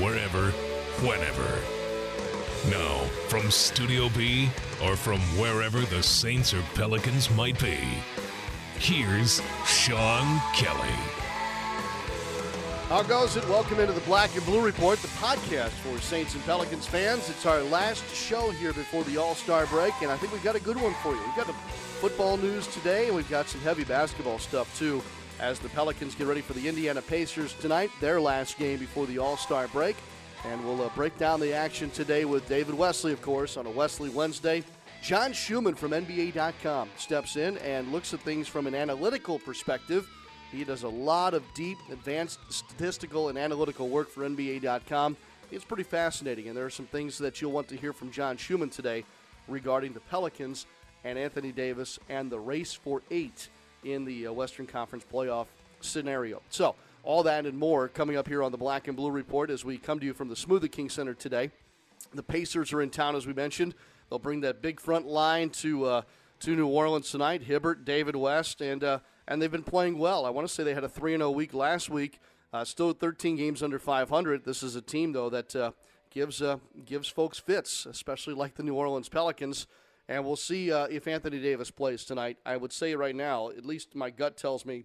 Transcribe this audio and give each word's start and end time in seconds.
wherever, 0.00 0.50
whenever. 1.06 1.60
Now, 2.70 3.04
from 3.28 3.50
Studio 3.50 4.08
B 4.16 4.48
or 4.82 4.96
from 4.96 5.20
wherever 5.38 5.80
the 5.80 6.02
Saints 6.02 6.52
or 6.52 6.62
Pelicans 6.74 7.30
might 7.30 7.58
be, 7.60 7.78
here's 8.78 9.40
Sean 9.64 10.40
Kelly. 10.54 10.88
How 12.88 13.02
goes 13.02 13.36
it? 13.36 13.48
Welcome 13.48 13.80
into 13.80 13.92
the 13.92 14.00
Black 14.02 14.34
and 14.36 14.44
Blue 14.44 14.64
Report, 14.64 14.98
the 15.00 15.08
podcast 15.08 15.70
for 15.70 16.00
Saints 16.00 16.34
and 16.34 16.44
Pelicans 16.44 16.86
fans. 16.86 17.28
It's 17.28 17.44
our 17.44 17.62
last 17.62 18.04
show 18.14 18.50
here 18.50 18.72
before 18.72 19.02
the 19.04 19.16
All 19.16 19.34
Star 19.34 19.66
break, 19.66 19.92
and 20.02 20.10
I 20.10 20.16
think 20.16 20.32
we've 20.32 20.44
got 20.44 20.54
a 20.54 20.60
good 20.60 20.80
one 20.80 20.94
for 21.02 21.12
you. 21.12 21.20
We've 21.26 21.36
got 21.36 21.46
the 21.46 21.52
football 22.00 22.36
news 22.36 22.66
today, 22.68 23.06
and 23.06 23.16
we've 23.16 23.28
got 23.28 23.48
some 23.48 23.60
heavy 23.62 23.84
basketball 23.84 24.38
stuff 24.38 24.78
too 24.78 25.02
as 25.40 25.58
the 25.58 25.68
Pelicans 25.70 26.14
get 26.14 26.26
ready 26.26 26.40
for 26.40 26.52
the 26.54 26.68
Indiana 26.68 27.02
Pacers 27.02 27.52
tonight, 27.54 27.90
their 28.00 28.20
last 28.20 28.58
game 28.58 28.78
before 28.78 29.06
the 29.06 29.18
All 29.18 29.36
Star 29.36 29.68
break. 29.68 29.96
And 30.44 30.64
we'll 30.64 30.82
uh, 30.82 30.90
break 30.94 31.16
down 31.18 31.40
the 31.40 31.52
action 31.52 31.90
today 31.90 32.24
with 32.24 32.48
David 32.48 32.74
Wesley, 32.74 33.12
of 33.12 33.20
course, 33.22 33.56
on 33.56 33.66
a 33.66 33.70
Wesley 33.70 34.10
Wednesday. 34.10 34.62
John 35.02 35.32
Schuhmann 35.32 35.74
from 35.74 35.92
NBA.com 35.92 36.88
steps 36.96 37.36
in 37.36 37.58
and 37.58 37.92
looks 37.92 38.14
at 38.14 38.20
things 38.20 38.48
from 38.48 38.66
an 38.66 38.74
analytical 38.74 39.38
perspective. 39.38 40.08
He 40.50 40.64
does 40.64 40.84
a 40.84 40.88
lot 40.88 41.34
of 41.34 41.42
deep, 41.54 41.78
advanced 41.90 42.38
statistical 42.48 43.28
and 43.28 43.38
analytical 43.38 43.88
work 43.88 44.08
for 44.08 44.28
NBA.com. 44.28 45.16
It's 45.50 45.64
pretty 45.64 45.84
fascinating, 45.84 46.48
and 46.48 46.56
there 46.56 46.64
are 46.64 46.70
some 46.70 46.86
things 46.86 47.18
that 47.18 47.40
you'll 47.40 47.52
want 47.52 47.68
to 47.68 47.76
hear 47.76 47.92
from 47.92 48.10
John 48.10 48.36
Schuhmann 48.36 48.70
today 48.70 49.04
regarding 49.48 49.92
the 49.92 50.00
Pelicans 50.00 50.66
and 51.04 51.18
Anthony 51.18 51.52
Davis 51.52 51.98
and 52.08 52.30
the 52.30 52.40
race 52.40 52.72
for 52.72 53.02
eight 53.10 53.48
in 53.86 54.04
the 54.04 54.26
uh, 54.26 54.32
Western 54.32 54.66
Conference 54.66 55.04
playoff 55.10 55.46
scenario. 55.80 56.42
So, 56.50 56.74
all 57.02 57.22
that 57.22 57.46
and 57.46 57.56
more 57.56 57.88
coming 57.88 58.16
up 58.16 58.26
here 58.26 58.42
on 58.42 58.50
the 58.50 58.58
Black 58.58 58.88
and 58.88 58.96
Blue 58.96 59.10
Report 59.10 59.48
as 59.48 59.64
we 59.64 59.78
come 59.78 60.00
to 60.00 60.06
you 60.06 60.12
from 60.12 60.28
the 60.28 60.34
Smoothie 60.34 60.70
King 60.70 60.90
Center 60.90 61.14
today. 61.14 61.50
The 62.12 62.22
Pacers 62.22 62.72
are 62.72 62.82
in 62.82 62.90
town, 62.90 63.14
as 63.14 63.26
we 63.26 63.32
mentioned. 63.32 63.74
They'll 64.10 64.18
bring 64.18 64.40
that 64.40 64.60
big 64.60 64.80
front 64.80 65.06
line 65.06 65.50
to 65.50 65.84
uh, 65.84 66.02
to 66.40 66.56
New 66.56 66.66
Orleans 66.66 67.10
tonight. 67.10 67.42
Hibbert, 67.42 67.84
David 67.84 68.16
West, 68.16 68.60
and 68.60 68.82
uh, 68.82 68.98
and 69.28 69.40
they've 69.40 69.50
been 69.50 69.62
playing 69.62 69.98
well. 69.98 70.24
I 70.24 70.30
want 70.30 70.46
to 70.46 70.52
say 70.52 70.64
they 70.64 70.74
had 70.74 70.84
a 70.84 70.88
3 70.88 71.14
and 71.14 71.20
0 71.20 71.30
week 71.30 71.54
last 71.54 71.90
week, 71.90 72.20
uh, 72.52 72.64
still 72.64 72.92
13 72.92 73.36
games 73.36 73.62
under 73.62 73.78
500. 73.78 74.44
This 74.44 74.62
is 74.62 74.76
a 74.76 74.82
team, 74.82 75.12
though, 75.12 75.30
that 75.30 75.56
uh, 75.56 75.70
gives, 76.10 76.40
uh, 76.40 76.58
gives 76.84 77.08
folks 77.08 77.38
fits, 77.38 77.86
especially 77.86 78.34
like 78.34 78.54
the 78.54 78.62
New 78.62 78.74
Orleans 78.74 79.08
Pelicans. 79.08 79.66
And 80.08 80.24
we'll 80.24 80.36
see 80.36 80.72
uh, 80.72 80.86
if 80.86 81.08
Anthony 81.08 81.40
Davis 81.40 81.70
plays 81.70 82.04
tonight. 82.04 82.38
I 82.46 82.56
would 82.56 82.72
say 82.72 82.94
right 82.94 83.14
now, 83.14 83.50
at 83.50 83.66
least 83.66 83.94
my 83.94 84.10
gut 84.10 84.36
tells 84.36 84.64
me, 84.64 84.84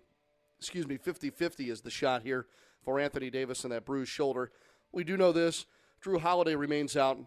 excuse 0.60 0.88
me, 0.88 0.98
50 0.98 1.30
50 1.30 1.70
is 1.70 1.82
the 1.82 1.92
shot 1.92 2.24
here 2.24 2.48
for 2.84 3.00
Anthony 3.00 3.30
Davis 3.30 3.64
and 3.64 3.72
that 3.72 3.86
bruised 3.86 4.12
shoulder. 4.12 4.52
We 4.92 5.04
do 5.04 5.18
know 5.18 5.32
this. 5.32 5.66
Jrue 6.04 6.20
Holiday 6.20 6.56
remains 6.56 6.98
out, 6.98 7.20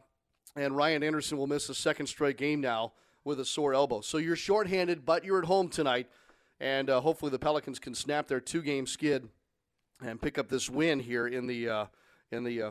and 0.57 0.77
Ryan 0.77 1.05
Anderson 1.05 1.39
will 1.39 1.47
miss 1.47 1.69
a 1.69 1.75
second 1.75 2.09
straight 2.09 2.37
game 2.37 2.61
now 2.61 2.93
with 3.23 3.39
a 3.39 3.45
sore 3.45 3.73
elbow. 3.73 4.01
So 4.01 4.19
you're 4.19 4.35
shorthanded, 4.35 5.07
but 5.07 5.25
you're 5.25 5.39
at 5.39 5.45
home 5.45 5.69
tonight 5.69 6.09
and 6.61 6.89
uh, 6.89 7.01
hopefully 7.01 7.31
the 7.31 7.39
Pelicans 7.39 7.79
can 7.79 7.95
snap 7.95 8.29
their 8.29 8.41
two-game 8.41 8.87
skid 8.87 9.29
and 10.05 10.21
pick 10.21 10.39
up 10.39 10.49
this 10.49 10.71
win 10.71 11.01
here 11.01 11.27
in 11.27 11.47
the 11.47 11.69
uh, 11.69 11.87
in 12.31 12.45
the 12.45 12.63
uh, 12.63 12.71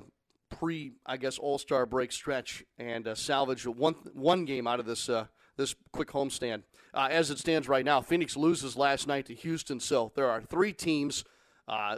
pre, 0.57 0.93
I 1.05 1.17
guess, 1.17 1.37
All 1.37 1.57
Star 1.57 1.85
break 1.85 2.11
stretch 2.11 2.63
and 2.77 3.07
uh, 3.07 3.15
salvage 3.15 3.65
one 3.65 3.95
one 4.13 4.45
game 4.45 4.67
out 4.67 4.79
of 4.79 4.85
this 4.85 5.09
uh, 5.09 5.25
this 5.57 5.75
quick 5.91 6.09
homestand. 6.09 6.63
Uh, 6.93 7.07
as 7.09 7.31
it 7.31 7.39
stands 7.39 7.67
right 7.67 7.85
now, 7.85 8.01
Phoenix 8.01 8.37
loses 8.37 8.77
last 8.77 9.07
night 9.07 9.25
to 9.25 9.33
Houston, 9.33 9.79
so 9.79 10.11
there 10.15 10.29
are 10.29 10.41
three 10.41 10.73
teams. 10.73 11.23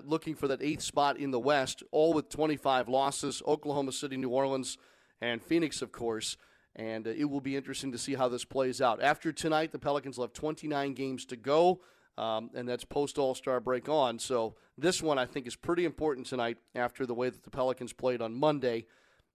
looking 0.03 0.35
for 0.35 0.47
that 0.47 0.61
eighth 0.61 0.81
spot 0.81 1.17
in 1.17 1.31
the 1.31 1.39
West, 1.39 1.83
all 1.91 2.13
with 2.13 2.29
25 2.29 2.87
losses 2.87 3.41
Oklahoma 3.45 3.91
City, 3.91 4.15
New 4.15 4.29
Orleans, 4.29 4.77
and 5.21 5.41
Phoenix, 5.41 5.81
of 5.81 5.91
course 5.91 6.37
and 6.75 7.07
uh, 7.07 7.11
it 7.11 7.25
will 7.25 7.41
be 7.41 7.55
interesting 7.55 7.91
to 7.91 7.97
see 7.97 8.15
how 8.15 8.27
this 8.27 8.45
plays 8.45 8.81
out. 8.81 9.01
After 9.01 9.31
tonight, 9.31 9.71
the 9.71 9.79
Pelicans 9.79 10.17
will 10.17 10.25
have 10.25 10.33
29 10.33 10.93
games 10.93 11.25
to 11.25 11.35
go, 11.35 11.79
um, 12.17 12.49
and 12.53 12.67
that's 12.67 12.85
post 12.85 13.17
All 13.17 13.35
Star 13.35 13.59
break 13.59 13.89
on. 13.89 14.19
So 14.19 14.55
this 14.77 15.01
one 15.01 15.17
I 15.17 15.25
think 15.25 15.47
is 15.47 15.55
pretty 15.55 15.85
important 15.85 16.27
tonight 16.27 16.57
after 16.73 17.05
the 17.05 17.13
way 17.13 17.29
that 17.29 17.43
the 17.43 17.49
Pelicans 17.49 17.93
played 17.93 18.21
on 18.21 18.33
Monday 18.33 18.85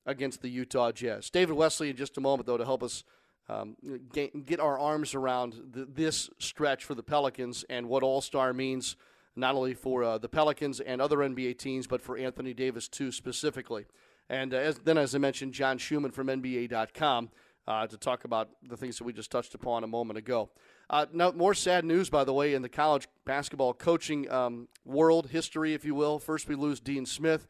against 0.07 0.43
the 0.43 0.49
Utah 0.49 0.93
Jazz. 0.93 1.31
David 1.31 1.55
Wesley 1.55 1.91
in 1.91 1.97
just 1.97 2.17
a 2.17 2.21
moment 2.21 2.47
though 2.47 2.59
to 2.59 2.65
help 2.65 2.83
us. 2.83 3.05
Um, 3.49 3.75
get, 4.13 4.47
get, 4.47 4.61
our 4.61 4.79
arms 4.79 5.13
around 5.13 5.57
the, 5.73 5.85
this 5.85 6.31
stretch 6.39 6.85
for 6.85 6.95
the 6.95 7.03
Pelicans 7.03 7.65
and 7.69 7.89
what 7.89 8.05
All 8.05 8.21
Star 8.21 8.53
means, 8.53 8.95
not 9.35 9.57
only 9.57 9.75
for 9.75 10.05
uh, 10.05 10.19
the 10.19 10.29
Pelicans 10.29 10.79
and 10.79 11.03
other 11.03 11.17
NBA 11.17 11.59
teams, 11.59 11.89
but 11.89 12.01
for 12.01 12.17
Anthony 12.17 12.55
Davis 12.55 12.87
too 12.87 13.11
specifically. 13.11 13.87
And 14.29 14.55
uh, 14.55 14.59
as, 14.59 14.79
then, 14.79 14.97
as 14.97 15.17
I 15.17 15.19
mentioned, 15.19 15.53
John 15.53 15.79
Schuhmann 15.79 16.13
from 16.13 16.29
NBA.com 16.29 17.31
uh, 17.67 17.87
to 17.89 17.97
talk 17.97 18.25
about 18.25 18.51
the 18.63 18.77
things 18.77 18.99
that 18.99 19.05
we 19.05 19.13
just 19.13 19.31
touched 19.31 19.55
upon 19.55 19.83
a 19.83 19.89
moment 19.89 20.19
ago. 20.19 20.49
Uh, 20.91 21.07
now, 21.13 21.31
more 21.31 21.55
sad 21.55 21.85
news, 21.85 22.11
by 22.11 22.25
the 22.25 22.33
way, 22.33 22.53
in 22.53 22.63
the 22.63 22.69
college 22.69 23.07
basketball 23.25 23.73
coaching 23.73 24.29
um, 24.29 24.67
world 24.85 25.29
history, 25.31 25.73
if 25.73 25.85
you 25.85 25.95
will. 25.95 26.19
First, 26.19 26.49
we 26.49 26.57
lose 26.57 26.81
Dean 26.81 27.07
Smith. 27.07 27.47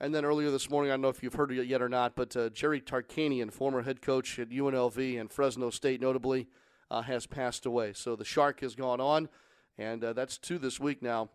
And 0.00 0.14
then 0.14 0.24
earlier 0.24 0.52
this 0.52 0.70
morning, 0.70 0.92
I 0.92 0.94
don't 0.94 1.00
know 1.00 1.08
if 1.08 1.20
you've 1.20 1.34
heard 1.34 1.50
it 1.50 1.66
yet 1.66 1.82
or 1.82 1.88
not, 1.88 2.14
but 2.14 2.36
uh, 2.36 2.50
Jerry 2.50 2.80
Tarkanian, 2.80 3.52
former 3.52 3.82
head 3.82 4.00
coach 4.00 4.38
at 4.38 4.50
UNLV 4.50 5.20
and 5.20 5.28
Fresno 5.28 5.70
State, 5.70 6.00
notably, 6.00 6.46
uh, 6.88 7.02
has 7.02 7.26
passed 7.26 7.66
away. 7.66 7.94
So 7.94 8.14
the 8.14 8.24
Shark 8.24 8.60
has 8.60 8.76
gone 8.76 9.00
on, 9.00 9.28
and 9.76 10.04
uh, 10.04 10.12
that's 10.12 10.38
two 10.38 10.58
this 10.58 10.78
week 10.78 11.02
now. 11.02 11.30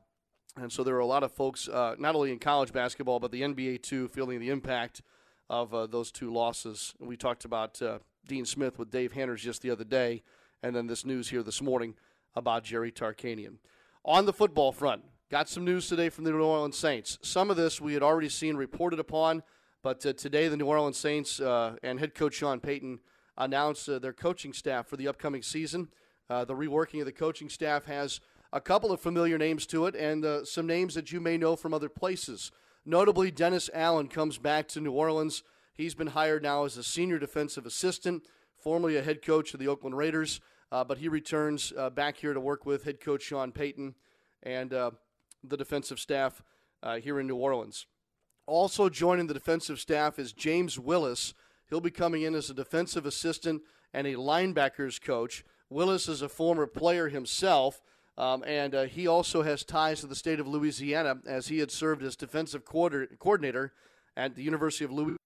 And 0.55 0.71
so 0.71 0.85
there 0.85 0.95
are 0.95 0.99
a 0.99 1.05
lot 1.05 1.23
of 1.23 1.33
folks, 1.33 1.67
uh, 1.67 1.95
not 1.99 2.15
only 2.15 2.31
in 2.31 2.39
college 2.39 2.71
basketball, 2.71 3.19
but 3.19 3.31
the 3.31 3.41
NBA 3.41 3.83
too, 3.83 4.07
feeling 4.07 4.39
the 4.39 4.49
impact 4.49 5.01
of 5.49 5.73
uh, 5.73 5.87
those 5.87 6.09
two 6.09 6.31
losses. 6.31 6.93
We 7.01 7.17
talked 7.17 7.43
about 7.43 7.81
Dean 8.25 8.45
Smith 8.45 8.79
with 8.79 8.91
Dave 8.91 9.11
Hanners 9.11 9.41
just 9.41 9.61
the 9.61 9.71
other 9.71 9.83
day, 9.83 10.23
and 10.61 10.75
then 10.75 10.87
this 10.87 11.05
news 11.05 11.29
here 11.29 11.43
this 11.43 11.61
morning 11.61 11.95
about 12.35 12.63
Jerry 12.63 12.91
Tarkanian. 12.91 13.57
On 14.05 14.25
the 14.25 14.33
football 14.33 14.71
front, 14.71 15.03
got 15.29 15.49
some 15.49 15.65
news 15.65 15.87
today 15.87 16.09
from 16.09 16.23
the 16.23 16.31
New 16.31 16.43
Orleans 16.43 16.77
Saints. 16.77 17.17
Some 17.21 17.49
of 17.49 17.57
this 17.57 17.79
we 17.79 17.93
had 17.93 18.03
already 18.03 18.29
seen 18.29 18.55
reported 18.55 18.99
upon, 18.99 19.43
but 19.83 20.05
uh, 20.05 20.13
today 20.13 20.47
the 20.47 20.57
New 20.57 20.65
Orleans 20.65 20.97
Saints 20.97 21.39
uh, 21.39 21.75
and 21.83 21.99
head 21.99 22.15
coach 22.15 22.35
Sean 22.35 22.59
Payton 22.59 22.99
announced 23.37 23.87
uh, 23.87 23.99
their 23.99 24.13
coaching 24.13 24.53
staff 24.53 24.87
for 24.87 24.97
the 24.97 25.07
upcoming 25.07 25.41
season. 25.41 25.89
the 26.27 26.45
reworking 26.47 26.99
of 26.99 27.05
the 27.05 27.11
coaching 27.11 27.49
staff 27.49 27.85
has 27.85 28.19
a 28.51 28.61
couple 28.61 28.91
of 28.91 28.99
familiar 28.99 29.37
names 29.37 29.65
to 29.67 29.85
it 29.85 29.95
and 29.95 30.25
uh, 30.25 30.43
some 30.43 30.65
names 30.65 30.95
that 30.95 31.11
you 31.11 31.19
may 31.19 31.37
know 31.37 31.55
from 31.55 31.73
other 31.73 31.89
places. 31.89 32.51
Notably, 32.85 33.29
Dennis 33.31 33.69
Allen 33.73 34.07
comes 34.07 34.37
back 34.37 34.67
to 34.69 34.81
New 34.81 34.91
Orleans. 34.91 35.43
He's 35.73 35.95
been 35.95 36.07
hired 36.07 36.43
now 36.43 36.65
as 36.65 36.75
a 36.75 36.83
senior 36.83 37.19
defensive 37.19 37.65
assistant, 37.65 38.23
formerly 38.61 38.97
a 38.97 39.01
head 39.01 39.21
coach 39.21 39.53
of 39.53 39.59
the 39.59 39.67
Oakland 39.67 39.97
Raiders, 39.97 40.41
uh, 40.71 40.83
but 40.83 40.97
he 40.97 41.07
returns 41.07 41.73
uh, 41.77 41.89
back 41.89 42.17
here 42.17 42.33
to 42.33 42.39
work 42.39 42.65
with 42.65 42.83
head 42.83 42.99
coach 42.99 43.23
Sean 43.23 43.51
Payton. 43.51 43.95
And 44.43 44.73
uh, 44.73 44.91
the 45.43 45.57
defensive 45.57 45.99
staff 45.99 46.41
uh, 46.83 46.97
here 46.97 47.19
in 47.19 47.27
New 47.27 47.35
Orleans. 47.35 47.85
Also 48.45 48.89
joining 48.89 49.27
the 49.27 49.33
defensive 49.33 49.79
staff 49.79 50.17
is 50.17 50.33
James 50.33 50.79
Willis. 50.79 51.33
He'll 51.69 51.81
be 51.81 51.91
coming 51.91 52.23
in 52.23 52.33
as 52.35 52.49
a 52.49 52.53
defensive 52.53 53.05
assistant 53.05 53.61
and 53.93 54.07
a 54.07 54.15
linebackers 54.15 55.01
coach. 55.01 55.43
Willis 55.69 56.07
is 56.07 56.21
a 56.21 56.29
former 56.29 56.65
player 56.65 57.09
himself, 57.09 57.81
um, 58.17 58.43
and 58.45 58.73
uh, 58.73 58.83
he 58.83 59.07
also 59.07 59.43
has 59.43 59.63
ties 59.63 60.01
to 60.01 60.07
the 60.07 60.15
state 60.15 60.39
of 60.39 60.47
Louisiana 60.47 61.19
as 61.27 61.47
he 61.47 61.59
had 61.59 61.69
served 61.69 62.01
as 62.01 62.15
defensive 62.15 62.65
coordinator 62.65 63.73
at 64.17 64.35
the 64.35 64.43
University 64.43 64.83
of 64.83 64.91
Louisiana 64.91 65.17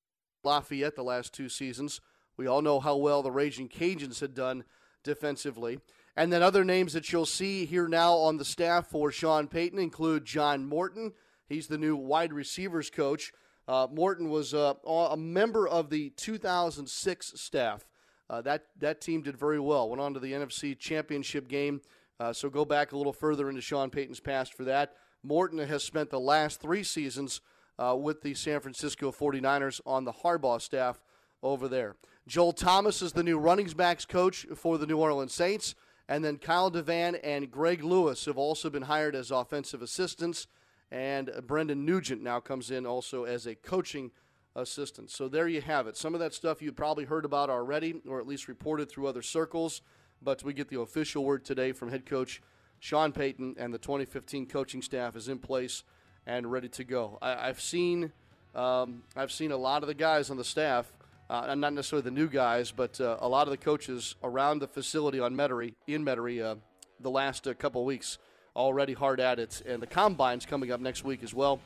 Lafayette 0.44 0.96
the 0.96 1.04
last 1.04 1.34
two 1.34 1.48
seasons. 1.48 2.02
We 2.38 2.48
all 2.48 2.62
know 2.62 2.80
how 2.80 2.96
well 2.96 3.22
the 3.22 3.32
Raging 3.32 3.70
Cajuns 3.70 4.20
had 4.20 4.34
done 4.34 4.64
defensively. 5.04 5.80
And 6.16 6.32
then 6.32 6.44
other 6.44 6.64
names 6.64 6.94
that 6.94 7.12
you'll 7.12 7.26
see 7.26 7.66
here 7.66 7.88
now 7.88 8.14
on 8.14 8.38
the 8.38 8.46
staff 8.46 8.88
for 8.88 9.12
Sean 9.12 9.48
Payton 9.48 9.80
include 9.80 10.26
John 10.26 10.66
Morton. 10.66 11.14
He's 11.48 11.68
the 11.68 11.78
new 11.78 11.96
wide 11.96 12.34
receivers 12.34 12.90
coach. 12.90 13.34
Uh, 13.68 13.88
Morton 13.92 14.30
was 14.30 14.54
uh, 14.54 14.74
a 14.86 15.18
member 15.18 15.68
of 15.68 15.90
the 15.90 16.12
2006 16.12 17.34
staff. 17.36 17.86
Uh, 18.30 18.42
that 18.42 18.66
that 18.80 19.02
team 19.02 19.22
did 19.22 19.38
very 19.38 19.60
well. 19.60 19.90
Went 19.90 20.02
on 20.02 20.14
to 20.14 20.20
the 20.20 20.34
NFC 20.34 20.78
Championship 20.78 21.48
game. 21.48 21.82
Uh, 22.20 22.32
so 22.32 22.50
go 22.50 22.64
back 22.64 22.92
a 22.92 22.98
little 22.98 23.14
further 23.14 23.50
into 23.50 23.62
Sean 23.62 23.90
Payton's 23.90 24.20
past 24.20 24.54
for 24.54 24.64
that. 24.66 24.94
Morton 25.24 25.60
has 25.60 25.84
spent 25.84 26.10
the 26.10 26.20
last 26.20 26.62
three 26.62 26.84
seasons 26.84 27.42
uh, 27.80 27.96
with 28.00 28.22
the 28.22 28.34
San 28.34 28.60
Francisco 28.60 29.12
49ers 29.12 29.82
on 29.86 30.04
the 30.04 30.12
Harbaugh 30.12 30.62
staff 30.62 31.00
over 31.44 31.68
there. 31.68 31.96
Joel 32.26 32.54
Thomas 32.54 33.02
is 33.02 33.12
the 33.12 33.24
new 33.24 33.38
running 33.38 33.68
backs 33.68 34.06
coach 34.06 34.48
for 34.56 34.78
the 34.78 34.88
New 34.88 34.98
Orleans 34.98 35.34
Saints. 35.34 35.76
And 36.08 36.24
then 36.24 36.38
Kyle 36.38 36.72
Devan 36.72 37.20
and 37.24 37.52
Greg 37.52 37.84
Lewis 37.84 38.26
have 38.26 38.38
also 38.38 38.70
been 38.70 38.84
hired 38.84 39.16
as 39.16 39.32
offensive 39.32 39.82
assistants. 39.82 40.48
And 40.92 41.32
Brendan 41.46 41.86
Nugent 41.86 42.22
now 42.22 42.40
comes 42.40 42.72
in 42.72 42.86
also 42.86 43.26
as 43.26 43.46
a 43.46 43.56
coaching 43.56 44.12
assistant. 44.56 45.10
So 45.10 45.28
there 45.28 45.48
you 45.48 45.62
have 45.62 45.88
it. 45.88 45.98
Some 45.98 46.14
of 46.14 46.20
that 46.20 46.34
stuff 46.34 46.62
you've 46.62 46.76
probably 46.76 47.06
heard 47.06 47.26
about 47.26 47.50
already, 47.50 48.02
or 48.08 48.20
at 48.20 48.28
least 48.28 48.48
reported 48.48 48.90
through 48.90 49.08
other 49.08 49.22
circles. 49.22 49.82
But 50.22 50.44
we 50.44 50.54
get 50.54 50.70
the 50.70 50.80
official 50.80 51.26
word 51.26 51.44
today 51.44 51.72
from 51.72 51.90
head 51.90 52.06
coach 52.06 52.42
Sean 52.80 53.14
Payton, 53.14 53.56
and 53.58 53.74
the 53.74 53.78
2015 53.78 54.46
coaching 54.46 54.82
staff 54.82 55.16
is 55.16 55.30
in 55.30 55.40
place 55.40 55.84
and 56.26 56.52
ready 56.52 56.68
to 56.70 56.84
go. 56.84 57.18
I, 57.22 57.48
have 57.48 57.62
seen, 57.62 58.12
um, 58.54 59.04
I've 59.16 59.32
seen 59.32 59.52
a 59.52 59.58
lot 59.58 59.84
of 59.84 59.88
the 59.88 59.94
guys 59.94 60.30
on 60.30 60.36
the 60.36 60.44
staff 60.44 60.92
uh, 61.34 61.56
not 61.56 61.74
necessarily 61.74 62.04
the 62.04 62.12
new 62.12 62.28
guys, 62.28 62.72
but 62.72 63.02
uh, 63.02 63.18
a 63.20 63.28
lot 63.28 63.48
of 63.48 63.52
the 63.52 63.58
coaches 63.58 64.16
around 64.24 64.60
the 64.60 64.68
facility 64.68 65.20
on 65.20 65.36
Metairie, 65.36 65.74
in 65.88 66.06
Metairie, 66.06 66.44
uh, 66.44 66.56
the 67.00 67.10
last 67.10 67.48
uh, 67.48 67.54
couple 67.56 67.84
weeks 67.86 68.20
already 68.56 68.94
hard 68.94 69.20
at 69.20 69.40
it. 69.40 69.64
And 69.66 69.82
the 69.82 69.88
combine's 69.88 70.46
coming 70.46 70.72
up 70.72 70.80
next 70.80 71.04
week 71.04 71.24
as 71.24 71.34
well. 71.34 71.60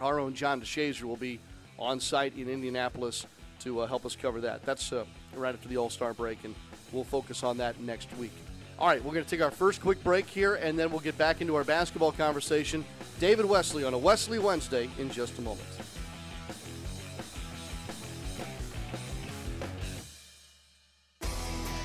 Our 0.00 0.18
own 0.18 0.32
John 0.32 0.62
DeShazier 0.62 1.02
will 1.02 1.16
be 1.16 1.40
on 1.78 2.00
site 2.00 2.36
in 2.38 2.48
Indianapolis 2.48 3.26
to 3.60 3.80
uh, 3.80 3.86
help 3.86 4.06
us 4.06 4.16
cover 4.16 4.40
that. 4.40 4.64
That's 4.64 4.92
uh, 4.92 5.04
right 5.36 5.54
after 5.54 5.68
the 5.68 5.76
All 5.76 5.90
Star 5.90 6.14
break, 6.14 6.42
and 6.44 6.54
we'll 6.90 7.04
focus 7.04 7.42
on 7.42 7.58
that 7.58 7.78
next 7.80 8.08
week. 8.16 8.32
All 8.78 8.88
right, 8.88 9.04
we're 9.04 9.12
going 9.12 9.24
to 9.24 9.30
take 9.30 9.42
our 9.42 9.50
first 9.50 9.82
quick 9.82 10.02
break 10.02 10.26
here, 10.26 10.54
and 10.54 10.78
then 10.78 10.90
we'll 10.90 11.00
get 11.00 11.18
back 11.18 11.42
into 11.42 11.54
our 11.54 11.64
basketball 11.64 12.12
conversation. 12.12 12.82
David 13.20 13.44
Wesley 13.44 13.84
on 13.84 13.92
a 13.92 13.98
Wesley 13.98 14.38
Wednesday 14.38 14.88
in 14.98 15.10
just 15.10 15.38
a 15.38 15.42
moment. 15.42 15.68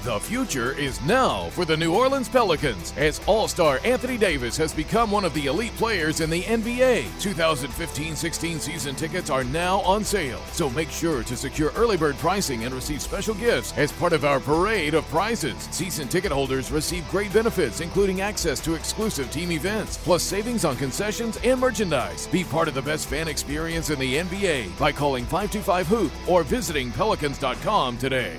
The 0.07 0.21
future 0.21 0.71
is 0.71 1.01
now 1.01 1.49
for 1.49 1.65
the 1.65 1.75
New 1.75 1.93
Orleans 1.93 2.29
Pelicans 2.29 2.93
as 2.95 3.19
All 3.25 3.45
Star 3.49 3.81
Anthony 3.83 4.17
Davis 4.17 4.55
has 4.55 4.73
become 4.73 5.11
one 5.11 5.25
of 5.25 5.33
the 5.33 5.47
elite 5.47 5.75
players 5.75 6.21
in 6.21 6.29
the 6.29 6.43
NBA. 6.43 7.19
2015 7.19 8.15
16 8.15 8.59
season 8.61 8.95
tickets 8.95 9.29
are 9.29 9.43
now 9.43 9.81
on 9.81 10.05
sale, 10.05 10.39
so 10.53 10.69
make 10.69 10.91
sure 10.91 11.23
to 11.23 11.35
secure 11.35 11.73
early 11.75 11.97
bird 11.97 12.15
pricing 12.19 12.63
and 12.63 12.73
receive 12.73 13.01
special 13.01 13.35
gifts 13.35 13.73
as 13.75 13.91
part 13.91 14.13
of 14.13 14.23
our 14.23 14.39
parade 14.39 14.93
of 14.93 15.03
prizes. 15.09 15.67
Season 15.71 16.07
ticket 16.07 16.31
holders 16.31 16.71
receive 16.71 17.05
great 17.09 17.33
benefits, 17.33 17.81
including 17.81 18.21
access 18.21 18.61
to 18.61 18.75
exclusive 18.75 19.29
team 19.29 19.51
events, 19.51 19.97
plus 19.97 20.23
savings 20.23 20.63
on 20.63 20.77
concessions 20.77 21.37
and 21.43 21.59
merchandise. 21.59 22.27
Be 22.27 22.45
part 22.45 22.69
of 22.69 22.75
the 22.75 22.81
best 22.81 23.07
fan 23.07 23.27
experience 23.27 23.89
in 23.89 23.99
the 23.99 24.15
NBA 24.19 24.79
by 24.79 24.93
calling 24.93 25.25
525 25.25 25.87
Hoop 25.87 26.29
or 26.29 26.43
visiting 26.43 26.93
Pelicans.com 26.93 27.97
today. 27.97 28.37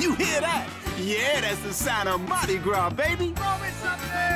Hear 0.00 0.40
that? 0.40 0.68
Yeah, 0.98 1.40
that's 1.40 1.60
the 1.60 1.72
sound 1.72 2.08
of 2.08 2.20
Mardi 2.28 2.58
Gras, 2.58 2.90
baby. 2.90 3.32
Throw 3.36 3.58
me 3.58 3.68
something! 3.82 4.30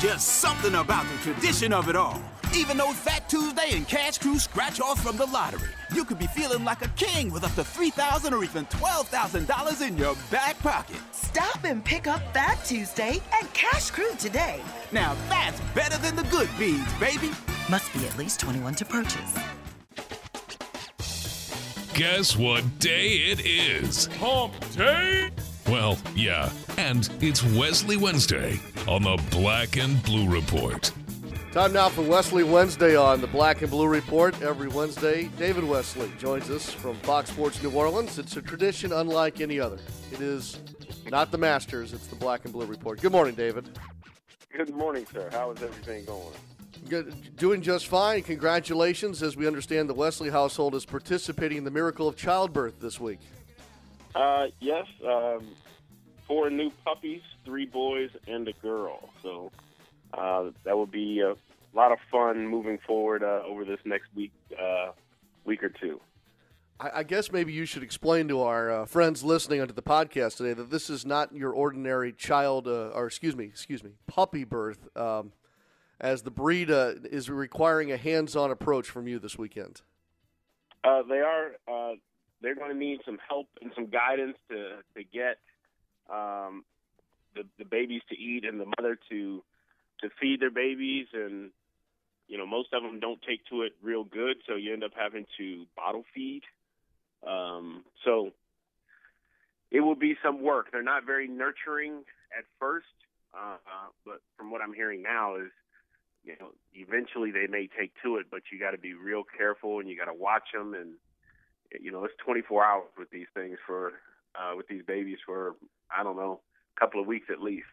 Just 0.00 0.26
something 0.40 0.74
about 0.74 1.06
the 1.08 1.32
tradition 1.32 1.72
of 1.72 1.88
it 1.88 1.96
all. 1.96 2.20
Even 2.54 2.76
though 2.78 2.90
Fat 2.92 3.28
Tuesday 3.28 3.70
and 3.72 3.86
Cash 3.86 4.18
Crew 4.18 4.38
scratch 4.38 4.80
off 4.80 5.00
from 5.00 5.16
the 5.16 5.26
lottery, 5.26 5.68
you 5.94 6.04
could 6.04 6.18
be 6.18 6.26
feeling 6.28 6.64
like 6.64 6.84
a 6.84 6.88
king 6.90 7.30
with 7.30 7.44
up 7.44 7.54
to 7.54 7.60
$3,000 7.60 8.32
or 8.32 8.42
even 8.42 8.66
$12,000 8.66 9.86
in 9.86 9.96
your 9.96 10.16
back 10.30 10.58
pocket. 10.58 10.96
Stop 11.12 11.62
and 11.64 11.84
pick 11.84 12.08
up 12.08 12.20
Fat 12.34 12.58
Tuesday 12.64 13.20
and 13.38 13.52
Cash 13.54 13.90
Crew 13.90 14.14
today. 14.18 14.60
Now 14.90 15.16
that's 15.28 15.60
better 15.74 15.98
than 15.98 16.16
the 16.16 16.24
good 16.24 16.48
beads, 16.58 16.92
baby. 16.94 17.30
Must 17.68 17.92
be 17.92 18.06
at 18.06 18.18
least 18.18 18.40
21 18.40 18.74
to 18.76 18.84
purchase. 18.84 19.34
Guess 22.00 22.34
what 22.34 22.64
day 22.78 23.08
it 23.08 23.44
is? 23.44 24.06
Hump 24.20 24.54
Day? 24.74 25.28
Well, 25.68 25.98
yeah, 26.14 26.50
and 26.78 27.06
it's 27.20 27.44
Wesley 27.44 27.98
Wednesday 27.98 28.58
on 28.88 29.02
the 29.02 29.22
Black 29.30 29.76
and 29.76 30.02
Blue 30.02 30.26
Report. 30.26 30.90
Time 31.52 31.74
now 31.74 31.90
for 31.90 32.00
Wesley 32.00 32.42
Wednesday 32.42 32.96
on 32.96 33.20
the 33.20 33.26
Black 33.26 33.60
and 33.60 33.70
Blue 33.70 33.86
Report. 33.86 34.40
Every 34.40 34.68
Wednesday, 34.68 35.24
David 35.36 35.62
Wesley 35.62 36.10
joins 36.18 36.48
us 36.48 36.72
from 36.72 36.96
Fox 37.00 37.28
Sports 37.28 37.62
New 37.62 37.70
Orleans. 37.70 38.18
It's 38.18 38.34
a 38.34 38.40
tradition 38.40 38.92
unlike 38.92 39.42
any 39.42 39.60
other. 39.60 39.76
It 40.10 40.22
is 40.22 40.58
not 41.10 41.30
the 41.30 41.36
Masters, 41.36 41.92
it's 41.92 42.06
the 42.06 42.16
Black 42.16 42.46
and 42.46 42.52
Blue 42.54 42.64
Report. 42.64 42.98
Good 43.02 43.12
morning, 43.12 43.34
David. 43.34 43.78
Good 44.56 44.74
morning, 44.74 45.04
sir. 45.12 45.28
How 45.32 45.50
is 45.50 45.62
everything 45.62 46.06
going? 46.06 46.32
Doing 47.36 47.62
just 47.62 47.86
fine. 47.86 48.22
Congratulations. 48.22 49.22
As 49.22 49.36
we 49.36 49.46
understand, 49.46 49.88
the 49.88 49.94
Wesley 49.94 50.30
household 50.30 50.74
is 50.74 50.84
participating 50.84 51.58
in 51.58 51.64
the 51.64 51.70
miracle 51.70 52.08
of 52.08 52.16
childbirth 52.16 52.80
this 52.80 52.98
week. 52.98 53.20
Uh, 54.14 54.48
yes. 54.60 54.86
Um, 55.06 55.46
four 56.26 56.50
new 56.50 56.70
puppies, 56.84 57.22
three 57.44 57.66
boys, 57.66 58.10
and 58.26 58.46
a 58.48 58.52
girl. 58.54 59.08
So 59.22 59.52
uh, 60.14 60.50
that 60.64 60.76
will 60.76 60.86
be 60.86 61.20
a 61.20 61.34
lot 61.74 61.92
of 61.92 61.98
fun 62.10 62.46
moving 62.46 62.78
forward 62.78 63.22
uh, 63.22 63.42
over 63.46 63.64
this 63.64 63.80
next 63.84 64.08
week, 64.14 64.32
uh, 64.60 64.92
week 65.44 65.62
or 65.62 65.68
two. 65.68 66.00
I, 66.80 66.90
I, 66.96 67.02
guess 67.02 67.30
maybe 67.30 67.52
you 67.52 67.66
should 67.66 67.82
explain 67.82 68.26
to 68.28 68.42
our 68.42 68.70
uh, 68.70 68.84
friends 68.86 69.22
listening 69.22 69.60
onto 69.60 69.74
the 69.74 69.82
podcast 69.82 70.38
today 70.38 70.54
that 70.54 70.70
this 70.70 70.90
is 70.90 71.06
not 71.06 71.34
your 71.34 71.52
ordinary 71.52 72.12
child, 72.12 72.66
uh, 72.66 72.90
or 72.94 73.06
excuse 73.06 73.36
me, 73.36 73.44
excuse 73.44 73.84
me, 73.84 73.90
puppy 74.06 74.44
birth. 74.44 74.88
Um, 74.96 75.32
as 76.00 76.22
the 76.22 76.30
breed 76.30 76.70
uh, 76.70 76.94
is 77.04 77.28
requiring 77.28 77.92
a 77.92 77.96
hands-on 77.96 78.50
approach 78.50 78.88
from 78.88 79.06
you 79.06 79.18
this 79.18 79.36
weekend? 79.36 79.82
Uh, 80.82 81.02
they 81.08 81.18
are. 81.18 81.52
Uh, 81.68 81.94
they're 82.40 82.54
going 82.54 82.70
to 82.70 82.76
need 82.76 83.00
some 83.04 83.18
help 83.28 83.48
and 83.60 83.70
some 83.74 83.86
guidance 83.86 84.36
to 84.48 84.78
to 84.96 85.04
get 85.04 85.38
um, 86.10 86.64
the 87.34 87.44
the 87.58 87.64
babies 87.64 88.02
to 88.08 88.18
eat 88.18 88.44
and 88.44 88.58
the 88.58 88.66
mother 88.78 88.98
to 89.10 89.42
to 90.00 90.08
feed 90.20 90.40
their 90.40 90.50
babies 90.50 91.06
and 91.12 91.50
you 92.28 92.38
know 92.38 92.46
most 92.46 92.72
of 92.72 92.82
them 92.82 92.98
don't 93.00 93.20
take 93.22 93.44
to 93.46 93.62
it 93.62 93.72
real 93.82 94.04
good 94.04 94.36
so 94.48 94.56
you 94.56 94.72
end 94.72 94.84
up 94.84 94.92
having 94.96 95.26
to 95.36 95.66
bottle 95.76 96.04
feed 96.14 96.42
um, 97.26 97.84
so 98.04 98.30
it 99.70 99.80
will 99.80 99.94
be 99.94 100.16
some 100.24 100.42
work 100.42 100.72
they're 100.72 100.82
not 100.82 101.04
very 101.04 101.28
nurturing 101.28 102.04
at 102.36 102.44
first 102.58 102.86
uh, 103.34 103.54
uh, 103.54 103.88
but 104.06 104.22
from 104.36 104.50
what 104.50 104.62
i'm 104.62 104.72
hearing 104.72 105.02
now 105.02 105.36
is 105.36 105.50
you 106.24 106.34
know, 106.40 106.50
eventually 106.74 107.30
they 107.30 107.46
may 107.46 107.68
take 107.78 107.92
to 108.04 108.16
it, 108.16 108.26
but 108.30 108.42
you 108.52 108.58
got 108.58 108.72
to 108.72 108.78
be 108.78 108.94
real 108.94 109.22
careful 109.24 109.80
and 109.80 109.88
you 109.88 109.96
got 109.96 110.10
to 110.10 110.14
watch 110.14 110.52
them. 110.52 110.74
And 110.74 110.94
you 111.80 111.90
know, 111.90 112.04
it's 112.04 112.14
24 112.24 112.64
hours 112.64 112.88
with 112.98 113.10
these 113.10 113.28
things 113.34 113.58
for 113.66 113.92
uh, 114.34 114.54
with 114.56 114.68
these 114.68 114.82
babies 114.86 115.18
for 115.24 115.56
I 115.94 116.02
don't 116.02 116.16
know, 116.16 116.40
a 116.76 116.80
couple 116.80 117.00
of 117.00 117.06
weeks 117.06 117.26
at 117.30 117.40
least. 117.40 117.66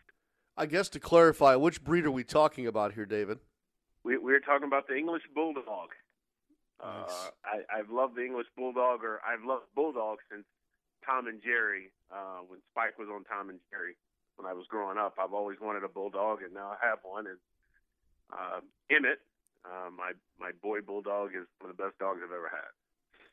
I 0.58 0.66
guess 0.66 0.90
to 0.90 1.00
clarify, 1.00 1.56
which 1.56 1.84
breed 1.84 2.06
are 2.06 2.12
we 2.12 2.24
talking 2.24 2.66
about 2.66 2.94
here, 2.94 3.06
David? 3.06 3.40
We, 4.04 4.18
we're 4.18 4.40
talking 4.40 4.66
about 4.66 4.88
the 4.88 4.96
English 4.96 5.22
Bulldog. 5.36 5.90
Nice. 6.82 7.10
Uh, 7.10 7.30
I, 7.46 7.80
I've 7.80 7.90
loved 7.90 8.16
the 8.16 8.26
English 8.26 8.48
Bulldog, 8.56 9.04
or 9.04 9.22
I've 9.22 9.46
loved 9.46 9.66
Bulldog 9.76 10.18
since 10.32 10.46
Tom 11.06 11.28
and 11.28 11.42
Jerry. 11.44 11.92
Uh, 12.12 12.42
when 12.48 12.60
Spike 12.72 12.98
was 12.98 13.08
on 13.14 13.24
Tom 13.26 13.50
and 13.50 13.60
Jerry, 13.70 13.98
when 14.38 14.50
I 14.50 14.54
was 14.54 14.66
growing 14.70 14.98
up, 14.98 15.16
I've 15.20 15.34
always 15.34 15.58
wanted 15.62 15.84
a 15.84 15.90
Bulldog, 15.90 16.42
and 16.42 16.54
now 16.54 16.74
I 16.74 16.88
have 16.88 17.00
one. 17.04 17.28
And 17.28 17.38
uh, 18.32 18.60
Emmett, 18.90 19.20
uh, 19.66 19.90
my 19.96 20.12
my 20.40 20.52
boy 20.62 20.82
bulldog, 20.82 21.30
is 21.30 21.48
one 21.60 21.72
of 21.72 21.78
the 21.78 21.84
best 21.84 21.98
dogs 22.00 22.20
I've 22.24 22.32
ever 22.32 22.50
had. 22.50 22.70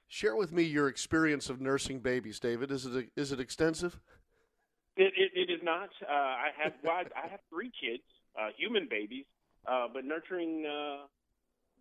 Share 0.09 0.37
with 0.37 0.53
me 0.53 0.63
your 0.63 0.89
experience 0.89 1.49
of 1.49 1.61
nursing 1.61 2.01
babies, 2.01 2.39
David. 2.39 2.71
Is 2.71 2.87
it 2.87 3.11
is 3.17 3.33
it 3.33 3.41
extensive? 3.41 4.01
It, 4.97 5.13
it, 5.17 5.33
it 5.35 5.53
is 5.53 5.61
not. 5.63 5.91
Uh, 6.03 6.13
I 6.13 6.49
have 6.63 6.73
well, 6.85 7.03
I 7.17 7.29
have 7.29 7.41
three 7.51 7.73
kids, 7.81 8.05
uh, 8.39 8.49
human 8.57 8.87
babies, 8.89 9.25
uh, 9.67 9.89
but 9.93 10.05
nurturing 10.05 10.67
uh, 10.67 11.07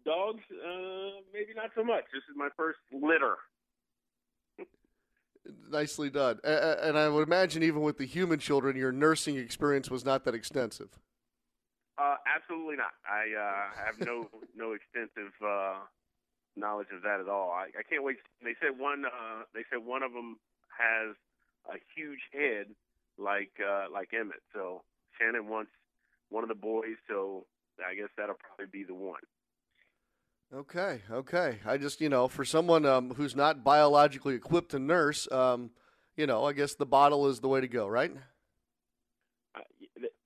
dogs, 0.05 0.41
uh, 0.51 1.21
maybe 1.31 1.53
not 1.55 1.71
so 1.75 1.83
much. 1.83 2.05
This 2.13 2.23
is 2.29 2.35
my 2.35 2.49
first 2.57 2.79
litter. 2.91 3.35
Nicely 5.69 6.09
done. 6.09 6.39
And 6.43 6.97
I 6.97 7.09
would 7.09 7.27
imagine 7.27 7.63
even 7.63 7.81
with 7.81 7.97
the 7.97 8.05
human 8.05 8.39
children, 8.39 8.77
your 8.77 8.93
nursing 8.93 9.35
experience 9.35 9.91
was 9.91 10.05
not 10.05 10.23
that 10.23 10.33
extensive. 10.33 10.97
Uh, 11.97 12.15
absolutely 12.25 12.75
not. 12.75 12.93
I 13.05 13.33
uh, 13.37 13.85
have 13.85 13.99
no 13.99 14.29
no 14.55 14.73
extensive 14.73 15.33
uh, 15.45 15.79
knowledge 16.55 16.87
of 16.95 17.03
that 17.03 17.19
at 17.19 17.29
all. 17.29 17.51
I, 17.51 17.69
I 17.77 17.83
can't 17.87 18.03
wait. 18.03 18.17
They 18.43 18.55
said 18.61 18.79
one. 18.79 19.05
Uh, 19.05 19.43
they 19.53 19.63
said 19.69 19.85
one 19.85 20.03
of 20.03 20.13
them 20.13 20.37
has 20.73 21.15
a 21.69 21.77
huge 21.95 22.19
head 22.31 22.67
like 23.17 23.53
uh, 23.61 23.85
like 23.91 24.09
Emmett. 24.13 24.41
So 24.53 24.81
Shannon 25.19 25.47
wants 25.47 25.71
one 26.29 26.43
of 26.43 26.49
the 26.49 26.55
boys. 26.55 26.97
So 27.07 27.45
I 27.85 27.95
guess 27.95 28.09
that'll 28.17 28.35
probably 28.35 28.71
be 28.71 28.83
the 28.83 28.95
one. 28.95 29.21
Okay, 30.53 31.01
okay. 31.09 31.57
I 31.65 31.77
just, 31.77 31.99
you 31.99 32.09
know, 32.09 32.27
for 32.27 32.45
someone 32.45 32.85
um, 32.85 33.15
who's 33.15 33.35
not 33.35 33.63
biologically 33.63 34.35
equipped 34.35 34.69
to 34.71 34.79
nurse, 34.79 35.27
um, 35.31 35.71
you 36.15 36.27
know, 36.27 36.45
I 36.45 36.53
guess 36.53 36.75
the 36.75 36.85
bottle 36.85 37.27
is 37.27 37.39
the 37.39 37.47
way 37.47 37.59
to 37.59 37.67
go, 37.67 37.87
right? 37.87 38.11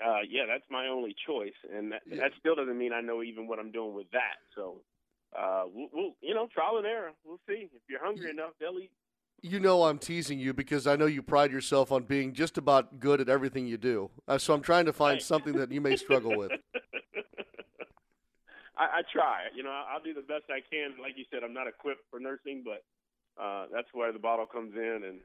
Uh, 0.07 0.19
yeah, 0.29 0.43
that's 0.47 0.63
my 0.69 0.87
only 0.87 1.13
choice, 1.27 1.57
and 1.75 1.91
that, 1.91 2.01
yeah. 2.09 2.17
that, 2.17 2.31
still 2.39 2.55
doesn't 2.55 2.77
mean 2.77 2.93
I 2.93 3.01
know 3.01 3.23
even 3.23 3.45
what 3.45 3.59
I'm 3.59 3.71
doing 3.71 3.93
with 3.93 4.09
that. 4.11 4.37
So, 4.55 4.81
uh, 5.37 5.63
we'll, 5.73 5.89
we'll, 5.91 6.11
you 6.21 6.33
know, 6.33 6.47
trial 6.53 6.77
and 6.77 6.85
error. 6.85 7.11
We'll 7.25 7.41
see. 7.47 7.67
If 7.73 7.81
you're 7.89 8.03
hungry 8.03 8.29
enough, 8.29 8.51
they'll 8.59 8.79
eat. 8.79 8.91
You 9.41 9.59
know, 9.59 9.83
I'm 9.83 9.99
teasing 9.99 10.39
you 10.39 10.53
because 10.53 10.87
I 10.87 10.95
know 10.95 11.07
you 11.07 11.21
pride 11.21 11.51
yourself 11.51 11.91
on 11.91 12.03
being 12.03 12.33
just 12.33 12.57
about 12.57 12.99
good 12.99 13.19
at 13.19 13.27
everything 13.27 13.67
you 13.67 13.77
do. 13.77 14.09
Uh, 14.27 14.37
so 14.37 14.53
I'm 14.53 14.61
trying 14.61 14.85
to 14.85 14.93
find 14.93 15.21
something 15.21 15.57
that 15.57 15.71
you 15.71 15.81
may 15.81 15.97
struggle 15.97 16.37
with. 16.37 16.51
I, 18.77 18.83
I 18.83 19.01
try. 19.11 19.45
You 19.55 19.63
know, 19.63 19.71
I'll 19.71 20.01
do 20.01 20.13
the 20.13 20.21
best 20.21 20.45
I 20.49 20.61
can. 20.71 21.01
Like 21.01 21.17
you 21.17 21.25
said, 21.31 21.43
I'm 21.43 21.53
not 21.53 21.67
equipped 21.67 22.03
for 22.09 22.19
nursing, 22.19 22.63
but 22.63 22.83
uh, 23.41 23.65
that's 23.73 23.87
where 23.93 24.13
the 24.13 24.19
bottle 24.19 24.45
comes 24.45 24.73
in, 24.75 25.01
and 25.05 25.19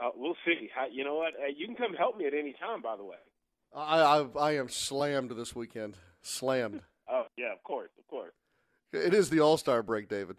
uh, 0.00 0.10
we'll 0.14 0.36
see. 0.46 0.70
I, 0.78 0.86
you 0.92 1.04
know 1.04 1.16
what? 1.16 1.34
Uh, 1.34 1.48
you 1.54 1.66
can 1.66 1.76
come 1.76 1.94
help 1.94 2.16
me 2.16 2.26
at 2.26 2.34
any 2.34 2.54
time. 2.60 2.82
By 2.82 2.96
the 2.96 3.04
way, 3.04 3.16
I 3.74 4.00
I, 4.00 4.26
I 4.38 4.52
am 4.56 4.68
slammed 4.68 5.30
this 5.32 5.54
weekend. 5.54 5.96
Slammed. 6.22 6.82
oh 7.10 7.26
yeah, 7.36 7.52
of 7.52 7.62
course, 7.62 7.90
of 7.98 8.06
course. 8.08 8.32
It 8.92 9.14
is 9.14 9.30
the 9.30 9.40
All 9.40 9.56
Star 9.56 9.82
break, 9.82 10.08
David. 10.08 10.36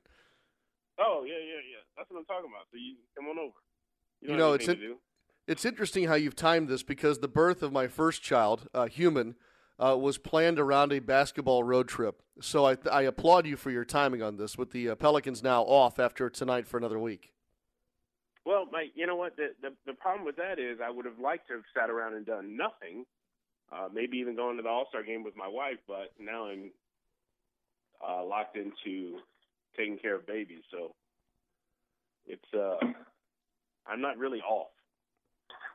Oh 1.00 1.24
yeah, 1.26 1.34
yeah, 1.34 1.62
yeah. 1.72 1.84
That's 1.98 2.10
what 2.10 2.20
I'm 2.20 2.26
talking 2.26 2.50
about. 2.50 2.66
So 2.72 2.78
you 2.78 2.96
come 3.16 3.28
on 3.28 3.40
over. 3.40 3.54
You, 4.22 4.32
you 4.32 4.38
know, 4.38 4.54
it's 4.54 4.68
in, 4.68 4.98
it's 5.48 5.66
interesting 5.66 6.06
how 6.08 6.16
you've 6.16 6.36
timed 6.36 6.68
this 6.68 6.84
because 6.84 7.20
the 7.20 7.28
birth 7.28 7.64
of 7.64 7.72
my 7.72 7.88
first 7.88 8.22
child, 8.22 8.68
uh, 8.74 8.88
human 8.88 9.36
uh, 9.80 9.98
was 9.98 10.18
planned 10.18 10.60
around 10.60 10.92
a 10.92 11.00
basketball 11.00 11.64
road 11.64 11.88
trip. 11.88 12.22
So 12.42 12.66
I, 12.66 12.78
I 12.92 13.04
applaud 13.04 13.46
you 13.48 13.56
for 13.56 13.72
your 13.72 13.86
timing 13.86 14.22
on 14.22 14.38
this. 14.38 14.58
With 14.58 14.72
the 14.72 14.90
uh, 14.90 14.96
Pelicans 14.96 15.42
now 15.42 15.64
off 15.64 16.00
after 16.00 16.30
tonight 16.30 16.68
for 16.68 16.78
another 16.78 17.00
week. 17.00 17.34
Well, 18.46 18.66
my, 18.72 18.88
you 18.96 19.08
know 19.08 19.16
what? 19.16 19.36
The, 19.38 19.50
the, 19.62 19.70
the 19.86 19.94
problem 19.94 20.26
with 20.26 20.36
that 20.38 20.60
is 20.60 20.80
I 20.84 20.90
would 20.90 21.06
have 21.06 21.20
liked 21.20 21.48
to 21.48 21.56
have 21.56 21.64
sat 21.76 21.90
around 21.90 22.16
and 22.16 22.26
done 22.26 22.58
nothing. 22.58 23.06
Uh, 23.72 23.88
maybe 23.94 24.18
even 24.18 24.36
going 24.36 24.58
to 24.58 24.64
the 24.64 24.70
All 24.70 24.88
Star 24.90 25.04
game 25.04 25.24
with 25.24 25.36
my 25.36 25.48
wife, 25.48 25.78
but 25.88 26.12
now 26.20 26.48
I'm 26.48 26.72
uh, 28.08 28.24
locked 28.24 28.58
into 28.58 29.20
taking 29.78 29.98
care 29.98 30.16
of 30.16 30.26
babies. 30.26 30.64
So 30.72 30.96
it's 32.26 32.54
uh, 32.54 32.78
I'm 33.88 34.02
not 34.02 34.18
really 34.18 34.40
off. 34.40 34.70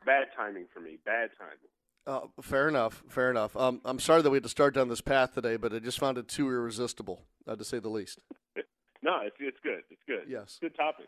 Bad 0.04 0.26
timing 0.36 0.66
for 0.72 0.80
me. 0.80 0.98
Bad 1.04 1.30
timing. 1.38 1.58
Uh, 2.06 2.26
fair 2.42 2.68
enough. 2.68 3.02
Fair 3.08 3.30
enough. 3.30 3.56
Um, 3.56 3.80
I'm 3.84 3.98
sorry 3.98 4.22
that 4.22 4.30
we 4.30 4.36
had 4.36 4.42
to 4.42 4.48
start 4.48 4.74
down 4.74 4.88
this 4.88 5.00
path 5.00 5.34
today, 5.34 5.56
but 5.56 5.72
I 5.72 5.78
just 5.78 5.98
found 5.98 6.18
it 6.18 6.28
too 6.28 6.48
irresistible, 6.48 7.22
uh, 7.46 7.56
to 7.56 7.64
say 7.64 7.78
the 7.78 7.88
least. 7.88 8.20
no, 9.02 9.20
it's 9.22 9.36
it's 9.40 9.58
good. 9.62 9.82
It's 9.90 10.02
good. 10.06 10.24
Yes. 10.28 10.58
Good 10.60 10.74
topic. 10.76 11.06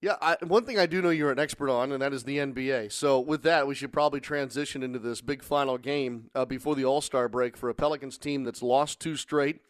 Yeah, 0.00 0.14
I, 0.20 0.36
one 0.44 0.64
thing 0.64 0.78
I 0.78 0.86
do 0.86 1.02
know 1.02 1.10
you're 1.10 1.32
an 1.32 1.40
expert 1.40 1.68
on, 1.70 1.90
and 1.90 2.00
that 2.00 2.12
is 2.12 2.22
the 2.22 2.38
NBA. 2.38 2.92
So, 2.92 3.18
with 3.18 3.42
that, 3.42 3.66
we 3.66 3.74
should 3.74 3.92
probably 3.92 4.20
transition 4.20 4.84
into 4.84 5.00
this 5.00 5.20
big 5.20 5.42
final 5.42 5.76
game 5.76 6.30
uh, 6.36 6.44
before 6.44 6.76
the 6.76 6.84
All 6.84 7.00
Star 7.00 7.28
break 7.28 7.56
for 7.56 7.68
a 7.68 7.74
Pelicans 7.74 8.16
team 8.16 8.44
that's 8.44 8.62
lost 8.62 9.00
two 9.00 9.16
straight 9.16 9.60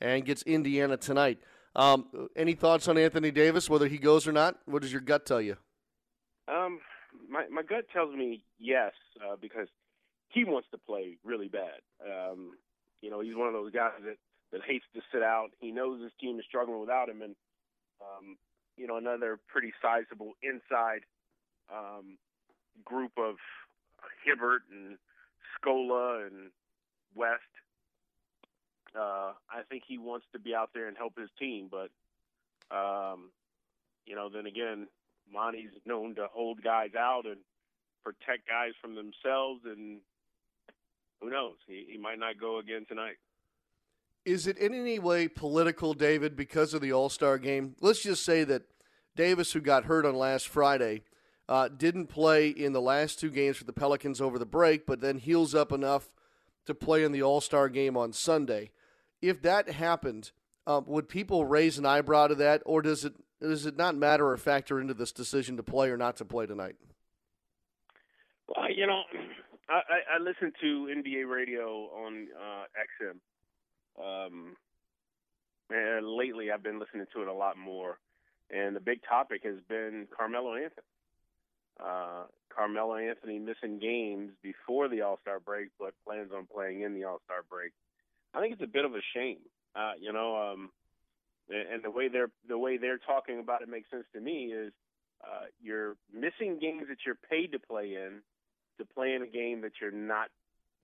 and 0.00 0.24
gets 0.24 0.42
Indiana 0.42 0.96
tonight. 0.96 1.38
Um, 1.76 2.28
any 2.34 2.54
thoughts 2.54 2.88
on 2.88 2.98
Anthony 2.98 3.30
Davis, 3.30 3.70
whether 3.70 3.86
he 3.86 3.98
goes 3.98 4.26
or 4.26 4.32
not? 4.32 4.58
What 4.64 4.82
does 4.82 4.90
your 4.90 5.02
gut 5.02 5.24
tell 5.24 5.40
you? 5.40 5.56
Um, 6.48 6.80
my 7.28 7.46
my 7.48 7.62
gut 7.62 7.84
tells 7.92 8.14
me 8.14 8.42
yes, 8.58 8.92
uh, 9.24 9.36
because 9.40 9.68
he 10.28 10.44
wants 10.44 10.68
to 10.72 10.78
play 10.78 11.16
really 11.24 11.48
bad. 11.48 11.80
Um, 12.04 12.52
you 13.02 13.10
know, 13.10 13.20
he's 13.20 13.36
one 13.36 13.46
of 13.46 13.52
those 13.52 13.72
guys 13.72 13.92
that 14.04 14.16
that 14.52 14.62
hates 14.66 14.84
to 14.94 15.00
sit 15.12 15.22
out. 15.22 15.50
He 15.60 15.70
knows 15.70 16.02
his 16.02 16.12
team 16.20 16.38
is 16.40 16.44
struggling 16.48 16.80
without 16.80 17.08
him, 17.08 17.22
and 17.22 17.36
um, 18.00 18.36
you 18.76 18.86
know, 18.86 18.96
another 18.96 19.38
pretty 19.48 19.72
sizable 19.80 20.32
inside 20.42 21.00
um, 21.72 22.18
group 22.84 23.12
of 23.16 23.36
Hibbert 24.24 24.62
and 24.70 24.98
Scola 25.56 26.26
and 26.26 26.50
West. 27.14 27.40
Uh, 28.94 29.32
I 29.50 29.62
think 29.68 29.82
he 29.86 29.98
wants 29.98 30.26
to 30.32 30.38
be 30.38 30.54
out 30.54 30.70
there 30.74 30.88
and 30.88 30.96
help 30.96 31.18
his 31.18 31.28
team, 31.38 31.70
but 31.70 31.90
um, 32.74 33.30
you 34.06 34.14
know, 34.14 34.28
then 34.32 34.46
again, 34.46 34.86
Monty's 35.32 35.70
known 35.84 36.14
to 36.14 36.28
hold 36.32 36.62
guys 36.62 36.90
out 36.98 37.26
and 37.26 37.38
protect 38.04 38.48
guys 38.48 38.72
from 38.80 38.94
themselves 38.94 39.62
and 39.64 39.98
who 41.20 41.30
knows? 41.30 41.56
He, 41.66 41.86
he 41.90 41.98
might 41.98 42.18
not 42.18 42.38
go 42.40 42.58
again 42.58 42.84
tonight. 42.88 43.16
Is 44.26 44.48
it 44.48 44.58
in 44.58 44.74
any 44.74 44.98
way 44.98 45.28
political, 45.28 45.94
David, 45.94 46.36
because 46.36 46.74
of 46.74 46.80
the 46.80 46.92
All 46.92 47.08
Star 47.08 47.38
game? 47.38 47.76
Let's 47.80 48.02
just 48.02 48.24
say 48.24 48.42
that 48.42 48.62
Davis, 49.14 49.52
who 49.52 49.60
got 49.60 49.84
hurt 49.84 50.04
on 50.04 50.16
last 50.16 50.48
Friday, 50.48 51.04
uh, 51.48 51.68
didn't 51.68 52.08
play 52.08 52.48
in 52.48 52.72
the 52.72 52.80
last 52.80 53.20
two 53.20 53.30
games 53.30 53.56
for 53.56 53.62
the 53.62 53.72
Pelicans 53.72 54.20
over 54.20 54.36
the 54.36 54.44
break, 54.44 54.84
but 54.84 55.00
then 55.00 55.18
heals 55.18 55.54
up 55.54 55.70
enough 55.70 56.10
to 56.66 56.74
play 56.74 57.04
in 57.04 57.12
the 57.12 57.22
All 57.22 57.40
Star 57.40 57.68
game 57.68 57.96
on 57.96 58.12
Sunday. 58.12 58.72
If 59.22 59.40
that 59.42 59.70
happened, 59.70 60.32
uh, 60.66 60.80
would 60.84 61.08
people 61.08 61.44
raise 61.44 61.78
an 61.78 61.86
eyebrow 61.86 62.26
to 62.26 62.34
that, 62.34 62.62
or 62.66 62.82
does 62.82 63.04
it 63.04 63.14
does 63.40 63.64
it 63.64 63.76
not 63.76 63.94
matter 63.94 64.26
or 64.28 64.36
factor 64.36 64.80
into 64.80 64.94
this 64.94 65.12
decision 65.12 65.56
to 65.56 65.62
play 65.62 65.88
or 65.88 65.96
not 65.96 66.16
to 66.16 66.24
play 66.24 66.46
tonight? 66.46 66.74
Well, 68.48 68.72
you 68.74 68.88
know, 68.88 69.02
I, 69.68 70.16
I, 70.16 70.18
listen 70.20 70.52
to 70.60 70.88
NBA 70.96 71.28
radio 71.28 71.90
on 71.94 72.28
uh, 72.36 72.64
XM. 73.04 73.18
Um, 73.98 74.56
and 75.70 76.06
lately, 76.06 76.50
I've 76.50 76.62
been 76.62 76.78
listening 76.78 77.06
to 77.14 77.22
it 77.22 77.28
a 77.28 77.32
lot 77.32 77.56
more. 77.56 77.98
And 78.50 78.76
the 78.76 78.80
big 78.80 79.00
topic 79.08 79.42
has 79.44 79.56
been 79.68 80.06
Carmelo 80.16 80.54
Anthony. 80.54 80.86
Uh, 81.78 82.24
Carmelo 82.54 82.96
Anthony 82.96 83.38
missing 83.38 83.78
games 83.78 84.30
before 84.42 84.88
the 84.88 85.02
All 85.02 85.18
Star 85.20 85.40
break, 85.40 85.68
but 85.78 85.94
plans 86.06 86.30
on 86.34 86.46
playing 86.46 86.82
in 86.82 86.94
the 86.94 87.04
All 87.04 87.20
Star 87.24 87.44
break. 87.50 87.72
I 88.32 88.40
think 88.40 88.52
it's 88.52 88.62
a 88.62 88.66
bit 88.66 88.84
of 88.84 88.94
a 88.94 89.00
shame. 89.14 89.38
Uh, 89.74 89.92
you 90.00 90.12
know, 90.12 90.36
um, 90.36 90.70
and 91.50 91.82
the 91.82 91.90
way 91.90 92.08
they're 92.08 92.30
the 92.48 92.58
way 92.58 92.76
they're 92.76 92.98
talking 92.98 93.40
about 93.40 93.62
it 93.62 93.68
makes 93.68 93.90
sense 93.90 94.04
to 94.14 94.20
me. 94.20 94.52
Is 94.52 94.72
uh, 95.22 95.46
you're 95.60 95.96
missing 96.12 96.58
games 96.60 96.84
that 96.88 96.98
you're 97.04 97.18
paid 97.28 97.52
to 97.52 97.58
play 97.58 97.94
in 97.94 98.22
to 98.78 98.84
play 98.84 99.14
in 99.14 99.22
a 99.22 99.26
game 99.26 99.60
that 99.62 99.72
you're 99.80 99.90
not 99.90 100.28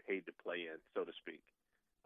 paid 0.07 0.27
to 0.27 0.33
play 0.43 0.67
in, 0.73 0.79
so 0.95 1.05
to 1.05 1.13
speak. 1.21 1.41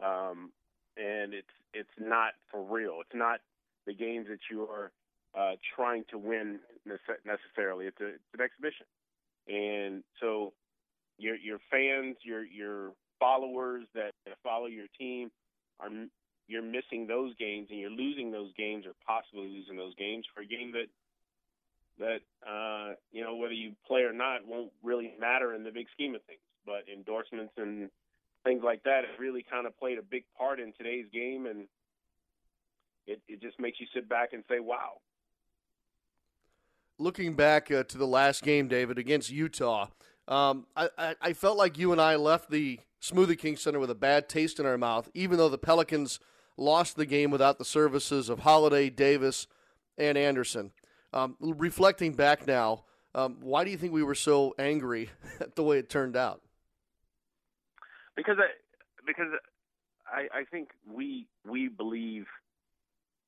Um, 0.03 0.51
and 0.97 1.33
it's 1.33 1.47
it's 1.73 1.89
not 1.99 2.33
for 2.51 2.63
real. 2.63 2.97
It's 3.01 3.15
not 3.15 3.39
the 3.85 3.93
games 3.93 4.27
that 4.29 4.39
you 4.49 4.63
are 4.63 4.91
uh, 5.37 5.55
trying 5.75 6.03
to 6.09 6.17
win 6.17 6.59
necessarily. 7.25 7.85
It's, 7.85 7.99
a, 8.01 8.07
it's 8.07 8.33
an 8.33 8.41
exhibition, 8.41 8.85
and 9.47 10.03
so 10.19 10.53
your 11.17 11.35
your 11.35 11.59
fans, 11.69 12.17
your 12.23 12.43
your 12.43 12.91
followers 13.19 13.85
that 13.95 14.11
follow 14.43 14.67
your 14.67 14.87
team 14.97 15.31
are 15.79 15.89
you're 16.47 16.63
missing 16.63 17.07
those 17.07 17.35
games 17.35 17.67
and 17.69 17.79
you're 17.79 17.89
losing 17.89 18.31
those 18.31 18.51
games 18.57 18.85
or 18.85 18.93
possibly 19.05 19.47
losing 19.49 19.75
those 19.75 19.95
games 19.95 20.25
for 20.33 20.41
a 20.41 20.45
game 20.45 20.71
that 20.71 20.87
that 21.99 22.21
uh, 22.47 22.93
you 23.11 23.23
know 23.23 23.35
whether 23.35 23.53
you 23.53 23.73
play 23.87 24.01
or 24.01 24.13
not 24.13 24.45
won't 24.45 24.71
really 24.83 25.13
matter 25.19 25.53
in 25.55 25.63
the 25.63 25.71
big 25.71 25.87
scheme 25.93 26.15
of 26.15 26.21
things. 26.23 26.39
But 26.65 26.83
endorsements 26.91 27.53
and 27.57 27.89
things 28.47 28.63
like 28.63 28.83
that 28.83 29.03
have 29.03 29.19
really 29.19 29.45
kind 29.49 29.67
of 29.67 29.77
played 29.77 29.97
a 29.97 30.01
big 30.01 30.23
part 30.37 30.59
in 30.59 30.73
today's 30.73 31.05
game, 31.13 31.45
and 31.45 31.67
it, 33.05 33.21
it 33.27 33.41
just 33.41 33.59
makes 33.59 33.79
you 33.79 33.87
sit 33.93 34.07
back 34.07 34.33
and 34.33 34.43
say, 34.49 34.59
"Wow." 34.59 35.01
Looking 36.97 37.35
back 37.35 37.69
uh, 37.69 37.83
to 37.83 37.97
the 37.97 38.07
last 38.07 38.43
game, 38.43 38.67
David 38.67 38.97
against 38.97 39.29
Utah, 39.29 39.87
um, 40.27 40.65
I, 40.75 41.15
I, 41.21 41.33
felt 41.33 41.55
like 41.55 41.77
you 41.77 41.91
and 41.91 42.01
I 42.01 42.15
left 42.15 42.49
the 42.49 42.79
Smoothie 42.99 43.37
King 43.37 43.55
Center 43.55 43.79
with 43.79 43.91
a 43.91 43.95
bad 43.95 44.27
taste 44.27 44.59
in 44.59 44.65
our 44.65 44.79
mouth, 44.79 45.07
even 45.13 45.37
though 45.37 45.47
the 45.47 45.59
Pelicans 45.59 46.19
lost 46.57 46.95
the 46.95 47.05
game 47.05 47.29
without 47.29 47.59
the 47.59 47.65
services 47.65 48.29
of 48.29 48.39
Holiday, 48.39 48.89
Davis, 48.89 49.45
and 49.95 50.17
Anderson. 50.17 50.71
Um, 51.13 51.35
reflecting 51.39 52.13
back 52.13 52.47
now, 52.47 52.85
Um, 53.13 53.37
why 53.41 53.63
do 53.63 53.69
you 53.69 53.77
think 53.77 53.93
we 53.93 54.03
were 54.03 54.15
so 54.15 54.55
angry 54.57 55.11
at 55.39 55.55
the 55.55 55.63
way 55.63 55.77
it 55.77 55.89
turned 55.89 56.15
out? 56.15 56.41
Because 58.17 58.37
I, 58.39 58.49
because 59.05 59.27
I, 60.07 60.39
I 60.39 60.43
think 60.49 60.69
we 60.91 61.27
we 61.47 61.69
believe 61.69 62.25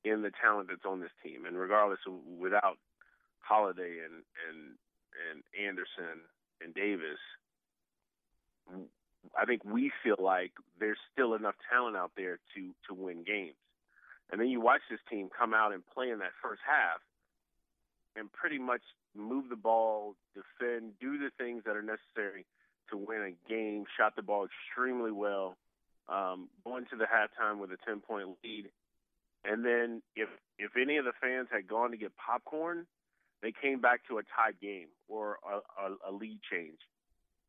in 0.04 0.22
the 0.22 0.32
talent 0.42 0.68
that's 0.68 0.84
on 0.84 1.00
this 1.00 1.14
team, 1.22 1.46
and 1.46 1.56
regardless 1.56 2.00
of 2.06 2.14
without 2.38 2.76
Holiday 3.38 4.02
and 4.04 4.26
and 4.50 4.74
and 5.30 5.42
Anderson 5.54 6.26
and 6.60 6.74
Davis, 6.74 7.22
I 9.38 9.44
think 9.46 9.64
we 9.64 9.92
feel 10.02 10.18
like 10.18 10.52
there's 10.80 10.98
still 11.12 11.34
enough 11.34 11.54
talent 11.70 11.96
out 11.96 12.10
there 12.16 12.40
to 12.56 12.74
to 12.88 12.94
win 12.94 13.22
games. 13.24 13.54
And 14.32 14.40
then 14.40 14.48
you 14.48 14.60
watch 14.60 14.82
this 14.90 15.00
team 15.08 15.28
come 15.36 15.54
out 15.54 15.72
and 15.72 15.82
play 15.94 16.10
in 16.10 16.18
that 16.18 16.34
first 16.42 16.62
half 16.66 17.00
and 18.16 18.32
pretty 18.32 18.58
much 18.58 18.82
move 19.16 19.48
the 19.50 19.56
ball, 19.56 20.14
defend, 20.34 20.92
do 21.00 21.18
the 21.18 21.30
things 21.36 21.62
that 21.66 21.76
are 21.76 21.82
necessary 21.82 22.46
to 22.90 22.96
win 22.96 23.34
a 23.34 23.48
game, 23.48 23.84
shot 23.96 24.16
the 24.16 24.22
ball 24.22 24.46
extremely 24.46 25.12
well, 25.12 25.56
um, 26.08 26.48
going 26.64 26.86
to 26.90 26.96
the 26.96 27.04
halftime 27.04 27.58
with 27.58 27.70
a 27.70 27.76
10 27.86 28.00
point 28.00 28.28
lead. 28.44 28.70
And 29.44 29.64
then 29.64 30.02
if 30.16 30.28
if 30.58 30.72
any 30.80 30.98
of 30.98 31.06
the 31.06 31.12
fans 31.20 31.48
had 31.50 31.66
gone 31.66 31.92
to 31.92 31.96
get 31.96 32.12
popcorn, 32.16 32.86
they 33.42 33.52
came 33.52 33.80
back 33.80 34.00
to 34.08 34.18
a 34.18 34.22
tied 34.22 34.60
game 34.60 34.88
or 35.08 35.38
a, 35.44 35.82
a, 35.82 36.10
a 36.10 36.12
lead 36.12 36.40
change. 36.50 36.78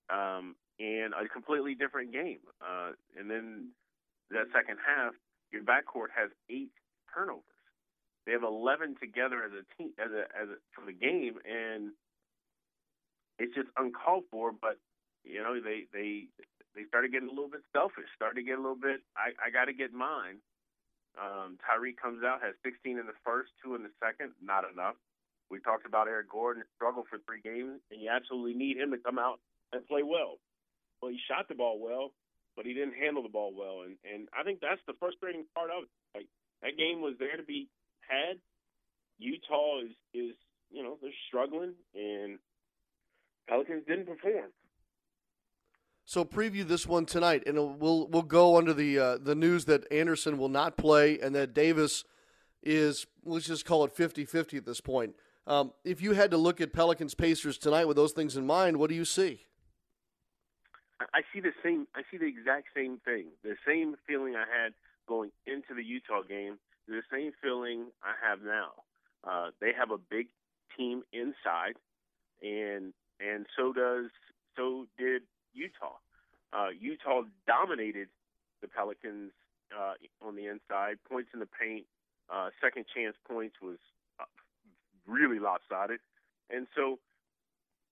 Um, 0.10 0.56
and 0.80 1.14
a 1.14 1.28
completely 1.28 1.76
different 1.76 2.12
game. 2.12 2.40
Uh, 2.62 2.92
and 3.18 3.30
then 3.30 3.70
that 4.32 4.48
second 4.54 4.78
half, 4.86 5.14
your 5.52 5.64
backcourt 5.64 6.10
has 6.16 6.32
eight 6.50 6.72
turnovers. 7.14 7.44
They 8.26 8.32
have 8.32 8.44
11 8.44 8.96
together 9.00 9.44
as 9.44 9.52
a 9.52 9.64
team, 9.78 9.92
as 10.00 10.12
a, 10.12 10.24
as 10.34 10.50
a, 10.50 10.58
for 10.74 10.86
the 10.86 10.94
game, 10.94 11.36
and 11.46 11.92
it's 13.40 13.54
just 13.56 13.68
uncalled 13.78 14.24
for. 14.32 14.52
But 14.52 14.78
you 15.24 15.42
know, 15.42 15.60
they 15.60 15.86
they 15.94 16.28
they 16.76 16.84
started 16.88 17.12
getting 17.12 17.30
a 17.30 17.36
little 17.36 17.52
bit 17.52 17.62
selfish. 17.74 18.08
Started 18.16 18.42
to 18.42 18.46
get 18.46 18.58
a 18.58 18.62
little 18.62 18.80
bit. 18.80 19.02
I 19.16 19.34
I 19.38 19.50
got 19.50 19.66
to 19.66 19.74
get 19.74 19.94
mine. 19.94 20.42
Um, 21.20 21.60
Tyreke 21.60 22.00
comes 22.00 22.24
out, 22.24 22.40
has 22.40 22.56
16 22.64 22.98
in 22.98 23.06
the 23.06 23.18
first, 23.26 23.52
two 23.60 23.76
in 23.76 23.84
the 23.84 23.92
second. 24.00 24.32
Not 24.40 24.64
enough. 24.64 24.96
We 25.52 25.60
talked 25.60 25.86
about 25.86 26.08
Eric 26.08 26.32
Gordon 26.32 26.64
struggle 26.76 27.04
for 27.04 27.20
three 27.28 27.44
games, 27.44 27.84
and 27.92 28.00
you 28.00 28.08
absolutely 28.08 28.56
need 28.56 28.78
him 28.78 28.92
to 28.92 28.98
come 28.98 29.20
out 29.20 29.44
and 29.74 29.86
play 29.88 30.04
well. 30.04 30.40
Well, 31.02 31.12
he 31.12 31.20
shot 31.28 31.50
the 31.50 31.56
ball 31.56 31.80
well, 31.84 32.16
but 32.56 32.66
he 32.66 32.74
didn't 32.74 32.96
handle 32.96 33.24
the 33.24 33.30
ball 33.30 33.52
well, 33.52 33.84
and 33.84 33.98
and 34.08 34.30
I 34.32 34.44
think 34.44 34.62
that's 34.62 34.82
the 34.88 34.96
frustrating 35.00 35.44
part 35.54 35.70
of 35.70 35.84
it. 35.84 35.92
Like 36.16 36.28
that 36.64 36.78
game 36.78 37.02
was 37.02 37.16
there 37.20 37.36
to 37.36 37.44
be 37.44 37.68
had. 38.08 38.40
Utah 39.20 39.84
is 39.84 39.92
is 40.14 40.36
you 40.72 40.84
know 40.84 40.98
they're 41.02 41.12
struggling, 41.28 41.74
and 41.94 42.40
Pelicans 43.50 43.84
didn't 43.88 44.08
perform. 44.08 44.56
So 46.12 46.26
preview 46.26 46.68
this 46.68 46.86
one 46.86 47.06
tonight, 47.06 47.44
and 47.48 47.80
we'll 47.80 48.06
we'll 48.10 48.22
go 48.22 48.58
under 48.58 48.74
the 48.74 49.00
uh, 49.00 49.18
the 49.18 49.34
news 49.34 49.64
that 49.64 49.90
Anderson 49.94 50.38
will 50.38 50.50
not 50.50 50.76
play 50.76 51.18
and 51.18 51.34
that 51.36 51.54
Davis 51.54 52.04
is 52.62 53.08
let's 53.24 53.48
just 53.48 53.66
call 53.66 53.86
it 53.86 53.96
50-50 53.96 54.58
at 54.58 54.66
this 54.66 54.82
point. 54.82 55.16
Um, 55.48 55.72
if 55.86 56.02
you 56.02 56.12
had 56.12 56.32
to 56.32 56.38
look 56.38 56.60
at 56.60 56.74
Pelicans 56.74 57.16
Pacers 57.16 57.58
tonight 57.58 57.86
with 57.86 57.96
those 57.96 58.12
things 58.12 58.36
in 58.36 58.46
mind, 58.46 58.76
what 58.76 58.90
do 58.90 58.96
you 58.98 59.06
see? 59.06 59.46
I 61.00 61.22
see 61.34 61.40
the 61.40 61.54
same. 61.64 61.88
I 61.96 62.02
see 62.12 62.18
the 62.18 62.28
exact 62.28 62.68
same 62.76 63.00
thing. 63.06 63.28
The 63.42 63.56
same 63.66 63.96
feeling 64.06 64.36
I 64.36 64.40
had 64.42 64.74
going 65.08 65.32
into 65.48 65.74
the 65.74 65.82
Utah 65.82 66.24
game. 66.28 66.58
The 66.90 67.04
same 67.10 67.32
feeling 67.42 67.86
I 68.04 68.16
have 68.30 68.42
now. 68.42 68.72
Uh, 69.24 69.52
they 69.62 69.72
have 69.80 69.92
a 69.92 69.98
big 69.98 70.28
team 70.78 71.04
inside, 71.14 71.78
and 72.42 72.92
and 73.22 73.46
so 73.56 73.72
does 73.72 74.10
so 74.58 74.88
did 74.98 75.22
Utah. 75.54 75.98
Uh, 76.54 76.70
Utah 76.78 77.24
dominated 77.48 78.08
the 78.62 78.68
Pelicans 78.68 79.32
uh, 79.72 79.94
on 80.22 80.36
the 80.36 80.48
inside. 80.48 80.98
Points 81.10 81.30
in 81.34 81.40
the 81.40 81.48
paint, 81.48 81.86
uh, 82.30 82.50
second 82.62 82.86
chance 82.94 83.16
points 83.28 83.56
was 83.62 83.78
uh, 84.20 84.26
really 85.08 85.40
lopsided, 85.40 86.00
and 86.50 86.68
so 86.76 87.00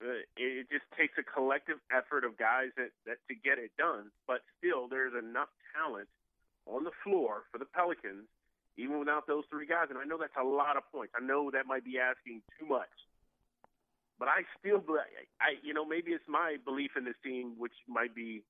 uh, 0.02 0.24
it 0.38 0.68
just 0.72 0.86
takes 0.98 1.18
a 1.18 1.24
collective 1.24 1.78
effort 1.92 2.24
of 2.24 2.38
guys 2.38 2.72
that, 2.78 2.92
that 3.06 3.18
to 3.28 3.36
get 3.36 3.60
it 3.60 3.72
done. 3.78 4.12
But 4.28 4.42
still, 4.58 4.88
there's 4.88 5.14
enough 5.14 5.50
talent 5.76 6.08
on 6.66 6.84
the 6.84 6.96
floor 7.04 7.44
for 7.52 7.58
the 7.58 7.66
Pelicans, 7.66 8.28
even 8.78 9.00
without 9.00 9.28
those 9.28 9.44
three 9.50 9.68
guys. 9.68 9.88
And 9.90 9.98
I 10.00 10.06
know 10.06 10.18
that's 10.18 10.40
a 10.40 10.46
lot 10.46 10.78
of 10.78 10.84
points. 10.92 11.14
I 11.16 11.24
know 11.24 11.52
that 11.52 11.66
might 11.66 11.84
be 11.84 12.00
asking 12.00 12.42
too 12.60 12.66
much. 12.68 12.92
But 14.20 14.28
I 14.28 14.44
still, 14.60 14.84
I 15.42 15.56
you 15.64 15.74
know, 15.74 15.86
maybe 15.86 16.12
it's 16.12 16.28
my 16.28 16.58
belief 16.64 16.92
in 16.98 17.06
this 17.06 17.16
team, 17.24 17.54
which 17.58 17.74
might 17.88 18.14
be 18.14 18.44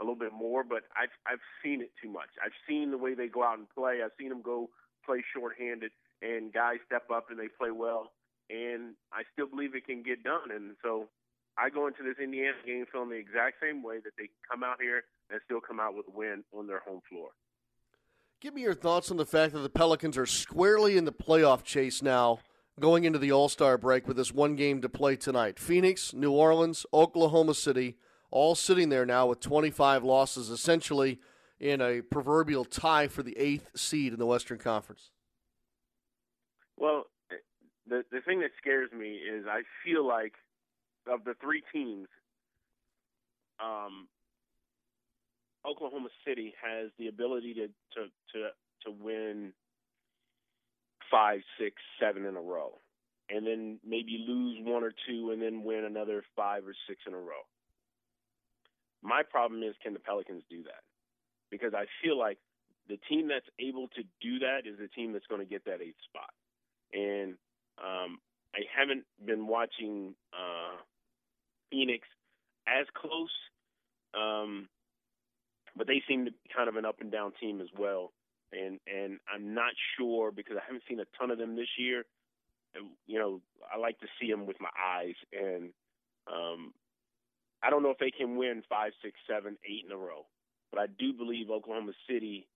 a 0.00 0.04
little 0.04 0.16
bit 0.16 0.32
more. 0.32 0.62
But 0.62 0.84
I've 0.96 1.10
I've 1.26 1.42
seen 1.62 1.82
it 1.82 1.90
too 2.02 2.08
much. 2.08 2.30
I've 2.42 2.56
seen 2.68 2.90
the 2.92 2.98
way 2.98 3.14
they 3.14 3.28
go 3.28 3.42
out 3.42 3.58
and 3.58 3.68
play. 3.68 4.00
I've 4.04 4.12
seen 4.18 4.28
them 4.28 4.42
go 4.42 4.70
play 5.04 5.22
shorthanded, 5.34 5.90
and 6.22 6.52
guys 6.52 6.78
step 6.86 7.10
up 7.10 7.30
and 7.30 7.38
they 7.38 7.48
play 7.48 7.70
well 7.70 8.12
and 8.50 8.94
I 9.12 9.22
still 9.32 9.46
believe 9.46 9.74
it 9.74 9.86
can 9.86 10.02
get 10.02 10.22
done. 10.22 10.50
And 10.54 10.76
so 10.82 11.08
I 11.58 11.70
go 11.70 11.86
into 11.86 12.02
this 12.02 12.16
Indiana 12.22 12.56
game 12.64 12.84
feeling 12.90 13.10
the 13.10 13.16
exact 13.16 13.56
same 13.60 13.82
way 13.82 13.98
that 13.98 14.12
they 14.18 14.30
come 14.48 14.62
out 14.62 14.80
here 14.80 15.04
and 15.30 15.40
still 15.44 15.60
come 15.60 15.80
out 15.80 15.94
with 15.94 16.06
a 16.08 16.16
win 16.16 16.44
on 16.56 16.66
their 16.66 16.80
home 16.80 17.00
floor. 17.08 17.30
Give 18.40 18.54
me 18.54 18.62
your 18.62 18.74
thoughts 18.74 19.10
on 19.10 19.16
the 19.16 19.26
fact 19.26 19.54
that 19.54 19.60
the 19.60 19.70
Pelicans 19.70 20.18
are 20.18 20.26
squarely 20.26 20.96
in 20.96 21.04
the 21.04 21.12
playoff 21.12 21.64
chase 21.64 22.02
now 22.02 22.40
going 22.80 23.04
into 23.04 23.18
the 23.18 23.32
All 23.32 23.48
Star 23.48 23.78
break 23.78 24.06
with 24.06 24.16
this 24.16 24.32
one 24.32 24.56
game 24.56 24.82
to 24.82 24.88
play 24.88 25.16
tonight. 25.16 25.58
Phoenix, 25.58 26.12
New 26.12 26.32
Orleans, 26.32 26.84
Oklahoma 26.92 27.54
City, 27.54 27.96
all 28.30 28.54
sitting 28.54 28.88
there 28.88 29.06
now 29.06 29.26
with 29.26 29.40
25 29.40 30.04
losses, 30.04 30.50
essentially 30.50 31.20
in 31.58 31.80
a 31.80 32.02
proverbial 32.02 32.64
tie 32.64 33.08
for 33.08 33.22
the 33.22 33.36
eighth 33.38 33.70
seed 33.74 34.12
in 34.12 34.18
the 34.18 34.26
Western 34.26 34.58
Conference. 34.58 35.10
Well, 36.76 37.04
the 37.88 38.02
the 38.10 38.20
thing 38.20 38.40
that 38.40 38.50
scares 38.58 38.90
me 38.92 39.14
is 39.14 39.46
I 39.48 39.62
feel 39.84 40.06
like 40.06 40.34
of 41.10 41.24
the 41.24 41.34
three 41.40 41.62
teams, 41.72 42.08
um, 43.58 44.08
Oklahoma 45.64 46.08
City 46.26 46.52
has 46.62 46.90
the 46.98 47.08
ability 47.08 47.54
to 47.54 47.68
to 47.94 48.08
to 48.34 48.48
to 48.84 48.90
win 48.90 49.52
five, 51.10 51.40
six, 51.58 51.76
seven 52.00 52.24
in 52.26 52.36
a 52.36 52.40
row, 52.40 52.78
and 53.28 53.46
then 53.46 53.78
maybe 53.86 54.24
lose 54.26 54.58
one 54.62 54.82
or 54.82 54.92
two, 55.08 55.30
and 55.32 55.40
then 55.40 55.64
win 55.64 55.84
another 55.84 56.22
five 56.34 56.66
or 56.66 56.74
six 56.88 57.00
in 57.06 57.14
a 57.14 57.18
row. 57.18 57.44
My 59.02 59.22
problem 59.22 59.62
is, 59.62 59.74
can 59.82 59.92
the 59.92 60.00
Pelicans 60.00 60.42
do 60.50 60.62
that? 60.64 60.82
Because 61.50 61.74
I 61.74 61.86
feel 62.02 62.18
like 62.18 62.38
the 62.88 62.98
team 63.08 63.28
that's 63.28 63.46
able 63.60 63.88
to 63.88 64.02
do 64.20 64.38
that 64.40 64.60
is 64.64 64.78
the 64.78 64.88
team 64.88 65.12
that's 65.12 65.26
going 65.26 65.40
to 65.40 65.46
get 65.46 65.64
that 65.64 65.80
eighth 65.80 66.00
spot. 66.08 66.30
And 66.92 67.34
um, 67.78 68.18
I 68.54 68.60
haven't 68.76 69.04
been 69.24 69.46
watching 69.46 70.14
uh, 70.32 70.76
Phoenix 71.70 72.06
as 72.66 72.86
close, 72.94 73.30
um, 74.14 74.68
but 75.76 75.86
they 75.86 76.02
seem 76.08 76.24
to 76.24 76.30
be 76.30 76.38
kind 76.54 76.68
of 76.68 76.76
an 76.76 76.84
up 76.84 77.00
and 77.00 77.12
down 77.12 77.32
team 77.40 77.60
as 77.60 77.68
well. 77.78 78.12
And 78.52 78.78
and 78.86 79.18
I'm 79.32 79.54
not 79.54 79.72
sure 79.98 80.30
because 80.30 80.56
I 80.56 80.64
haven't 80.66 80.84
seen 80.88 81.00
a 81.00 81.06
ton 81.18 81.30
of 81.30 81.38
them 81.38 81.56
this 81.56 81.68
year. 81.78 82.04
You 83.06 83.18
know, 83.18 83.40
I 83.72 83.78
like 83.78 83.98
to 84.00 84.06
see 84.20 84.30
them 84.30 84.46
with 84.46 84.60
my 84.60 84.68
eyes, 84.76 85.14
and 85.32 85.70
um, 86.26 86.74
I 87.62 87.70
don't 87.70 87.82
know 87.82 87.90
if 87.90 87.98
they 87.98 88.10
can 88.10 88.36
win 88.36 88.62
five, 88.68 88.92
six, 89.02 89.18
seven, 89.28 89.56
eight 89.64 89.84
in 89.86 89.92
a 89.92 89.96
row. 89.96 90.26
But 90.70 90.80
I 90.80 90.86
do 90.86 91.12
believe 91.12 91.50
Oklahoma 91.50 91.92
City 92.08 92.46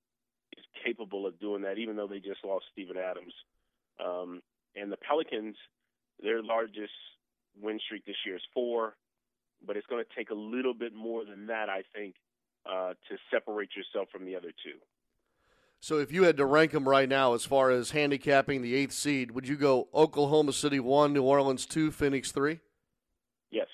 is 0.57 0.65
capable 0.85 1.27
of 1.27 1.39
doing 1.41 1.63
that, 1.63 1.79
even 1.79 1.97
though 1.97 2.07
they 2.07 2.19
just 2.19 2.45
lost 2.45 2.67
Steven 2.73 2.97
Adams. 2.97 3.33
Um, 4.05 4.43
and 4.77 4.91
the 4.93 4.97
Pelicans, 4.97 5.57
their 6.23 6.43
largest 6.43 6.93
win 7.61 7.79
streak 7.85 8.05
this 8.05 8.17
year 8.27 8.37
is 8.37 8.43
four, 8.53 8.97
but 9.67 9.77
it's 9.77 9.87
going 9.87 10.05
to 10.05 10.17
take 10.17 10.31
a 10.31 10.35
little 10.35 10.75
bit 10.75 10.95
more 10.95 11.25
than 11.25 11.47
that, 11.47 11.69
I 11.69 11.83
think, 11.95 12.15
uh, 12.67 12.91
to 13.09 13.17
separate 13.33 13.71
yourself 13.77 14.09
from 14.13 14.27
the 14.27 14.37
other 14.37 14.53
two. 14.63 14.79
So 15.83 15.99
if 15.99 16.13
you 16.13 16.25
had 16.25 16.37
to 16.37 16.45
rank 16.45 16.73
them 16.73 16.87
right 16.87 17.09
now 17.09 17.33
as 17.33 17.47
far 17.47 17.71
as 17.71 17.91
handicapping 17.91 18.61
the 18.61 18.75
eighth 18.75 18.93
seed, 18.93 19.31
would 19.31 19.49
you 19.49 19.57
go 19.57 19.89
Oklahoma 19.95 20.53
City 20.53 20.79
one, 20.79 21.15
New 21.15 21.23
Orleans 21.23 21.65
two, 21.65 21.91
Phoenix 21.91 22.33
three? 22.33 22.61
Yes, 23.51 23.67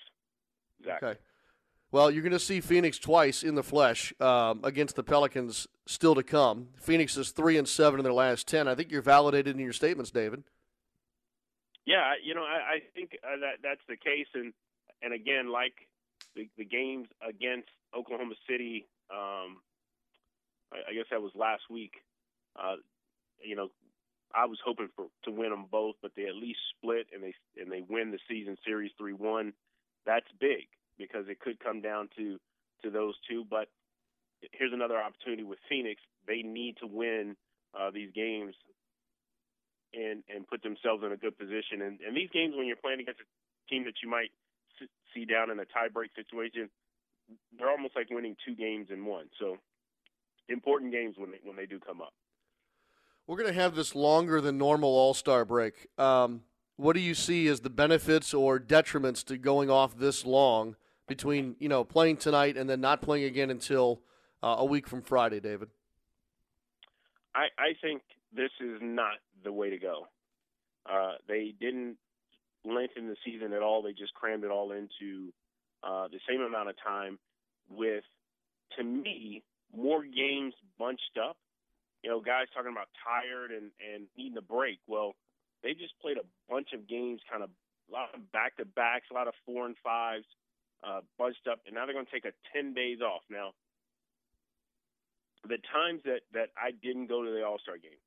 exactly. 0.79 1.11
Okay. 1.11 1.19
Well, 1.93 2.11
you're 2.11 2.23
going 2.23 2.33
to 2.33 2.39
see 2.39 2.61
Phoenix 2.61 2.99
twice 2.99 3.43
in 3.43 3.55
the 3.55 3.63
flesh 3.63 4.13
um, 4.21 4.61
against 4.63 4.97
the 4.97 5.03
Pelicans 5.03 5.67
still 5.87 6.15
to 6.15 6.23
come. 6.23 6.69
Phoenix 6.77 7.17
is 7.17 7.31
three 7.31 7.59
and 7.59 7.67
seven 7.67 7.99
in 7.99 8.05
their 8.05 8.13
last 8.13 8.47
ten. 8.47 8.69
I 8.69 8.75
think 8.75 8.91
you're 8.91 9.03
validated 9.03 9.57
in 9.57 9.63
your 9.63 9.73
statements, 9.73 10.11
David. 10.11 10.45
Yeah, 11.87 12.15
you 12.23 12.35
know, 12.35 12.43
I, 12.43 12.75
I 12.75 12.79
think 12.95 13.17
uh, 13.25 13.39
that 13.41 13.63
that's 13.63 13.81
the 13.89 13.97
case, 13.97 14.27
and 14.35 14.53
and 15.03 15.13
again, 15.13 15.51
like 15.51 15.75
the, 16.35 16.49
the 16.57 16.65
games 16.65 17.09
against 17.27 17.69
Oklahoma 17.97 18.35
City, 18.49 18.87
um, 19.11 19.59
I, 20.73 20.95
guess 20.95 21.07
that 21.11 21.23
was 21.23 21.33
last 21.35 21.63
week. 21.71 21.93
Uh, 22.59 22.77
you 23.43 23.57
know, 23.57 23.69
I 24.35 24.47
was 24.47 24.59
hoping 24.65 24.89
for 24.97 25.07
to 25.25 25.31
win 25.31 25.51
them 25.51 25.67
both, 25.71 25.97
but 26.03 26.13
they 26.17 26.27
at 26.27 26.35
least 26.35 26.59
split 26.77 27.07
and 27.15 27.23
they 27.23 27.35
and 27.61 27.71
they 27.71 27.83
win 27.89 28.11
the 28.11 28.19
season 28.29 28.57
series 28.65 28.91
three 28.99 29.13
one. 29.13 29.53
That's 30.05 30.27
big 30.41 30.67
because 30.99 31.27
it 31.29 31.41
could 31.41 31.61
come 31.61 31.81
down 31.81 32.09
to 32.17 32.39
to 32.83 32.91
those 32.91 33.15
two. 33.29 33.45
But 33.49 33.69
here's 34.53 34.73
another 34.73 34.99
opportunity 35.01 35.45
with 35.45 35.59
Phoenix. 35.69 36.01
They 36.27 36.43
need 36.43 36.77
to 36.81 36.87
win 36.87 37.37
uh, 37.79 37.91
these 37.91 38.11
games 38.15 38.55
and 39.95 40.23
and 40.29 40.47
put 40.47 40.63
themselves 40.63 41.03
in 41.05 41.13
a 41.13 41.17
good 41.17 41.39
position. 41.39 41.83
And, 41.83 42.01
and 42.01 42.17
these 42.17 42.31
games, 42.33 42.55
when 42.57 42.67
you're 42.67 42.77
playing 42.77 43.01
against 43.01 43.21
a 43.21 43.29
team 43.71 43.85
that 43.85 43.95
you 44.03 44.11
might 44.11 44.31
see 45.15 45.25
down 45.25 45.51
in 45.51 45.59
a 45.59 45.65
tiebreak 45.65 46.13
situation, 46.15 46.69
they're 47.57 47.71
almost 47.71 47.97
like 47.97 48.11
winning 48.11 48.37
two 48.45 48.55
games 48.55 48.89
in 48.91 49.05
one. 49.05 49.27
So 49.39 49.57
important 50.49 50.93
games 50.93 51.17
when 51.19 51.31
they, 51.31 51.39
when 51.43 51.57
they 51.57 51.67
do 51.67 51.79
come 51.79 52.01
up. 52.01 52.13
We're 53.27 53.37
going 53.37 53.53
to 53.53 53.61
have 53.61 53.75
this 53.75 53.95
longer 53.95 54.41
than 54.41 54.57
normal 54.57 54.91
All 54.91 55.15
Star 55.15 55.45
break. 55.45 55.89
Um, 55.99 56.43
what 56.77 56.95
do 56.95 57.01
you 57.01 57.15
see 57.15 57.49
as 57.49 57.61
the 57.61 57.71
benefits 57.71 58.33
or 58.33 58.61
detriments 58.61 59.25
to 59.27 59.39
going 59.39 59.71
off 59.71 59.97
this 59.97 60.25
long 60.25 60.77
between 61.09 61.57
you 61.59 61.69
know 61.69 61.85
playing 61.85 62.19
tonight 62.19 62.57
and 62.57 62.69
then 62.69 62.81
not 62.81 63.03
playing 63.03 63.25
again 63.25 63.51
until 63.51 64.01
uh, 64.43 64.57
a 64.59 64.65
week 64.65 64.87
from 64.87 65.03
Friday, 65.03 65.41
David? 65.41 65.69
I, 67.35 67.47
I 67.59 67.73
think 67.83 68.03
this 68.35 68.51
is 68.61 68.79
not 68.81 69.17
the 69.45 69.53
way 69.53 69.71
to 69.71 69.79
go. 69.79 70.07
Uh, 70.91 71.15
they 71.29 71.55
didn't 71.59 71.97
lengthen 72.65 73.09
the 73.09 73.17
season 73.25 73.53
at 73.53 73.63
all. 73.63 73.83
They 73.83 73.93
just 73.93 74.15
crammed 74.15 74.45
it 74.45 74.51
all 74.51 74.73
into 74.73 75.33
uh, 75.83 76.09
the 76.09 76.21
same 76.29 76.41
amount 76.41 76.69
of 76.69 76.77
time 76.83 77.19
with, 77.71 78.05
to 78.77 78.85
me, 78.85 79.43
more 79.75 80.03
games 80.05 80.55
bunched 80.79 81.19
up. 81.21 81.37
You 82.03 82.11
know, 82.11 82.21
guys 82.21 82.47
talking 82.55 82.71
about 82.71 82.89
tired 83.03 83.51
and, 83.51 83.71
and 83.83 84.07
needing 84.17 84.39
a 84.39 84.45
break. 84.45 84.79
Well, 84.87 85.15
they 85.63 85.73
just 85.73 85.99
played 86.01 86.19
a 86.19 86.27
bunch 86.49 86.69
of 86.73 86.87
games, 86.87 87.21
kind 87.31 87.43
of 87.43 87.51
a 87.89 87.93
lot 87.93 88.15
of 88.15 88.31
back 88.33 88.57
to 88.59 88.65
backs, 88.65 89.07
a 89.11 89.15
lot 89.15 89.29
of 89.29 89.35
four 89.45 89.67
and 89.67 89.77
fives, 89.83 90.27
uh, 90.87 91.01
bunched 91.19 91.47
up, 91.51 91.61
and 91.67 91.75
now 91.75 91.87
they're 91.87 91.95
going 91.95 92.07
to 92.07 92.13
take 92.13 92.27
a 92.27 92.35
10 92.55 92.75
days 92.75 93.01
off. 93.01 93.23
Now, 93.31 93.53
the 95.43 95.59
times 95.73 96.03
that, 96.05 96.27
that 96.35 96.51
I 96.59 96.71
didn't 96.71 97.07
go 97.07 97.25
to 97.25 97.31
the 97.31 97.43
All 97.43 97.59
Star 97.59 97.79
game, 97.79 97.99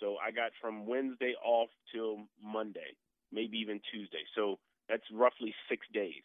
so 0.00 0.16
I 0.16 0.30
got 0.32 0.50
from 0.60 0.86
Wednesday 0.86 1.34
off 1.44 1.68
till 1.94 2.26
Monday, 2.42 2.96
maybe 3.30 3.58
even 3.58 3.80
Tuesday. 3.92 4.24
So 4.34 4.58
that's 4.88 5.04
roughly 5.12 5.54
six 5.68 5.86
days. 5.92 6.24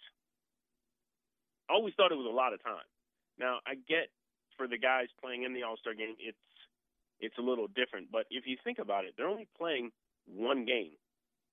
I 1.69 1.73
always 1.73 1.93
thought 1.95 2.11
it 2.11 2.17
was 2.17 2.29
a 2.29 2.35
lot 2.35 2.53
of 2.53 2.63
time. 2.63 2.87
Now 3.37 3.59
I 3.67 3.75
get 3.75 4.09
for 4.57 4.67
the 4.67 4.77
guys 4.77 5.07
playing 5.21 5.43
in 5.43 5.53
the 5.53 5.63
All 5.63 5.77
Star 5.77 5.93
game, 5.93 6.15
it's 6.19 6.37
it's 7.19 7.37
a 7.37 7.41
little 7.41 7.67
different. 7.67 8.11
But 8.11 8.25
if 8.29 8.45
you 8.45 8.57
think 8.63 8.79
about 8.79 9.05
it, 9.05 9.13
they're 9.17 9.29
only 9.29 9.47
playing 9.57 9.91
one 10.25 10.65
game, 10.65 10.91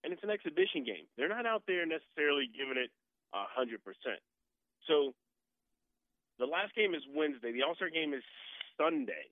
and 0.03 0.13
it's 0.13 0.25
an 0.25 0.31
exhibition 0.31 0.85
game. 0.85 1.07
They're 1.17 1.29
not 1.29 1.47
out 1.47 1.63
there 1.67 1.87
necessarily 1.87 2.51
giving 2.51 2.77
it 2.77 2.91
a 3.33 3.45
hundred 3.49 3.85
percent. 3.85 4.21
So 4.89 5.15
the 6.39 6.47
last 6.47 6.75
game 6.75 6.95
is 6.95 7.03
Wednesday. 7.15 7.53
The 7.53 7.63
All 7.63 7.77
Star 7.77 7.91
game 7.91 8.13
is 8.15 8.25
Sunday, 8.77 9.31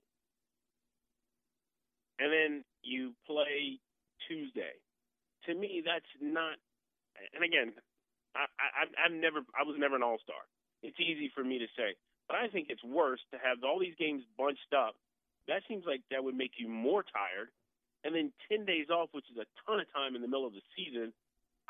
and 2.19 2.33
then 2.33 2.65
you 2.83 3.13
play 3.27 3.81
Tuesday. 4.29 4.79
To 5.47 5.55
me, 5.55 5.83
that's 5.85 6.07
not. 6.21 6.55
And 7.35 7.45
again, 7.45 7.75
I, 8.35 8.47
I 8.61 8.87
I've 9.07 9.13
never 9.13 9.41
I 9.59 9.67
was 9.67 9.77
never 9.79 9.97
an 9.97 10.03
All 10.03 10.19
Star. 10.23 10.41
It's 10.83 10.99
easy 10.99 11.31
for 11.35 11.45
me 11.45 11.59
to 11.59 11.67
say, 11.77 11.95
but 12.29 12.37
I 12.37 12.49
think 12.49 12.69
it's 12.71 12.85
worse 12.85 13.21
to 13.33 13.39
have 13.39 13.59
all 13.65 13.79
these 13.79 13.95
games 13.99 14.23
bunched 14.39 14.73
up. 14.77 14.95
That 15.49 15.63
seems 15.69 15.85
like 15.87 16.03
that 16.11 16.23
would 16.23 16.35
make 16.35 16.53
you 16.59 16.69
more 16.69 17.03
tired. 17.03 17.49
And 18.05 18.15
then 18.15 18.33
10 18.51 18.65
days 18.65 18.91
off, 18.91 19.11
which 19.13 19.27
is 19.31 19.39
a 19.39 19.47
ton 19.67 19.81
of 19.81 19.87
time 19.93 20.17
in 20.17 20.23
the 20.23 20.29
middle 20.29 20.47
of 20.47 20.53
the 20.53 20.63
season. 20.77 21.13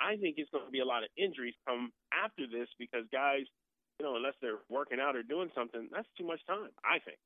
I 0.00 0.16
think 0.16 0.36
it's 0.38 0.50
going 0.50 0.64
to 0.64 0.70
be 0.70 0.80
a 0.80 0.84
lot 0.84 1.04
of 1.04 1.10
injuries 1.16 1.54
come 1.66 1.92
after 2.12 2.46
this 2.46 2.68
because 2.78 3.04
guys, 3.12 3.44
you 4.00 4.06
know, 4.06 4.16
unless 4.16 4.34
they're 4.40 4.64
working 4.70 4.98
out 5.00 5.16
or 5.16 5.22
doing 5.22 5.50
something, 5.54 5.88
that's 5.92 6.08
too 6.16 6.26
much 6.26 6.40
time, 6.46 6.70
I 6.84 6.98
think. 6.98 7.18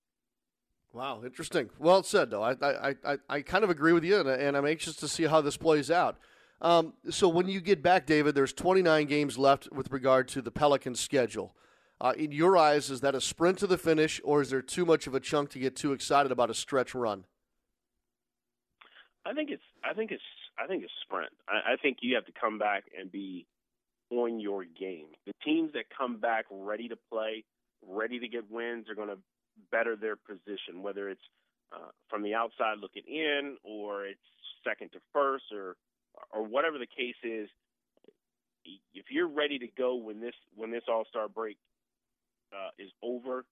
Wow, 0.92 1.22
interesting. 1.24 1.70
Well 1.78 2.02
said, 2.02 2.30
though. 2.30 2.42
I 2.42 2.54
I, 2.62 2.94
I, 3.04 3.16
I 3.28 3.40
kind 3.42 3.64
of 3.64 3.70
agree 3.70 3.92
with 3.92 4.04
you, 4.04 4.18
and, 4.18 4.28
and 4.28 4.56
I'm 4.56 4.66
anxious 4.66 4.96
to 4.96 5.08
see 5.08 5.24
how 5.24 5.40
this 5.40 5.56
plays 5.56 5.90
out. 5.90 6.16
Um, 6.60 6.94
so 7.10 7.28
when 7.28 7.48
you 7.48 7.60
get 7.60 7.82
back, 7.82 8.06
David, 8.06 8.34
there's 8.34 8.52
29 8.52 9.06
games 9.06 9.36
left 9.36 9.70
with 9.72 9.92
regard 9.92 10.26
to 10.28 10.42
the 10.42 10.50
Pelicans' 10.50 11.00
schedule. 11.00 11.54
Uh, 12.00 12.12
in 12.16 12.30
your 12.30 12.56
eyes, 12.56 12.90
is 12.90 13.00
that 13.00 13.14
a 13.14 13.20
sprint 13.20 13.58
to 13.58 13.66
the 13.66 13.78
finish, 13.78 14.20
or 14.22 14.42
is 14.42 14.50
there 14.50 14.60
too 14.60 14.84
much 14.84 15.06
of 15.06 15.14
a 15.14 15.20
chunk 15.20 15.50
to 15.50 15.58
get 15.58 15.74
too 15.74 15.92
excited 15.92 16.30
about 16.30 16.50
a 16.50 16.54
stretch 16.54 16.94
run? 16.94 17.24
I 19.24 19.32
think 19.32 19.50
it's 19.50 19.62
I 19.82 19.94
think 19.94 20.12
it's 20.12 20.22
I 20.58 20.66
think 20.66 20.84
it's 20.84 20.92
sprint. 21.02 21.32
I, 21.48 21.72
I 21.72 21.76
think 21.76 21.98
you 22.02 22.14
have 22.14 22.26
to 22.26 22.32
come 22.38 22.58
back 22.58 22.84
and 22.98 23.10
be 23.10 23.46
on 24.10 24.38
your 24.38 24.64
game. 24.64 25.06
The 25.26 25.32
teams 25.44 25.72
that 25.72 25.84
come 25.96 26.18
back 26.18 26.44
ready 26.50 26.88
to 26.88 26.96
play, 27.10 27.44
ready 27.86 28.18
to 28.20 28.28
get 28.28 28.50
wins, 28.50 28.88
are 28.88 28.94
going 28.94 29.08
to 29.08 29.18
better 29.72 29.96
their 29.96 30.16
position, 30.16 30.82
whether 30.82 31.08
it's 31.08 31.20
uh, 31.72 31.90
from 32.08 32.22
the 32.22 32.34
outside 32.34 32.78
looking 32.80 33.02
in, 33.08 33.56
or 33.64 34.06
it's 34.06 34.20
second 34.62 34.92
to 34.92 34.98
first, 35.14 35.44
or 35.50 35.76
or 36.30 36.42
whatever 36.46 36.78
the 36.78 36.86
case 36.86 37.16
is. 37.24 37.48
If 38.94 39.06
you're 39.10 39.28
ready 39.28 39.58
to 39.60 39.66
go 39.78 39.94
when 39.94 40.20
this 40.20 40.34
when 40.54 40.70
this 40.70 40.82
All 40.88 41.04
Star 41.08 41.28
break 41.28 41.56
uh, 42.56 42.70
is 42.78 42.90
over, 43.02 43.44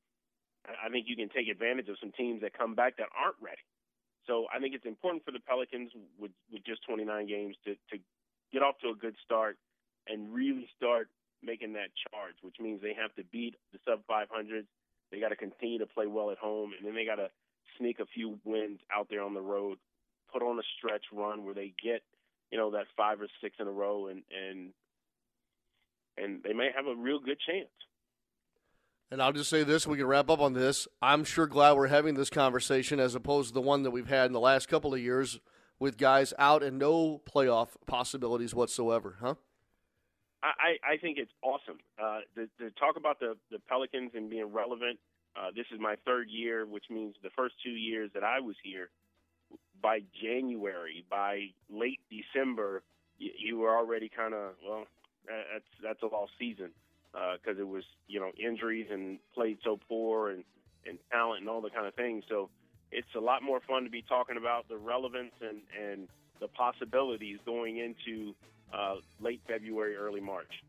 I 0.65 0.89
think 0.89 1.07
you 1.09 1.17
can 1.17 1.29
take 1.29 1.49
advantage 1.49 1.89
of 1.89 1.97
some 2.01 2.13
teams 2.17 2.41
that 2.41 2.57
come 2.57 2.75
back 2.75 2.97
that 2.97 3.13
aren't 3.13 3.37
ready. 3.41 3.61
So 4.27 4.47
I 4.49 4.59
think 4.59 4.75
it's 4.75 4.87
important 4.87 5.25
for 5.25 5.33
the 5.33 5.41
Pelicans 5.41 5.93
with, 6.19 6.33
with 6.51 6.65
just 6.65 6.81
29 6.89 7.05
games 7.29 7.57
to, 7.65 7.75
to 7.93 8.01
get 8.53 8.63
off 8.63 8.79
to 8.81 8.89
a 8.89 8.97
good 8.97 9.15
start 9.25 9.59
and 10.09 10.33
really 10.33 10.67
start 10.77 11.09
making 11.43 11.75
that 11.75 11.93
charge, 12.09 12.37
which 12.41 12.57
means 12.59 12.81
they 12.81 12.97
have 12.97 13.15
to 13.17 13.25
beat 13.31 13.57
the 13.73 13.79
sub 13.85 14.01
500s. 14.09 14.65
They 15.13 15.21
got 15.21 15.29
to 15.29 15.37
continue 15.37 15.79
to 15.79 15.87
play 15.87 16.07
well 16.07 16.31
at 16.31 16.39
home, 16.39 16.73
and 16.77 16.87
then 16.87 16.95
they 16.95 17.05
got 17.05 17.17
to 17.17 17.29
sneak 17.79 18.01
a 18.01 18.07
few 18.07 18.39
wins 18.45 18.81
out 18.95 19.09
there 19.11 19.23
on 19.23 19.35
the 19.35 19.41
road, 19.41 19.79
put 20.33 20.43
on 20.43 20.59
a 20.59 20.63
stretch 20.79 21.05
run 21.13 21.45
where 21.45 21.55
they 21.55 21.75
get, 21.83 22.03
you 22.51 22.57
know, 22.57 22.71
that 22.71 22.87
five 22.97 23.21
or 23.21 23.29
six 23.43 23.57
in 23.61 23.67
a 23.67 23.71
row, 23.71 24.09
and 24.09 24.23
and 24.33 24.73
and 26.17 26.43
they 26.43 26.53
may 26.53 26.71
have 26.75 26.87
a 26.87 26.95
real 26.95 27.19
good 27.19 27.39
chance. 27.47 27.69
And 29.11 29.23
I'll 29.23 29.33
just 29.33 29.51
say 29.51 29.63
this: 29.63 29.87
we 29.87 29.99
can 29.99 30.07
wrap 30.07 30.31
up 30.31 30.41
on 30.41 30.55
this. 30.55 30.89
I'm 31.01 31.25
sure 31.25 31.47
glad 31.47 31.77
we're 31.77 31.89
having 31.89 32.15
this 32.15 32.31
conversation 32.31 32.99
as 32.99 33.15
opposed 33.15 33.49
to 33.49 33.55
the 33.55 33.61
one 33.61 33.83
that 33.83 33.91
we've 33.91 34.09
had 34.09 34.27
in 34.27 34.33
the 34.33 34.41
last 34.41 34.69
couple 34.69 34.95
of 34.95 35.01
years 35.01 35.41
with 35.79 35.99
guys 35.99 36.33
out 36.39 36.63
and 36.63 36.79
no 36.79 37.21
playoff 37.31 37.69
possibilities 37.87 38.55
whatsoever, 38.55 39.17
huh? 39.21 39.35
I, 40.43 40.77
I 40.95 40.97
think 40.99 41.17
it's 41.17 41.33
awesome 41.43 41.79
uh, 41.99 42.21
to, 42.35 42.47
to 42.59 42.71
talk 42.73 42.97
about 42.97 43.19
the, 43.19 43.35
the 43.51 43.59
Pelicans 43.59 44.11
and 44.15 44.29
being 44.29 44.53
relevant. 44.53 44.99
Uh, 45.35 45.49
this 45.57 45.65
is 45.73 45.81
my 45.81 45.97
third 46.05 46.29
year, 46.29 46.67
which 46.67 46.85
means 46.91 47.15
the 47.23 47.31
first 47.35 47.55
two 47.65 47.71
years 47.71 48.11
that 48.13 48.23
I 48.23 48.41
was 48.41 48.55
here, 48.63 48.91
by 49.83 50.01
January, 50.23 51.05
by 51.11 51.47
late 51.71 52.01
December, 52.11 52.83
you, 53.19 53.31
you 53.39 53.59
were 53.59 53.75
already 53.75 54.11
kind 54.15 54.35
of 54.35 54.53
well. 54.67 54.85
That's 55.27 55.65
that's 55.83 56.03
a 56.03 56.07
lost 56.15 56.33
season 56.39 56.71
because 57.15 57.59
uh, 57.59 57.63
it 57.63 57.69
was 57.69 57.85
you 58.09 58.21
know 58.21 58.31
injuries 58.39 58.87
and 58.91 59.19
played 59.35 59.59
so 59.63 59.79
poor 59.89 60.31
and 60.31 60.45
and 60.87 60.99
talent 61.11 61.41
and 61.41 61.49
all 61.49 61.61
the 61.61 61.71
kind 61.71 61.87
of 61.87 61.95
things. 61.95 62.25
So 62.29 62.51
it's 62.91 63.15
a 63.17 63.21
lot 63.21 63.43
more 63.43 63.61
fun 63.61 63.85
to 63.85 63.91
be 63.91 64.03
talking 64.03 64.37
about 64.37 64.69
the 64.69 64.77
relevance 64.77 65.33
and 65.41 65.61
and 65.81 66.09
the 66.41 66.49
possibilities 66.49 67.39
going 67.47 67.79
into 67.79 68.35
uh, 68.73 68.97
late 69.21 69.41
February, 69.47 69.97
early 69.97 70.21
March. 70.21 70.63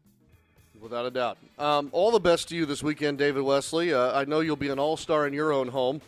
Without 0.79 1.05
a 1.05 1.11
doubt. 1.11 1.37
Um, 1.57 1.89
all 1.93 2.11
the 2.11 2.19
best 2.19 2.49
to 2.49 2.55
you 2.55 2.65
this 2.65 2.83
weekend, 2.83 3.17
David 3.17 3.43
Wesley. 3.43 3.93
Uh, 3.93 4.17
I 4.19 4.25
know 4.25 4.41
you'll 4.41 4.57
be 4.57 4.69
an 4.69 4.77
all 4.77 4.97
star 4.97 5.25
in 5.25 5.33
your 5.33 5.53
own 5.53 5.69
home, 5.69 6.01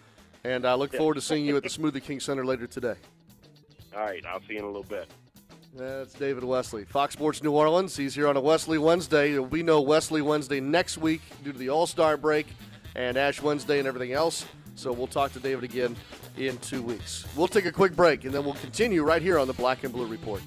and 0.44 0.66
I 0.66 0.74
look 0.74 0.94
forward 0.94 1.16
to 1.16 1.22
seeing 1.22 1.46
you 1.46 1.56
at 1.58 1.64
the 1.64 1.70
Smoothie 1.78 2.04
King 2.04 2.20
Center 2.20 2.46
later 2.46 2.68
today. 2.68 2.96
All 3.96 4.04
right, 4.04 4.24
I'll 4.26 4.42
see 4.42 4.54
you 4.54 4.60
in 4.60 4.66
a 4.66 4.68
little 4.68 4.84
bit. 4.84 5.08
That's 5.74 6.14
David 6.14 6.44
Wesley, 6.44 6.86
Fox 6.86 7.14
Sports 7.14 7.44
New 7.44 7.52
Orleans. 7.52 7.96
He's 7.96 8.16
here 8.16 8.28
on 8.28 8.36
a 8.36 8.42
Wesley 8.42 8.78
Wednesday. 8.78 9.38
Be 9.40 9.62
no 9.64 9.82
Wesley 9.82 10.22
Wednesday 10.22 10.60
next 10.60 10.98
week 10.98 11.22
due 11.44 11.52
to 11.52 11.58
the 11.58 11.70
All 11.70 11.86
Star 11.86 12.18
break 12.18 12.48
and 12.96 13.16
Ash 13.18 13.42
Wednesday 13.42 13.78
and 13.80 13.88
everything 13.88 14.14
else. 14.14 14.46
So 14.76 14.92
we'll 14.92 15.08
talk 15.08 15.34
to 15.34 15.40
David 15.40 15.64
again 15.64 15.96
in 16.38 16.58
two 16.60 16.82
weeks. 16.82 17.26
We'll 17.36 17.48
take 17.48 17.66
a 17.66 17.72
quick 17.72 17.96
break 17.96 18.24
and 18.26 18.34
then 18.34 18.44
we'll 18.44 18.56
continue 18.56 19.04
right 19.04 19.22
here 19.22 19.38
on 19.38 19.48
the 19.48 19.54
Black 19.54 19.84
and 19.84 19.94
Blue 19.94 20.08
Report. 20.08 20.42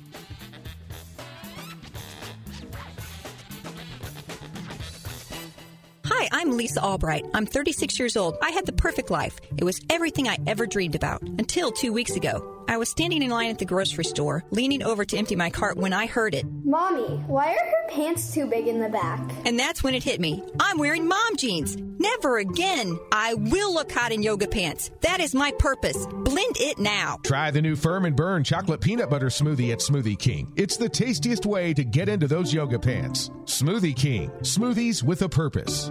Hi, 6.06 6.28
I'm 6.32 6.56
Lisa 6.56 6.82
Albright. 6.82 7.24
I'm 7.34 7.46
36 7.46 7.98
years 7.98 8.16
old. 8.16 8.36
I 8.42 8.50
had 8.50 8.66
the 8.66 8.72
perfect 8.72 9.10
life. 9.10 9.38
It 9.56 9.64
was 9.64 9.80
everything 9.90 10.28
I 10.28 10.36
ever 10.46 10.66
dreamed 10.66 10.94
about 10.94 11.22
until 11.22 11.70
two 11.70 11.92
weeks 11.92 12.16
ago. 12.16 12.59
I 12.70 12.76
was 12.76 12.88
standing 12.88 13.20
in 13.20 13.30
line 13.30 13.50
at 13.50 13.58
the 13.58 13.64
grocery 13.64 14.04
store, 14.04 14.44
leaning 14.50 14.84
over 14.84 15.04
to 15.04 15.16
empty 15.18 15.34
my 15.34 15.50
cart 15.50 15.76
when 15.76 15.92
I 15.92 16.06
heard 16.06 16.36
it. 16.36 16.46
Mommy, 16.64 17.16
why 17.26 17.46
are 17.46 17.66
her 17.66 17.88
pants 17.88 18.32
too 18.32 18.46
big 18.46 18.68
in 18.68 18.78
the 18.78 18.88
back? 18.88 19.18
And 19.44 19.58
that's 19.58 19.82
when 19.82 19.92
it 19.92 20.04
hit 20.04 20.20
me. 20.20 20.44
I'm 20.60 20.78
wearing 20.78 21.08
mom 21.08 21.34
jeans. 21.34 21.76
Never 21.76 22.38
again. 22.38 22.96
I 23.10 23.34
will 23.34 23.74
look 23.74 23.90
hot 23.90 24.12
in 24.12 24.22
yoga 24.22 24.46
pants. 24.46 24.92
That 25.00 25.18
is 25.18 25.34
my 25.34 25.50
purpose. 25.58 26.06
Blend 26.06 26.58
it 26.60 26.78
now. 26.78 27.18
Try 27.24 27.50
the 27.50 27.60
new 27.60 27.74
Firm 27.74 28.04
and 28.04 28.14
Burn 28.14 28.44
chocolate 28.44 28.80
peanut 28.80 29.10
butter 29.10 29.30
smoothie 29.30 29.72
at 29.72 29.80
Smoothie 29.80 30.16
King. 30.16 30.52
It's 30.54 30.76
the 30.76 30.88
tastiest 30.88 31.46
way 31.46 31.74
to 31.74 31.82
get 31.82 32.08
into 32.08 32.28
those 32.28 32.54
yoga 32.54 32.78
pants. 32.78 33.30
Smoothie 33.46 33.96
King. 33.96 34.30
Smoothies 34.42 35.02
with 35.02 35.22
a 35.22 35.28
purpose. 35.28 35.90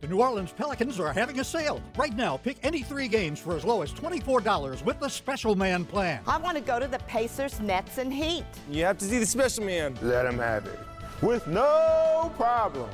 The 0.00 0.08
New 0.08 0.22
Orleans 0.22 0.50
Pelicans 0.50 0.98
are 0.98 1.12
having 1.12 1.40
a 1.40 1.44
sale. 1.44 1.82
Right 1.94 2.16
now, 2.16 2.38
pick 2.38 2.56
any 2.62 2.82
three 2.82 3.06
games 3.06 3.38
for 3.38 3.54
as 3.54 3.66
low 3.66 3.82
as 3.82 3.92
$24 3.92 4.82
with 4.82 4.98
the 4.98 5.10
Special 5.10 5.54
Man 5.54 5.84
plan. 5.84 6.22
I 6.26 6.38
want 6.38 6.56
to 6.56 6.62
go 6.62 6.80
to 6.80 6.86
the 6.86 7.00
Pacers, 7.00 7.60
Nets, 7.60 7.98
and 7.98 8.10
Heat. 8.10 8.44
You 8.70 8.84
have 8.84 8.96
to 8.98 9.04
see 9.04 9.18
the 9.18 9.26
Special 9.26 9.62
Man. 9.64 9.98
Let 10.00 10.24
him 10.24 10.38
have 10.38 10.64
it. 10.64 10.78
With 11.20 11.46
no 11.46 12.32
problem. 12.36 12.88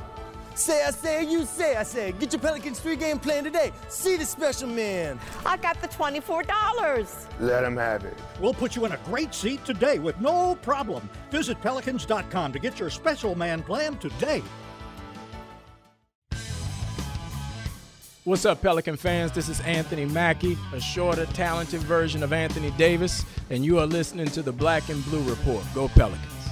Say, 0.53 0.83
I 0.83 0.91
say, 0.91 1.23
you 1.23 1.45
say, 1.45 1.77
I 1.77 1.83
say. 1.83 2.11
Get 2.13 2.33
your 2.33 2.41
Pelicans 2.41 2.79
three 2.79 2.97
game 2.97 3.19
plan 3.19 3.45
today. 3.45 3.71
See 3.87 4.17
the 4.17 4.25
Special 4.25 4.67
Man. 4.67 5.17
I 5.45 5.55
got 5.55 5.79
the 5.81 5.87
$24. 5.87 7.29
Let 7.39 7.63
him 7.63 7.77
have 7.77 8.03
it. 8.03 8.17
We'll 8.41 8.55
put 8.55 8.75
you 8.75 8.83
in 8.83 8.91
a 8.91 8.99
great 9.05 9.33
seat 9.33 9.63
today 9.63 9.99
with 9.99 10.19
no 10.19 10.55
problem. 10.55 11.09
Visit 11.31 11.61
Pelicans.com 11.61 12.51
to 12.51 12.59
get 12.59 12.79
your 12.79 12.89
Special 12.89 13.33
Man 13.33 13.63
plan 13.63 13.97
today. 13.99 14.43
What's 18.27 18.43
up, 18.43 18.61
Pelican 18.61 18.97
fans? 18.97 19.31
This 19.31 19.47
is 19.47 19.61
Anthony 19.61 20.03
Mackie, 20.03 20.57
a 20.73 20.81
shorter, 20.81 21.25
talented 21.27 21.79
version 21.79 22.23
of 22.23 22.33
Anthony 22.33 22.71
Davis, 22.71 23.23
and 23.49 23.63
you 23.63 23.79
are 23.79 23.85
listening 23.85 24.27
to 24.31 24.41
the 24.41 24.51
Black 24.51 24.89
and 24.89 25.01
Blue 25.05 25.23
Report. 25.23 25.63
Go 25.73 25.87
Pelicans. 25.87 26.49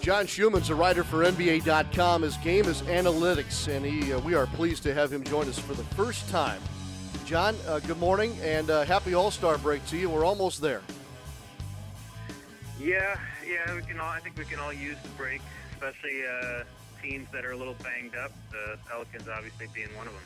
John 0.00 0.26
Schuhmann's 0.26 0.70
a 0.70 0.74
writer 0.74 1.04
for 1.04 1.22
NBA.com. 1.24 2.22
His 2.22 2.36
game 2.38 2.64
is 2.64 2.82
analytics, 2.82 3.68
and 3.68 3.86
he, 3.86 4.12
uh, 4.12 4.18
we 4.18 4.34
are 4.34 4.46
pleased 4.46 4.82
to 4.82 4.92
have 4.92 5.12
him 5.12 5.22
join 5.22 5.48
us 5.48 5.56
for 5.56 5.74
the 5.74 5.84
first 5.94 6.28
time. 6.28 6.60
John, 7.26 7.54
uh, 7.68 7.78
good 7.78 8.00
morning 8.00 8.36
and 8.42 8.68
uh, 8.70 8.84
happy 8.84 9.14
All 9.14 9.30
Star 9.30 9.56
break 9.56 9.86
to 9.86 9.96
you. 9.96 10.10
We're 10.10 10.24
almost 10.24 10.60
there. 10.60 10.82
Yeah, 12.80 13.20
yeah, 13.48 13.72
we 13.72 13.82
can 13.82 14.00
all. 14.00 14.10
I 14.10 14.18
think 14.18 14.36
we 14.36 14.44
can 14.46 14.58
all 14.58 14.72
use 14.72 14.96
the 15.00 15.10
break, 15.10 15.42
especially 15.74 16.26
uh, 16.26 16.64
teams 17.04 17.28
that 17.32 17.44
are 17.44 17.52
a 17.52 17.56
little 17.56 17.76
banged 17.82 18.16
up. 18.16 18.32
The 18.50 18.78
Pelicans, 18.88 19.28
obviously, 19.28 19.68
being 19.74 19.94
one 19.96 20.06
of 20.06 20.12
them. 20.12 20.22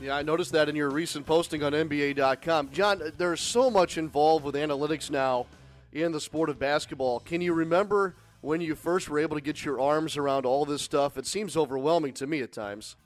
Yeah, 0.00 0.16
I 0.16 0.22
noticed 0.22 0.52
that 0.52 0.68
in 0.68 0.76
your 0.76 0.90
recent 0.90 1.26
posting 1.26 1.62
on 1.62 1.72
NBA.com. 1.72 2.70
John, 2.72 3.02
there's 3.18 3.40
so 3.40 3.70
much 3.70 3.98
involved 3.98 4.44
with 4.44 4.54
analytics 4.54 5.10
now 5.10 5.46
in 5.92 6.12
the 6.12 6.20
sport 6.20 6.48
of 6.48 6.58
basketball. 6.58 7.20
Can 7.20 7.42
you 7.42 7.52
remember 7.52 8.14
when 8.40 8.62
you 8.62 8.74
first 8.74 9.10
were 9.10 9.18
able 9.18 9.36
to 9.36 9.42
get 9.42 9.62
your 9.62 9.78
arms 9.78 10.16
around 10.16 10.46
all 10.46 10.64
this 10.64 10.80
stuff? 10.80 11.18
It 11.18 11.26
seems 11.26 11.56
overwhelming 11.56 12.14
to 12.14 12.26
me 12.26 12.40
at 12.40 12.52
times. 12.52 12.96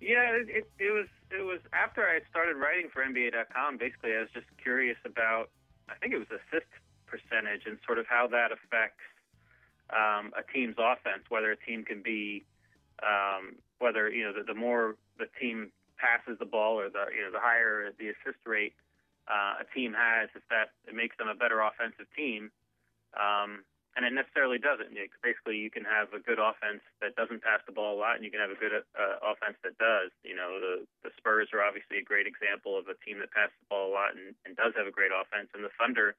Yeah, 0.00 0.30
it, 0.36 0.48
it, 0.48 0.70
it 0.78 0.92
was. 0.92 1.06
It 1.28 1.42
was 1.42 1.58
after 1.72 2.06
I 2.06 2.20
started 2.30 2.54
writing 2.54 2.88
for 2.92 3.02
NBA.com. 3.04 3.78
Basically, 3.78 4.14
I 4.14 4.20
was 4.20 4.28
just 4.32 4.46
curious 4.62 4.98
about. 5.04 5.50
I 5.88 5.94
think 5.96 6.14
it 6.14 6.18
was 6.18 6.28
assist 6.30 6.70
percentage 7.06 7.62
and 7.66 7.78
sort 7.84 7.98
of 7.98 8.06
how 8.06 8.28
that 8.28 8.52
affects 8.52 9.02
um, 9.90 10.32
a 10.36 10.42
team's 10.52 10.76
offense. 10.78 11.24
Whether 11.28 11.52
a 11.52 11.56
team 11.56 11.84
can 11.84 12.02
be, 12.02 12.44
um, 13.02 13.56
whether 13.78 14.08
you 14.08 14.24
know, 14.24 14.32
the, 14.32 14.42
the 14.42 14.58
more 14.58 14.96
the 15.18 15.26
team 15.40 15.70
passes 15.96 16.38
the 16.38 16.46
ball 16.46 16.78
or 16.78 16.88
the 16.88 17.06
you 17.14 17.24
know 17.24 17.32
the 17.32 17.40
higher 17.40 17.92
the 17.98 18.08
assist 18.08 18.40
rate 18.44 18.74
uh, 19.28 19.62
a 19.62 19.66
team 19.74 19.94
has, 19.94 20.30
if 20.34 20.42
that 20.50 20.70
it 20.86 20.94
makes 20.94 21.16
them 21.18 21.28
a 21.28 21.34
better 21.34 21.60
offensive 21.60 22.06
team. 22.14 22.50
Um, 23.14 23.64
and 23.96 24.04
it 24.04 24.12
necessarily 24.12 24.60
doesn't. 24.60 24.92
Basically, 25.24 25.56
you 25.56 25.72
can 25.72 25.88
have 25.88 26.12
a 26.12 26.20
good 26.20 26.36
offense 26.36 26.84
that 27.00 27.16
doesn't 27.16 27.40
pass 27.40 27.64
the 27.64 27.72
ball 27.72 27.96
a 27.96 27.98
lot, 27.98 28.20
and 28.20 28.28
you 28.28 28.30
can 28.30 28.44
have 28.44 28.52
a 28.52 28.60
good 28.60 28.76
uh, 28.76 29.16
offense 29.24 29.56
that 29.64 29.80
does. 29.80 30.12
You 30.20 30.36
know, 30.36 30.60
the 30.60 30.84
the 31.00 31.10
Spurs 31.16 31.48
are 31.56 31.64
obviously 31.64 31.96
a 31.96 32.04
great 32.04 32.28
example 32.28 32.76
of 32.76 32.92
a 32.92 32.96
team 33.00 33.24
that 33.24 33.32
passes 33.32 33.56
the 33.56 33.72
ball 33.72 33.88
a 33.88 33.94
lot 33.96 34.12
and, 34.12 34.36
and 34.44 34.52
does 34.52 34.76
have 34.76 34.84
a 34.84 34.92
great 34.92 35.16
offense, 35.16 35.48
and 35.56 35.64
the 35.64 35.72
Thunder 35.80 36.12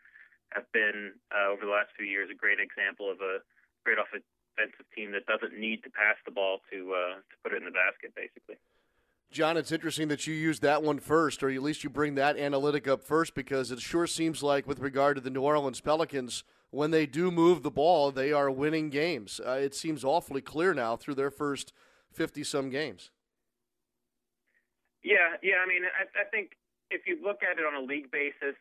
have 0.57 0.65
been 0.73 1.13
uh, 1.29 1.53
over 1.53 1.69
the 1.69 1.71
last 1.71 1.93
few 1.93 2.09
years 2.09 2.33
a 2.33 2.37
great 2.37 2.57
example 2.57 3.13
of 3.13 3.21
a 3.21 3.45
great 3.87 3.97
offensive 3.97 4.85
team 4.93 5.13
that 5.13 5.25
doesn't 5.25 5.57
need 5.57 5.81
to 5.83 5.89
pass 5.89 6.17
the 6.25 6.31
ball 6.31 6.59
to 6.69 6.93
uh, 6.93 7.15
to 7.15 7.35
put 7.41 7.53
it 7.53 7.57
in 7.57 7.63
the 7.63 7.71
basket, 7.71 8.13
basically. 8.15 8.55
John, 9.31 9.55
it's 9.55 9.71
interesting 9.71 10.09
that 10.09 10.27
you 10.27 10.33
use 10.33 10.59
that 10.59 10.83
one 10.83 10.99
first, 10.99 11.43
or 11.43 11.49
at 11.49 11.61
least 11.61 11.83
you 11.83 11.89
bring 11.89 12.15
that 12.15 12.37
analytic 12.37 12.87
up 12.87 13.03
first, 13.03 13.33
because 13.33 13.71
it 13.71 13.79
sure 13.79 14.07
seems 14.07 14.41
like, 14.41 14.67
with 14.67 14.79
regard 14.79 15.15
to 15.15 15.21
the 15.21 15.29
New 15.29 15.41
Orleans 15.41 15.81
Pelicans, 15.81 16.43
when 16.71 16.91
they 16.91 17.05
do 17.05 17.29
move 17.29 17.61
the 17.61 17.71
ball, 17.71 18.11
they 18.11 18.31
are 18.31 18.49
winning 18.49 18.89
games. 18.89 19.41
Uh, 19.45 19.51
it 19.51 19.75
seems 19.75 20.03
awfully 20.05 20.41
clear 20.41 20.73
now 20.73 20.95
through 20.95 21.15
their 21.15 21.31
first 21.31 21.73
50 22.13 22.43
some 22.45 22.69
games. 22.69 23.11
Yeah, 25.03 25.35
yeah. 25.43 25.59
I 25.63 25.67
mean, 25.67 25.83
I, 25.83 26.21
I 26.21 26.23
think 26.31 26.51
if 26.89 27.01
you 27.05 27.17
look 27.21 27.39
at 27.43 27.59
it 27.59 27.65
on 27.65 27.75
a 27.75 27.85
league 27.85 28.11
basis, 28.11 28.55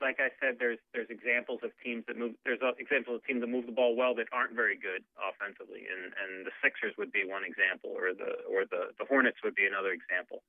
like 0.00 0.18
I 0.18 0.34
said, 0.42 0.56
there's 0.58 0.78
there's 0.92 1.10
examples 1.10 1.60
of 1.62 1.70
teams 1.82 2.04
that 2.08 2.18
move. 2.18 2.34
There's 2.44 2.60
examples 2.78 3.20
of 3.20 3.26
teams 3.26 3.40
that 3.40 3.50
move 3.50 3.66
the 3.66 3.76
ball 3.76 3.94
well 3.94 4.14
that 4.16 4.26
aren't 4.32 4.54
very 4.54 4.76
good 4.76 5.04
offensively, 5.16 5.86
and 5.86 6.12
and 6.16 6.46
the 6.46 6.54
Sixers 6.62 6.94
would 6.98 7.12
be 7.12 7.22
one 7.24 7.42
example, 7.46 7.90
or 7.90 8.12
the 8.12 8.42
or 8.50 8.66
the 8.66 8.92
the 8.98 9.06
Hornets 9.06 9.38
would 9.44 9.54
be 9.54 9.66
another 9.66 9.94
example. 9.94 10.42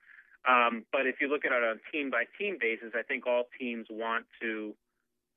Um, 0.48 0.86
but 0.92 1.06
if 1.06 1.22
you 1.22 1.30
look 1.30 1.46
at 1.46 1.54
it 1.54 1.62
on 1.62 1.80
team 1.94 2.10
by 2.10 2.26
team 2.40 2.58
basis, 2.60 2.98
I 2.98 3.04
think 3.04 3.28
all 3.28 3.46
teams 3.60 3.86
want 3.90 4.26
to 4.42 4.74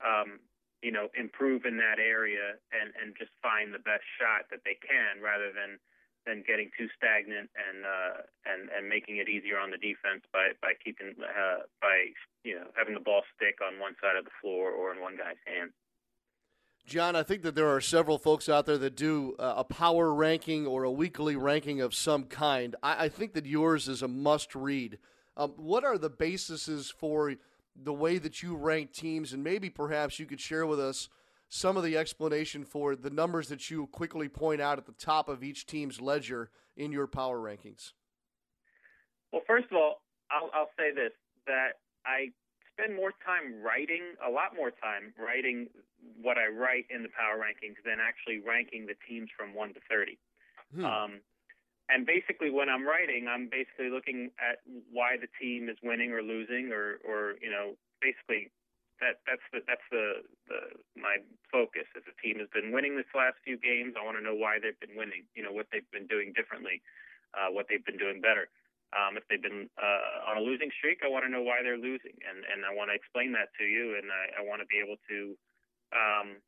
um, 0.00 0.40
you 0.84 0.92
know, 0.92 1.08
improve 1.16 1.64
in 1.64 1.80
that 1.80 1.96
area 1.96 2.60
and, 2.68 2.92
and 3.00 3.16
just 3.16 3.32
find 3.40 3.72
the 3.72 3.80
best 3.80 4.04
shot 4.20 4.52
that 4.52 4.60
they 4.68 4.76
can 4.76 5.16
rather 5.24 5.48
than 5.48 5.80
than 6.26 6.42
getting 6.46 6.70
too 6.76 6.88
stagnant 6.96 7.50
and 7.54 7.84
uh, 7.84 8.24
and 8.46 8.70
and 8.76 8.88
making 8.88 9.18
it 9.18 9.28
easier 9.28 9.58
on 9.58 9.70
the 9.70 9.78
defense 9.78 10.24
by 10.32 10.52
by 10.60 10.72
keeping 10.82 11.14
uh, 11.20 11.64
by 11.80 12.10
you 12.44 12.56
know 12.56 12.66
having 12.76 12.94
the 12.94 13.00
ball 13.00 13.22
stick 13.36 13.58
on 13.64 13.78
one 13.78 13.94
side 14.00 14.16
of 14.16 14.24
the 14.24 14.34
floor 14.40 14.70
or 14.70 14.92
in 14.92 15.00
one 15.00 15.16
guy's 15.16 15.40
hand. 15.46 15.70
John, 16.86 17.16
I 17.16 17.22
think 17.22 17.42
that 17.42 17.54
there 17.54 17.68
are 17.68 17.80
several 17.80 18.18
folks 18.18 18.46
out 18.48 18.66
there 18.66 18.76
that 18.76 18.94
do 18.94 19.34
uh, 19.38 19.54
a 19.56 19.64
power 19.64 20.12
ranking 20.12 20.66
or 20.66 20.84
a 20.84 20.90
weekly 20.90 21.34
ranking 21.34 21.80
of 21.80 21.94
some 21.94 22.24
kind. 22.24 22.76
I, 22.82 23.06
I 23.06 23.08
think 23.08 23.32
that 23.34 23.46
yours 23.46 23.88
is 23.88 24.02
a 24.02 24.08
must 24.08 24.54
read. 24.54 24.98
Um, 25.36 25.52
what 25.56 25.84
are 25.84 25.96
the 25.96 26.10
bases 26.10 26.92
for 26.96 27.34
the 27.74 27.92
way 27.92 28.18
that 28.18 28.42
you 28.42 28.54
rank 28.54 28.92
teams, 28.92 29.32
and 29.32 29.42
maybe 29.42 29.70
perhaps 29.70 30.18
you 30.18 30.26
could 30.26 30.40
share 30.40 30.66
with 30.66 30.78
us 30.78 31.08
some 31.54 31.76
of 31.76 31.84
the 31.84 31.96
explanation 31.96 32.64
for 32.64 32.96
the 32.96 33.10
numbers 33.10 33.46
that 33.46 33.70
you 33.70 33.86
quickly 33.86 34.28
point 34.28 34.60
out 34.60 34.76
at 34.76 34.86
the 34.86 34.98
top 34.98 35.28
of 35.28 35.44
each 35.44 35.66
team's 35.66 36.00
ledger 36.00 36.50
in 36.76 36.90
your 36.90 37.06
power 37.06 37.38
rankings. 37.38 37.92
Well, 39.32 39.42
first 39.46 39.66
of 39.70 39.76
all, 39.76 40.02
I'll, 40.32 40.50
I'll 40.52 40.74
say 40.76 40.90
this 40.90 41.12
that 41.46 41.78
I 42.04 42.34
spend 42.72 42.96
more 42.96 43.12
time 43.24 43.62
writing, 43.62 44.02
a 44.18 44.28
lot 44.28 44.56
more 44.56 44.72
time 44.72 45.14
writing 45.14 45.68
what 46.20 46.38
I 46.38 46.48
write 46.48 46.86
in 46.90 47.04
the 47.04 47.08
power 47.14 47.38
rankings 47.38 47.78
than 47.86 48.02
actually 48.02 48.42
ranking 48.42 48.86
the 48.86 48.98
teams 49.06 49.30
from 49.38 49.54
1 49.54 49.74
to 49.74 49.80
30. 49.88 50.18
Hmm. 50.74 50.84
Um, 50.84 51.10
and 51.88 52.04
basically 52.04 52.50
when 52.50 52.68
I'm 52.68 52.82
writing, 52.82 53.28
I'm 53.30 53.46
basically 53.46 53.94
looking 53.94 54.32
at 54.42 54.58
why 54.90 55.18
the 55.22 55.30
team 55.38 55.68
is 55.68 55.76
winning 55.84 56.10
or 56.10 56.20
losing, 56.20 56.72
or 56.72 56.98
or 57.06 57.34
you 57.40 57.50
know, 57.50 57.78
basically 58.02 58.50
that 59.04 59.20
that's 59.28 59.44
the 59.52 59.60
that's 59.68 59.84
the, 59.92 60.24
the 60.48 60.58
my 60.96 61.20
focus. 61.52 61.84
If 61.92 62.08
a 62.08 62.16
team 62.16 62.40
has 62.40 62.48
been 62.48 62.72
winning 62.72 62.96
this 62.96 63.08
last 63.12 63.36
few 63.44 63.60
games, 63.60 63.92
I 64.00 64.02
want 64.02 64.16
to 64.16 64.24
know 64.24 64.34
why 64.34 64.56
they've 64.56 64.78
been 64.80 64.96
winning. 64.96 65.28
You 65.36 65.44
know, 65.44 65.52
what 65.52 65.68
they've 65.68 65.86
been 65.92 66.08
doing 66.08 66.32
differently, 66.32 66.80
uh, 67.36 67.52
what 67.52 67.68
they've 67.68 67.84
been 67.84 68.00
doing 68.00 68.24
better. 68.24 68.48
Um, 68.96 69.18
if 69.18 69.26
they've 69.28 69.42
been 69.42 69.68
uh, 69.76 70.30
on 70.32 70.40
a 70.40 70.42
losing 70.44 70.70
streak, 70.72 71.04
I 71.04 71.10
want 71.12 71.26
to 71.26 71.30
know 71.30 71.44
why 71.44 71.60
they're 71.60 71.76
losing, 71.76 72.16
and 72.24 72.40
and 72.48 72.64
I 72.64 72.72
want 72.72 72.88
to 72.88 72.96
explain 72.96 73.36
that 73.36 73.52
to 73.60 73.64
you, 73.68 74.00
and 74.00 74.08
I, 74.08 74.40
I 74.40 74.42
want 74.42 74.64
to 74.64 74.68
be 74.70 74.80
able 74.80 74.96
to 75.12 75.36
um, 75.92 76.40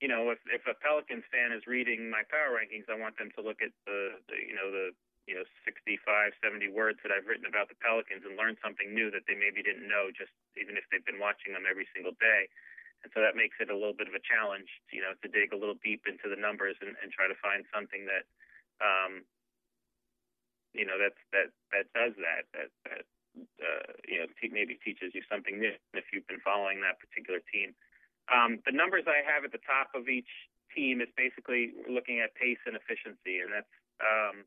you 0.00 0.08
know, 0.08 0.32
if 0.32 0.40
if 0.48 0.64
a 0.64 0.76
Pelicans 0.80 1.28
fan 1.28 1.52
is 1.52 1.68
reading 1.68 2.08
my 2.08 2.24
power 2.32 2.56
rankings, 2.56 2.88
I 2.88 2.96
want 2.96 3.20
them 3.20 3.28
to 3.36 3.44
look 3.44 3.60
at 3.60 3.72
the, 3.84 4.16
the 4.32 4.36
you 4.40 4.56
know 4.56 4.72
the 4.72 4.96
you 5.28 5.36
know 5.36 5.44
65, 5.68 6.00
70 6.40 6.72
words 6.72 6.98
that 7.04 7.12
I've 7.12 7.28
written 7.28 7.44
about 7.44 7.68
the 7.68 7.76
Pelicans 7.84 8.24
and 8.24 8.34
learn 8.34 8.56
something 8.64 8.96
new 8.96 9.12
that 9.12 9.28
they 9.28 9.36
maybe 9.36 9.60
didn't 9.60 9.84
know, 9.84 10.08
just 10.08 10.32
even 10.58 10.78
if 10.78 10.84
they've 10.88 11.04
been 11.04 11.22
watching 11.22 11.52
them 11.52 11.68
every 11.68 11.86
single 11.94 12.14
day. 12.18 12.50
And 13.02 13.08
so 13.16 13.24
that 13.24 13.36
makes 13.38 13.56
it 13.60 13.72
a 13.72 13.76
little 13.76 13.96
bit 13.96 14.08
of 14.08 14.16
a 14.16 14.20
challenge, 14.20 14.68
you 14.92 15.00
know, 15.00 15.16
to 15.24 15.28
dig 15.28 15.56
a 15.56 15.58
little 15.58 15.78
deep 15.80 16.04
into 16.04 16.28
the 16.28 16.36
numbers 16.36 16.76
and, 16.84 16.92
and 17.00 17.08
try 17.08 17.28
to 17.28 17.38
find 17.40 17.64
something 17.72 18.04
that, 18.04 18.28
um, 18.84 19.24
you 20.76 20.84
know, 20.84 21.00
that's 21.00 21.18
that 21.32 21.48
that 21.72 21.88
does 21.96 22.14
that 22.20 22.44
that 22.54 22.70
that 22.86 23.04
uh, 23.58 23.90
you 24.06 24.20
know 24.20 24.28
maybe 24.52 24.78
teaches 24.84 25.16
you 25.16 25.22
something 25.26 25.58
new 25.58 25.74
if 25.94 26.06
you've 26.12 26.28
been 26.28 26.44
following 26.44 26.80
that 26.84 27.00
particular 27.00 27.40
team. 27.50 27.74
Um, 28.30 28.62
the 28.62 28.70
numbers 28.70 29.10
I 29.10 29.26
have 29.26 29.42
at 29.42 29.50
the 29.50 29.64
top 29.66 29.90
of 29.96 30.06
each 30.06 30.30
team 30.76 31.00
is 31.00 31.10
basically 31.18 31.74
looking 31.90 32.20
at 32.22 32.34
pace 32.38 32.62
and 32.66 32.78
efficiency, 32.78 33.42
and 33.42 33.50
that's 33.50 33.74
um, 33.98 34.46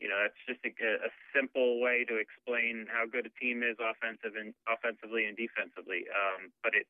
you 0.00 0.08
know 0.08 0.16
that's 0.16 0.40
just 0.48 0.64
a, 0.64 0.72
a 0.72 1.12
simple 1.36 1.78
way 1.78 2.08
to 2.08 2.16
explain 2.16 2.88
how 2.88 3.04
good 3.04 3.28
a 3.28 3.34
team 3.36 3.60
is 3.60 3.76
offensive 3.76 4.32
and 4.32 4.56
offensively 4.64 5.28
and 5.28 5.36
defensively. 5.36 6.08
Um, 6.08 6.50
but 6.64 6.72
it 6.72 6.88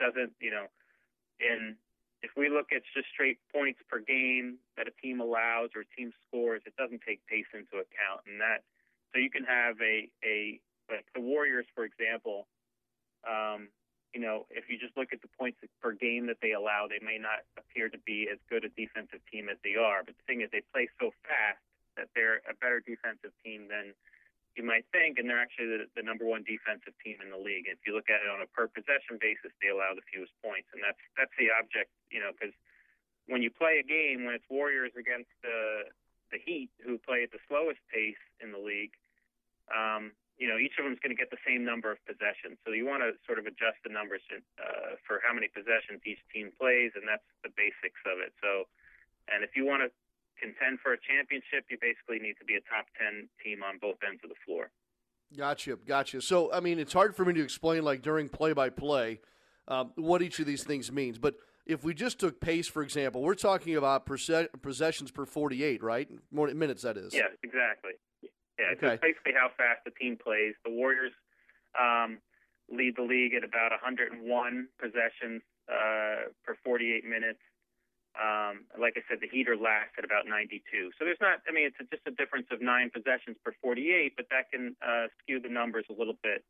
doesn't, 0.00 0.32
you 0.40 0.50
know, 0.50 0.66
in 1.38 1.76
if 2.24 2.32
we 2.32 2.48
look 2.48 2.72
at 2.72 2.80
just 2.96 3.12
straight 3.12 3.36
points 3.52 3.78
per 3.92 4.00
game 4.00 4.56
that 4.80 4.88
a 4.88 4.94
team 5.04 5.20
allows 5.20 5.76
or 5.76 5.84
a 5.84 5.90
team 5.92 6.10
scores, 6.26 6.64
it 6.64 6.72
doesn't 6.80 7.04
take 7.04 7.20
pace 7.28 7.46
into 7.52 7.76
account, 7.76 8.24
and 8.24 8.40
that 8.40 8.64
so 9.12 9.20
you 9.20 9.28
can 9.28 9.44
have 9.44 9.76
a 9.84 10.08
a 10.24 10.58
like 10.88 11.04
the 11.14 11.20
Warriors, 11.20 11.68
for 11.76 11.84
example. 11.84 12.48
Um, 13.28 13.68
you 14.14 14.22
know, 14.24 14.48
if 14.48 14.72
you 14.72 14.80
just 14.80 14.96
look 14.96 15.12
at 15.12 15.20
the 15.20 15.28
points 15.36 15.60
per 15.82 15.92
game 15.92 16.24
that 16.32 16.40
they 16.40 16.56
allow, 16.56 16.88
they 16.88 17.04
may 17.04 17.20
not 17.20 17.44
appear 17.60 17.92
to 17.92 17.98
be 18.08 18.32
as 18.32 18.40
good 18.48 18.64
a 18.64 18.72
defensive 18.72 19.20
team 19.28 19.52
as 19.52 19.60
they 19.60 19.76
are. 19.76 20.00
But 20.00 20.16
the 20.16 20.24
thing 20.24 20.40
is, 20.40 20.48
they 20.48 20.64
play 20.72 20.88
so 20.96 21.12
fast 21.28 21.60
that 21.96 22.12
they're 22.14 22.44
a 22.48 22.54
better 22.60 22.80
defensive 22.80 23.32
team 23.42 23.68
than 23.68 23.92
you 24.56 24.64
might 24.64 24.88
think, 24.88 25.20
and 25.20 25.28
they're 25.28 25.40
actually 25.40 25.68
the, 25.68 25.84
the 25.96 26.04
number 26.04 26.24
one 26.24 26.40
defensive 26.48 26.96
team 27.04 27.20
in 27.20 27.28
the 27.28 27.36
league. 27.36 27.68
If 27.68 27.84
you 27.84 27.92
look 27.92 28.08
at 28.08 28.24
it 28.24 28.28
on 28.32 28.40
a 28.40 28.48
per 28.48 28.68
possession 28.72 29.20
basis, 29.20 29.52
they 29.60 29.68
allow 29.68 29.92
the 29.92 30.04
fewest 30.08 30.32
points, 30.40 30.72
and 30.72 30.80
that's 30.80 31.00
that's 31.16 31.32
the 31.36 31.52
object, 31.52 31.92
you 32.08 32.24
know, 32.24 32.32
because 32.32 32.56
when 33.28 33.44
you 33.44 33.52
play 33.52 33.82
a 33.82 33.86
game 33.86 34.24
when 34.24 34.32
it's 34.32 34.48
Warriors 34.48 34.96
against 34.96 35.28
the 35.44 35.92
the 36.32 36.40
Heat, 36.40 36.72
who 36.82 36.98
play 36.98 37.22
at 37.22 37.30
the 37.30 37.42
slowest 37.46 37.78
pace 37.92 38.18
in 38.40 38.50
the 38.50 38.58
league, 38.58 38.96
um, 39.70 40.10
you 40.40 40.48
know, 40.48 40.58
each 40.58 40.76
of 40.76 40.84
them 40.84 40.92
is 40.92 41.00
going 41.00 41.14
to 41.14 41.20
get 41.20 41.30
the 41.30 41.40
same 41.46 41.64
number 41.64 41.88
of 41.92 42.02
possessions. 42.04 42.60
So 42.64 42.72
you 42.72 42.84
want 42.84 43.00
to 43.00 43.16
sort 43.24 43.38
of 43.38 43.46
adjust 43.46 43.80
the 43.84 43.92
numbers 43.92 44.20
uh, 44.32 45.00
for 45.06 45.24
how 45.24 45.32
many 45.32 45.48
possessions 45.48 46.04
each 46.04 46.20
team 46.28 46.52
plays, 46.60 46.92
and 46.92 47.08
that's 47.08 47.24
the 47.40 47.52
basics 47.56 48.00
of 48.04 48.20
it. 48.20 48.36
So, 48.42 48.68
and 49.32 49.40
if 49.44 49.56
you 49.56 49.64
want 49.64 49.84
to 49.84 49.88
contend 50.40 50.80
for 50.80 50.92
a 50.92 50.98
championship, 51.00 51.66
you 51.70 51.78
basically 51.80 52.18
need 52.18 52.36
to 52.38 52.44
be 52.44 52.54
a 52.54 52.64
top 52.68 52.86
10 52.98 53.28
team 53.42 53.62
on 53.62 53.78
both 53.80 53.96
ends 54.06 54.20
of 54.22 54.30
the 54.30 54.40
floor. 54.44 54.70
Gotcha, 55.36 55.76
gotcha. 55.86 56.20
So, 56.20 56.52
I 56.52 56.60
mean, 56.60 56.78
it's 56.78 56.92
hard 56.92 57.16
for 57.16 57.24
me 57.24 57.34
to 57.34 57.42
explain, 57.42 57.82
like 57.82 58.02
during 58.02 58.28
play 58.28 58.52
by 58.52 58.70
play, 58.70 59.20
what 59.96 60.22
each 60.22 60.38
of 60.38 60.46
these 60.46 60.62
things 60.64 60.92
means. 60.92 61.18
But 61.18 61.34
if 61.66 61.82
we 61.82 61.94
just 61.94 62.20
took 62.20 62.40
pace, 62.40 62.68
for 62.68 62.82
example, 62.82 63.22
we're 63.22 63.34
talking 63.34 63.76
about 63.76 64.06
possessions 64.06 65.10
per 65.10 65.26
48, 65.26 65.82
right? 65.82 66.08
More 66.30 66.46
minutes, 66.48 66.82
that 66.82 66.96
is. 66.96 67.12
Yes, 67.12 67.30
exactly. 67.42 67.92
Yeah, 68.58 68.72
okay. 68.72 68.94
it's 68.94 69.02
basically 69.02 69.32
how 69.34 69.48
fast 69.56 69.80
the 69.84 69.90
team 69.90 70.16
plays. 70.16 70.54
The 70.64 70.70
Warriors 70.70 71.12
um, 71.78 72.18
lead 72.70 72.94
the 72.96 73.02
league 73.02 73.34
at 73.34 73.44
about 73.44 73.70
101 73.70 74.68
possessions 74.80 75.42
uh, 75.68 76.30
per 76.44 76.56
48 76.64 77.04
minutes. 77.04 77.40
Um, 78.16 78.64
like 78.80 78.96
I 78.96 79.04
said, 79.08 79.20
the 79.20 79.28
heater 79.28 79.52
are 79.52 79.56
last 79.56 79.92
at 79.98 80.04
about 80.04 80.26
92. 80.26 80.64
So 80.98 81.04
there's 81.04 81.20
not, 81.20 81.44
I 81.48 81.52
mean, 81.52 81.68
it's 81.68 81.76
just 81.90 82.06
a 82.08 82.16
difference 82.16 82.46
of 82.50 82.62
nine 82.62 82.88
possessions 82.88 83.36
per 83.44 83.52
48, 83.60 84.16
but 84.16 84.26
that 84.30 84.50
can 84.50 84.74
uh, 84.80 85.12
skew 85.20 85.38
the 85.40 85.50
numbers 85.50 85.84
a 85.90 85.92
little 85.92 86.16
bit. 86.22 86.42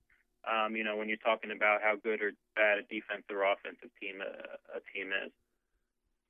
Um, 0.46 0.76
you 0.76 0.85
know, 0.85 0.96
when 0.96 1.09
you're 1.09 1.18
talking 1.18 1.50
about 1.50 1.83
how 1.83 1.96
good 1.96 2.22
or 2.22 2.31
bad 2.55 2.79
a 2.79 2.83
defensive 2.83 3.35
or 3.35 3.42
offensive 3.42 3.90
team 4.00 4.22
a, 4.22 4.31
uh, 4.31 4.79
a 4.79 4.81
team 4.94 5.11
is. 5.11 5.33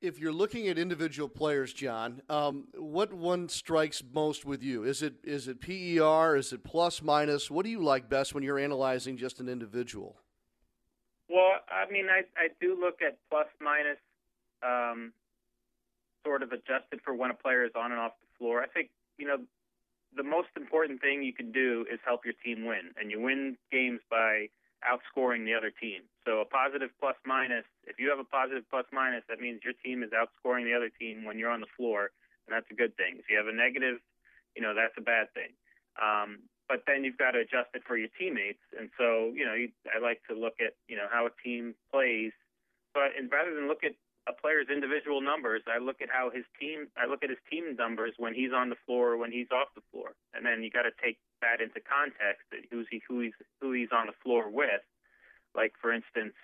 If 0.00 0.18
you're 0.18 0.32
looking 0.32 0.68
at 0.68 0.78
individual 0.78 1.28
players, 1.28 1.72
John, 1.72 2.22
um, 2.30 2.68
what 2.74 3.12
one 3.12 3.48
strikes 3.50 4.02
most 4.12 4.46
with 4.46 4.62
you? 4.62 4.84
Is 4.84 5.02
it 5.02 5.14
is 5.24 5.48
it 5.48 5.60
PER? 5.60 6.36
Is 6.36 6.52
it 6.52 6.64
plus 6.64 7.02
minus? 7.02 7.50
What 7.50 7.64
do 7.64 7.70
you 7.70 7.82
like 7.82 8.08
best 8.08 8.34
when 8.34 8.42
you're 8.42 8.58
analyzing 8.58 9.16
just 9.16 9.40
an 9.40 9.48
individual? 9.48 10.16
Well, 11.28 11.60
I 11.70 11.90
mean, 11.90 12.06
I 12.10 12.24
I 12.38 12.48
do 12.60 12.78
look 12.78 13.00
at 13.00 13.18
plus 13.30 13.48
minus 13.60 13.98
um, 14.62 15.12
sort 16.26 16.42
of 16.42 16.50
adjusted 16.50 16.98
for 17.06 17.14
when 17.14 17.30
a 17.30 17.38
player 17.38 17.62
is 17.62 17.70
on 17.78 17.94
and 17.94 18.00
off 18.02 18.18
the 18.18 18.26
floor. 18.36 18.60
I 18.60 18.66
think, 18.66 18.90
you 19.16 19.26
know, 19.26 19.38
the 20.16 20.26
most 20.26 20.50
important 20.56 21.00
thing 21.00 21.22
you 21.22 21.32
can 21.32 21.52
do 21.52 21.86
is 21.86 22.02
help 22.04 22.24
your 22.26 22.34
team 22.42 22.66
win, 22.66 22.90
and 22.98 23.10
you 23.10 23.22
win 23.22 23.56
games 23.70 24.00
by 24.10 24.50
outscoring 24.82 25.46
the 25.46 25.54
other 25.54 25.70
team. 25.70 26.02
So 26.26 26.40
a 26.40 26.44
positive 26.44 26.90
plus 26.98 27.14
minus, 27.24 27.64
if 27.86 28.02
you 28.02 28.10
have 28.10 28.18
a 28.18 28.26
positive 28.26 28.64
plus 28.68 28.86
minus, 28.92 29.22
that 29.28 29.38
means 29.38 29.60
your 29.62 29.78
team 29.84 30.02
is 30.02 30.10
outscoring 30.10 30.64
the 30.64 30.74
other 30.74 30.90
team 30.90 31.24
when 31.24 31.38
you're 31.38 31.50
on 31.50 31.60
the 31.60 31.70
floor, 31.76 32.10
and 32.46 32.50
that's 32.50 32.66
a 32.70 32.74
good 32.74 32.96
thing. 32.96 33.22
If 33.22 33.30
you 33.30 33.38
have 33.38 33.46
a 33.46 33.54
negative, 33.54 34.02
you 34.56 34.62
know, 34.62 34.74
that's 34.74 34.94
a 34.98 35.04
bad 35.04 35.30
thing. 35.32 35.54
Um, 36.02 36.48
but 36.68 36.82
then 36.86 37.04
you've 37.04 37.18
got 37.18 37.32
to 37.32 37.40
adjust 37.46 37.70
it 37.74 37.82
for 37.86 37.96
your 37.96 38.10
teammates, 38.18 38.62
and 38.74 38.90
so 38.98 39.30
you 39.32 39.46
know, 39.46 39.54
you, 39.54 39.70
I 39.86 40.02
like 40.02 40.20
to 40.28 40.34
look 40.34 40.58
at 40.58 40.74
you 40.88 40.96
know 40.96 41.06
how 41.10 41.26
a 41.26 41.34
team 41.44 41.74
plays, 41.92 42.32
but 42.92 43.14
and 43.16 43.30
rather 43.30 43.54
than 43.54 43.68
look 43.68 43.84
at 43.84 43.94
a 44.26 44.32
player's 44.32 44.66
individual 44.68 45.20
numbers. 45.20 45.62
I 45.66 45.78
look 45.78 46.02
at 46.02 46.10
how 46.10 46.30
his 46.30 46.44
team, 46.58 46.88
I 46.96 47.06
look 47.06 47.22
at 47.22 47.30
his 47.30 47.38
team 47.50 47.76
numbers 47.76 48.14
when 48.18 48.34
he's 48.34 48.52
on 48.52 48.70
the 48.70 48.80
floor, 48.86 49.12
or 49.12 49.16
when 49.16 49.30
he's 49.30 49.50
off 49.50 49.68
the 49.74 49.86
floor, 49.92 50.14
and 50.34 50.44
then 50.44 50.62
you 50.62 50.70
got 50.70 50.82
to 50.82 50.94
take 51.02 51.18
that 51.40 51.60
into 51.60 51.78
context. 51.80 52.46
Who's 52.70 52.86
he, 52.90 53.02
who 53.08 53.20
he's, 53.20 53.36
who 53.60 53.72
he's 53.72 53.92
on 53.92 54.06
the 54.06 54.18
floor 54.22 54.50
with. 54.50 54.82
Like 55.54 55.72
for 55.80 55.92
instance, 55.92 56.34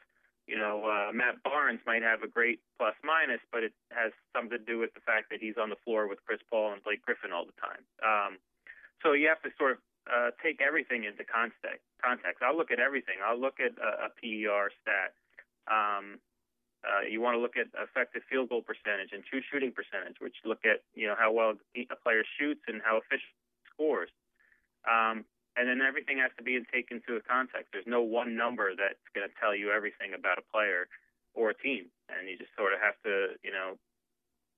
you 0.47 0.59
know, 0.59 0.83
uh, 0.87 1.12
Matt 1.12 1.42
Barnes 1.42 1.81
might 1.87 2.03
have 2.03 2.23
a 2.23 2.29
great 2.29 2.61
plus 2.79 2.95
minus, 3.05 3.40
but 3.53 3.62
it 3.62 3.73
has 3.90 4.11
something 4.35 4.59
to 4.59 4.62
do 4.62 4.79
with 4.79 4.95
the 4.95 5.01
fact 5.01 5.31
that 5.31 5.38
he's 5.40 5.55
on 5.61 5.71
the 5.71 5.79
floor 5.85 6.09
with 6.09 6.18
Chris 6.27 6.40
Paul 6.51 6.73
and 6.73 6.83
Blake 6.83 7.03
Griffin 7.03 7.31
all 7.31 7.47
the 7.47 7.59
time. 7.62 7.83
Um, 8.03 8.38
so 9.03 9.12
you 9.12 9.29
have 9.29 9.42
to 9.42 9.51
sort 9.59 9.73
of 9.73 9.79
uh, 10.11 10.31
take 10.42 10.61
everything 10.61 11.05
into 11.05 11.23
context. 11.23 11.87
Context. 12.03 12.42
I'll 12.42 12.57
look 12.57 12.71
at 12.71 12.81
everything. 12.81 13.23
I'll 13.23 13.38
look 13.38 13.59
at 13.62 13.79
a, 13.79 14.07
a 14.07 14.09
PER 14.18 14.71
stat. 14.83 15.14
Um, 15.71 16.18
uh, 16.83 17.07
you 17.07 17.21
want 17.21 17.35
to 17.37 17.40
look 17.40 17.57
at 17.57 17.71
effective 17.79 18.23
field 18.29 18.49
goal 18.49 18.62
percentage 18.62 19.11
and 19.12 19.23
true 19.25 19.40
shooting 19.40 19.71
percentage, 19.71 20.18
which 20.18 20.35
look 20.45 20.66
at 20.66 20.83
you 20.95 21.07
know 21.07 21.14
how 21.16 21.31
well 21.31 21.55
a 21.79 21.97
player 22.03 22.25
shoots 22.38 22.61
and 22.66 22.83
how 22.85 22.99
efficient 22.99 23.35
scores. 23.73 24.11
Um, 24.83 25.25
and 25.57 25.68
then 25.68 25.81
everything 25.85 26.18
has 26.18 26.33
to 26.38 26.42
be 26.42 26.59
taken 26.73 27.03
into 27.05 27.21
context. 27.29 27.71
There's 27.73 27.87
no 27.87 28.03
one 28.03 28.37
number 28.37 28.75
that's 28.75 29.05
going 29.14 29.29
to 29.29 29.35
tell 29.38 29.55
you 29.55 29.71
everything 29.71 30.16
about 30.16 30.38
a 30.38 30.47
player 30.51 30.88
or 31.35 31.51
a 31.51 31.55
team, 31.55 31.87
and 32.09 32.29
you 32.29 32.37
just 32.37 32.51
sort 32.57 32.73
of 32.73 32.81
have 32.81 32.99
to 33.05 33.38
you 33.45 33.53
know 33.53 33.79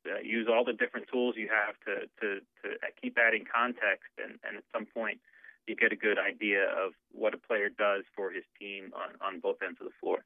uh, 0.08 0.20
use 0.24 0.48
all 0.48 0.64
the 0.64 0.72
different 0.72 1.08
tools 1.12 1.34
you 1.36 1.48
have 1.52 1.76
to 1.84 2.08
to 2.24 2.40
to 2.64 2.68
keep 3.00 3.18
adding 3.20 3.44
context, 3.44 4.12
and, 4.16 4.40
and 4.48 4.56
at 4.56 4.64
some 4.72 4.86
point 4.86 5.20
you 5.66 5.76
get 5.76 5.92
a 5.92 5.96
good 5.96 6.18
idea 6.18 6.64
of 6.72 6.92
what 7.12 7.32
a 7.32 7.38
player 7.38 7.68
does 7.68 8.04
for 8.16 8.30
his 8.30 8.44
team 8.58 8.92
on 8.96 9.12
on 9.20 9.40
both 9.40 9.60
ends 9.60 9.76
of 9.80 9.86
the 9.86 9.96
floor. 10.00 10.24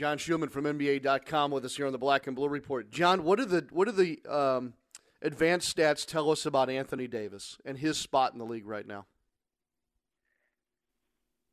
John 0.00 0.16
Schuhmann 0.16 0.48
from 0.48 0.64
NBA.com 0.64 1.50
with 1.50 1.62
us 1.62 1.76
here 1.76 1.84
on 1.84 1.92
the 1.92 1.98
Black 1.98 2.26
and 2.26 2.34
Blue 2.34 2.48
Report. 2.48 2.90
John, 2.90 3.22
what 3.22 3.38
are 3.38 3.44
the 3.44 3.66
what 3.70 3.86
are 3.86 3.92
the 3.92 4.18
um, 4.26 4.72
advanced 5.20 5.76
stats 5.76 6.06
tell 6.06 6.30
us 6.30 6.46
about 6.46 6.70
Anthony 6.70 7.06
Davis 7.06 7.58
and 7.66 7.76
his 7.76 7.98
spot 7.98 8.32
in 8.32 8.38
the 8.38 8.46
league 8.46 8.66
right 8.66 8.86
now? 8.86 9.04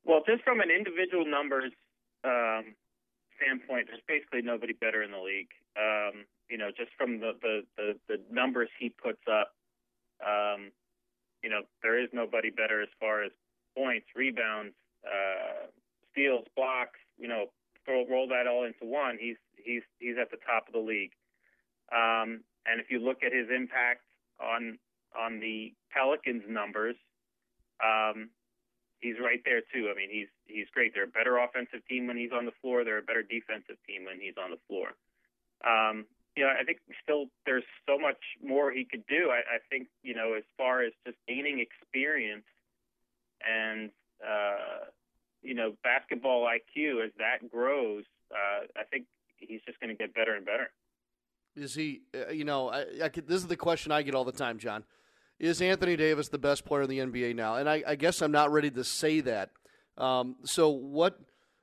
Well, 0.05 0.21
just 0.25 0.45
from 0.45 0.61
an 0.61 0.69
individual 0.71 1.25
numbers 1.25 1.73
um, 2.23 2.75
standpoint, 3.35 3.87
there's 3.87 3.99
basically 4.07 4.43
nobody 4.43 4.71
better 4.71 5.03
in 5.03 5.11
the 5.11 5.19
league. 5.19 5.51
Um, 5.77 6.23
you 6.49 6.57
know, 6.57 6.69
just 6.69 6.91
from 6.97 7.19
the, 7.19 7.33
the, 7.41 7.63
the, 7.75 7.95
the, 8.07 8.21
numbers 8.31 8.69
he 8.79 8.87
puts 8.87 9.23
up, 9.29 9.55
um, 10.25 10.71
you 11.43 11.49
know, 11.49 11.63
there 11.83 12.01
is 12.01 12.07
nobody 12.13 12.49
better 12.49 12.81
as 12.81 12.87
far 12.97 13.23
as 13.23 13.31
points, 13.75 14.05
rebounds, 14.15 14.73
uh, 15.05 15.67
steals, 16.13 16.45
blocks, 16.55 16.99
you 17.19 17.27
know, 17.27 17.47
throw, 17.87 18.05
roll 18.05 18.27
that 18.27 18.45
all 18.45 18.65
into 18.65 18.83
one, 18.83 19.17
he's 19.19 19.37
he's 19.55 19.81
he's 19.99 20.19
at 20.21 20.29
the 20.29 20.37
top 20.45 20.67
of 20.67 20.73
the 20.73 20.83
league. 20.83 21.15
Um, 21.89 22.43
and 22.67 22.83
if 22.83 22.91
you 22.91 22.99
look 22.99 23.23
at 23.23 23.31
his 23.31 23.47
impact 23.49 24.03
on 24.43 24.77
on 25.17 25.39
the 25.39 25.73
Pelicans 25.89 26.43
numbers, 26.47 26.95
um, 27.79 28.29
he's 28.99 29.15
right 29.23 29.41
there 29.45 29.61
too. 29.73 29.89
I 29.89 29.95
mean, 29.95 30.09
he's 30.11 30.27
he's 30.45 30.67
great. 30.73 30.93
They're 30.93 31.05
a 31.05 31.15
better 31.15 31.37
offensive 31.37 31.81
team 31.89 32.07
when 32.07 32.17
he's 32.17 32.35
on 32.35 32.45
the 32.45 32.55
floor. 32.61 32.83
They're 32.83 32.99
a 32.99 33.07
better 33.07 33.23
defensive 33.23 33.77
team 33.87 34.05
when 34.05 34.19
he's 34.19 34.35
on 34.37 34.51
the 34.51 34.61
floor. 34.67 34.93
Um, 35.65 36.05
you 36.35 36.43
know, 36.43 36.51
I 36.53 36.63
think 36.63 36.79
still 37.01 37.25
there's 37.45 37.65
so 37.87 37.97
much 37.97 38.19
more 38.43 38.71
he 38.71 38.85
could 38.85 39.07
do. 39.07 39.31
I, 39.31 39.57
I 39.57 39.59
think 39.71 39.87
you 40.03 40.13
know, 40.13 40.33
as 40.37 40.43
far 40.57 40.83
as 40.83 40.91
just 41.05 41.17
gaining 41.27 41.63
experience 41.63 42.45
and 43.41 43.89
uh, 44.21 44.91
you 45.41 45.53
know, 45.53 45.73
basketball 45.83 46.45
IQ 46.45 47.05
as 47.05 47.11
that 47.17 47.49
grows, 47.49 48.03
uh, 48.31 48.65
I 48.75 48.83
think 48.91 49.05
he's 49.37 49.61
just 49.65 49.79
going 49.79 49.89
to 49.89 49.95
get 49.95 50.13
better 50.13 50.35
and 50.35 50.45
better. 50.45 50.69
Is 51.55 51.73
he? 51.73 52.01
Uh, 52.13 52.31
you 52.31 52.45
know, 52.45 52.69
I, 52.69 52.85
I 53.03 53.09
could, 53.09 53.27
this 53.27 53.37
is 53.41 53.47
the 53.47 53.57
question 53.57 53.91
I 53.91 54.01
get 54.01 54.15
all 54.15 54.25
the 54.25 54.31
time, 54.31 54.59
John. 54.59 54.83
is 55.39 55.61
Anthony 55.61 55.95
Davis 55.95 56.29
the 56.29 56.37
best 56.37 56.65
player 56.65 56.83
in 56.83 56.89
the 56.89 56.99
NBA 56.99 57.35
now? 57.35 57.55
And 57.55 57.69
I, 57.69 57.83
I 57.87 57.95
guess 57.95 58.21
I'm 58.21 58.31
not 58.31 58.51
ready 58.51 58.69
to 58.71 58.83
say 58.83 59.21
that. 59.21 59.49
Um, 59.97 60.35
so 60.43 60.69
what 60.69 61.19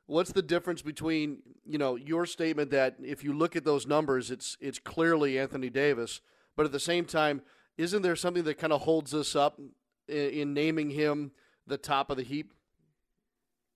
what's 0.07 0.33
the 0.33 0.43
difference 0.43 0.83
between 0.83 1.39
you 1.65 1.79
know 1.79 1.97
your 1.97 2.27
statement 2.27 2.71
that 2.71 2.97
if 3.03 3.25
you 3.25 3.33
look 3.33 3.57
at 3.57 3.65
those 3.65 3.87
numbers, 3.87 4.31
it's 4.31 4.57
it's 4.61 4.79
clearly 4.79 5.39
Anthony 5.39 5.71
Davis, 5.71 6.21
but 6.57 6.67
at 6.67 6.73
the 6.73 6.81
same 6.81 7.05
time, 7.05 7.43
isn't 7.79 8.03
there 8.03 8.17
something 8.17 8.45
that 8.45 8.59
kind 8.59 8.73
of 8.73 8.83
holds 8.83 9.15
us 9.15 9.37
up 9.37 9.61
in, 10.09 10.17
in 10.17 10.55
naming 10.55 10.91
him 10.91 11.33
the 11.67 11.79
top 11.79 12.11
of 12.11 12.17
the 12.17 12.25
heap? 12.25 12.53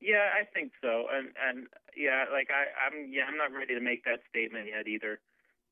Yeah, 0.01 0.30
I 0.30 0.44
think 0.46 0.72
so, 0.80 1.07
and 1.11 1.34
and 1.34 1.66
yeah, 1.96 2.26
like 2.30 2.49
I, 2.55 2.70
I'm 2.86 3.11
yeah, 3.11 3.24
I'm 3.26 3.36
not 3.36 3.53
ready 3.53 3.74
to 3.74 3.80
make 3.80 4.05
that 4.05 4.20
statement 4.30 4.68
yet 4.70 4.86
either. 4.86 5.18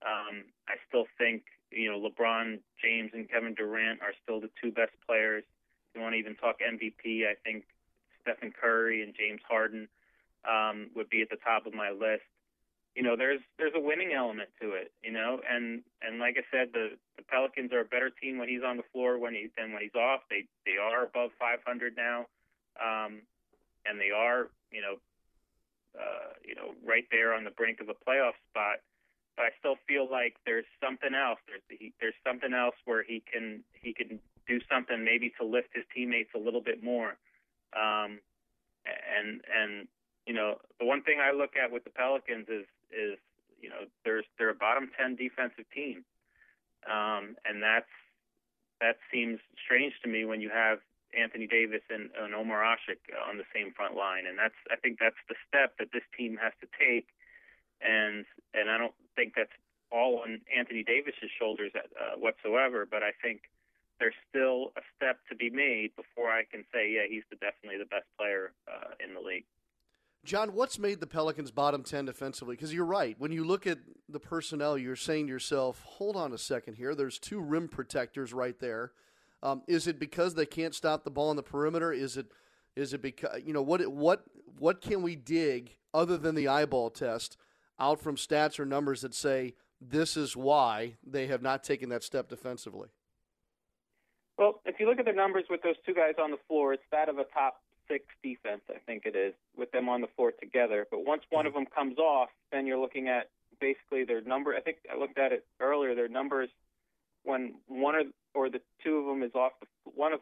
Um, 0.02 0.50
I 0.66 0.74
still 0.88 1.06
think 1.16 1.44
you 1.70 1.90
know 1.90 1.98
LeBron 2.02 2.58
James 2.82 3.10
and 3.14 3.30
Kevin 3.30 3.54
Durant 3.54 4.02
are 4.02 4.14
still 4.22 4.40
the 4.40 4.50
two 4.60 4.72
best 4.72 4.92
players. 5.06 5.44
If 5.46 5.96
you 5.96 6.02
want 6.02 6.14
to 6.14 6.18
even 6.18 6.34
talk 6.34 6.58
MVP, 6.58 7.22
I 7.22 7.38
think 7.44 7.64
Stephen 8.22 8.52
Curry 8.52 9.02
and 9.02 9.14
James 9.14 9.40
Harden 9.48 9.86
um, 10.42 10.90
would 10.96 11.08
be 11.08 11.22
at 11.22 11.30
the 11.30 11.38
top 11.38 11.66
of 11.66 11.74
my 11.74 11.90
list. 11.90 12.26
You 12.96 13.04
know, 13.04 13.14
there's 13.14 13.40
there's 13.58 13.74
a 13.76 13.80
winning 13.80 14.10
element 14.12 14.50
to 14.60 14.72
it. 14.72 14.90
You 15.04 15.12
know, 15.12 15.38
and 15.48 15.82
and 16.02 16.18
like 16.18 16.34
I 16.34 16.42
said, 16.50 16.74
the 16.74 16.98
the 17.16 17.22
Pelicans 17.22 17.72
are 17.72 17.80
a 17.80 17.84
better 17.84 18.10
team 18.10 18.38
when 18.38 18.48
he's 18.48 18.66
on 18.66 18.76
the 18.76 18.88
floor 18.92 19.20
when 19.20 19.34
he 19.34 19.50
than 19.56 19.72
when 19.72 19.82
he's 19.82 19.94
off. 19.94 20.22
They 20.30 20.50
they 20.66 20.82
are 20.82 21.04
above 21.04 21.30
500 21.38 21.94
now. 21.96 22.26
Um, 22.82 23.22
and 23.88 24.00
they 24.00 24.10
are, 24.10 24.50
you 24.70 24.80
know, 24.80 24.96
uh, 25.98 26.32
you 26.44 26.54
know, 26.54 26.74
right 26.84 27.04
there 27.10 27.32
on 27.32 27.44
the 27.44 27.50
brink 27.50 27.80
of 27.80 27.88
a 27.88 27.94
playoff 27.94 28.36
spot. 28.50 28.84
But 29.36 29.46
I 29.46 29.50
still 29.58 29.76
feel 29.86 30.08
like 30.10 30.36
there's 30.44 30.64
something 30.82 31.14
else. 31.14 31.38
There's 31.46 31.62
he, 31.68 31.92
there's 32.00 32.16
something 32.26 32.52
else 32.52 32.74
where 32.84 33.02
he 33.02 33.22
can 33.30 33.62
he 33.80 33.92
can 33.92 34.18
do 34.48 34.60
something 34.70 35.04
maybe 35.04 35.32
to 35.40 35.44
lift 35.46 35.68
his 35.74 35.84
teammates 35.94 36.30
a 36.34 36.38
little 36.38 36.62
bit 36.62 36.82
more. 36.82 37.16
Um, 37.76 38.20
and 38.86 39.40
and 39.52 39.88
you 40.26 40.34
know, 40.34 40.56
the 40.80 40.86
one 40.86 41.02
thing 41.02 41.18
I 41.20 41.32
look 41.32 41.56
at 41.56 41.70
with 41.70 41.84
the 41.84 41.90
Pelicans 41.90 42.48
is 42.48 42.66
is 42.90 43.18
you 43.60 43.68
know 43.68 43.86
there's 44.04 44.24
they're 44.38 44.50
a 44.50 44.54
bottom 44.54 44.90
ten 44.98 45.16
defensive 45.16 45.64
team, 45.74 46.04
um, 46.88 47.36
and 47.44 47.62
that's 47.62 47.90
that 48.80 48.96
seems 49.12 49.40
strange 49.64 49.94
to 50.02 50.08
me 50.08 50.24
when 50.24 50.40
you 50.40 50.50
have 50.50 50.78
Anthony 51.16 51.46
Davis 51.46 51.82
and, 51.90 52.10
and 52.20 52.34
Omer 52.34 52.62
Asik 52.62 53.00
on 53.28 53.38
the 53.38 53.48
same 53.54 53.72
front 53.72 53.96
line, 53.96 54.26
and 54.26 54.38
that's 54.38 54.58
I 54.70 54.76
think 54.76 54.98
that's 55.00 55.18
the 55.28 55.34
step 55.48 55.76
that 55.78 55.88
this 55.92 56.04
team 56.16 56.38
has 56.40 56.52
to 56.60 56.68
take, 56.78 57.08
and 57.80 58.24
and 58.54 58.70
I 58.70 58.78
don't 58.78 58.94
think 59.16 59.34
that's 59.36 59.54
all 59.90 60.22
on 60.22 60.40
Anthony 60.50 60.82
Davis's 60.82 61.30
shoulders 61.38 61.72
uh, 61.74 62.18
whatsoever, 62.18 62.86
but 62.88 63.02
I 63.02 63.12
think 63.22 63.42
there's 63.98 64.16
still 64.28 64.72
a 64.76 64.82
step 64.94 65.18
to 65.30 65.34
be 65.34 65.48
made 65.48 65.96
before 65.96 66.28
I 66.30 66.44
can 66.44 66.64
say 66.72 66.92
yeah 66.92 67.08
he's 67.08 67.24
the, 67.30 67.36
definitely 67.36 67.78
the 67.78 67.88
best 67.88 68.06
player 68.18 68.52
uh, 68.68 68.92
in 69.02 69.14
the 69.14 69.20
league. 69.20 69.46
John, 70.26 70.54
what's 70.54 70.76
made 70.76 70.98
the 70.98 71.06
Pelicans 71.06 71.52
bottom 71.52 71.84
10 71.84 72.06
defensively? 72.06 72.56
Because 72.56 72.74
you're 72.74 72.84
right. 72.84 73.14
When 73.16 73.30
you 73.30 73.44
look 73.44 73.64
at 73.64 73.78
the 74.08 74.18
personnel, 74.18 74.76
you're 74.76 74.96
saying 74.96 75.26
to 75.26 75.32
yourself, 75.32 75.84
hold 75.86 76.16
on 76.16 76.32
a 76.32 76.38
second 76.38 76.74
here. 76.74 76.96
There's 76.96 77.20
two 77.20 77.40
rim 77.40 77.68
protectors 77.68 78.32
right 78.32 78.58
there. 78.58 78.90
Um, 79.42 79.62
is 79.66 79.86
it 79.86 79.98
because 79.98 80.34
they 80.34 80.46
can't 80.46 80.74
stop 80.74 81.04
the 81.04 81.10
ball 81.10 81.30
on 81.30 81.36
the 81.36 81.42
perimeter? 81.42 81.92
Is 81.92 82.16
it 82.16 82.26
is 82.74 82.92
it 82.92 83.02
because 83.02 83.40
you 83.44 83.52
know 83.52 83.62
what 83.62 83.86
what 83.88 84.24
what 84.58 84.80
can 84.80 85.02
we 85.02 85.16
dig 85.16 85.76
other 85.92 86.16
than 86.16 86.34
the 86.34 86.48
eyeball 86.48 86.90
test 86.90 87.36
out 87.78 88.00
from 88.00 88.16
stats 88.16 88.58
or 88.58 88.64
numbers 88.64 89.02
that 89.02 89.14
say 89.14 89.54
this 89.80 90.16
is 90.16 90.36
why 90.36 90.94
they 91.06 91.26
have 91.26 91.42
not 91.42 91.62
taken 91.62 91.88
that 91.90 92.02
step 92.02 92.28
defensively? 92.28 92.88
Well, 94.38 94.60
if 94.64 94.80
you 94.80 94.88
look 94.88 94.98
at 94.98 95.06
the 95.06 95.12
numbers 95.12 95.44
with 95.48 95.62
those 95.62 95.76
two 95.84 95.94
guys 95.94 96.14
on 96.20 96.30
the 96.30 96.38
floor, 96.48 96.74
it's 96.74 96.82
that 96.92 97.08
of 97.08 97.18
a 97.18 97.24
top 97.24 97.62
six 97.88 98.04
defense, 98.22 98.62
I 98.68 98.78
think 98.84 99.04
it 99.06 99.16
is, 99.16 99.32
with 99.56 99.70
them 99.70 99.88
on 99.88 100.00
the 100.00 100.08
floor 100.08 100.32
together. 100.32 100.86
But 100.90 101.06
once 101.06 101.22
one 101.30 101.46
of 101.46 101.54
them 101.54 101.66
comes 101.66 101.98
off, 101.98 102.28
then 102.52 102.66
you're 102.66 102.78
looking 102.78 103.08
at 103.08 103.30
basically 103.60 104.04
their 104.04 104.20
number. 104.20 104.54
I 104.54 104.60
think 104.60 104.78
I 104.92 104.98
looked 104.98 105.18
at 105.18 105.32
it 105.32 105.46
earlier. 105.60 105.94
Their 105.94 106.08
numbers 106.08 106.50
when 107.24 107.54
one 107.66 107.94
or 107.94 108.02
or 108.36 108.50
the 108.50 108.60
two 108.84 108.98
of 108.98 109.06
them 109.06 109.22
is 109.22 109.34
off 109.34 109.52
the 109.60 109.66
one 109.84 110.12
of 110.12 110.20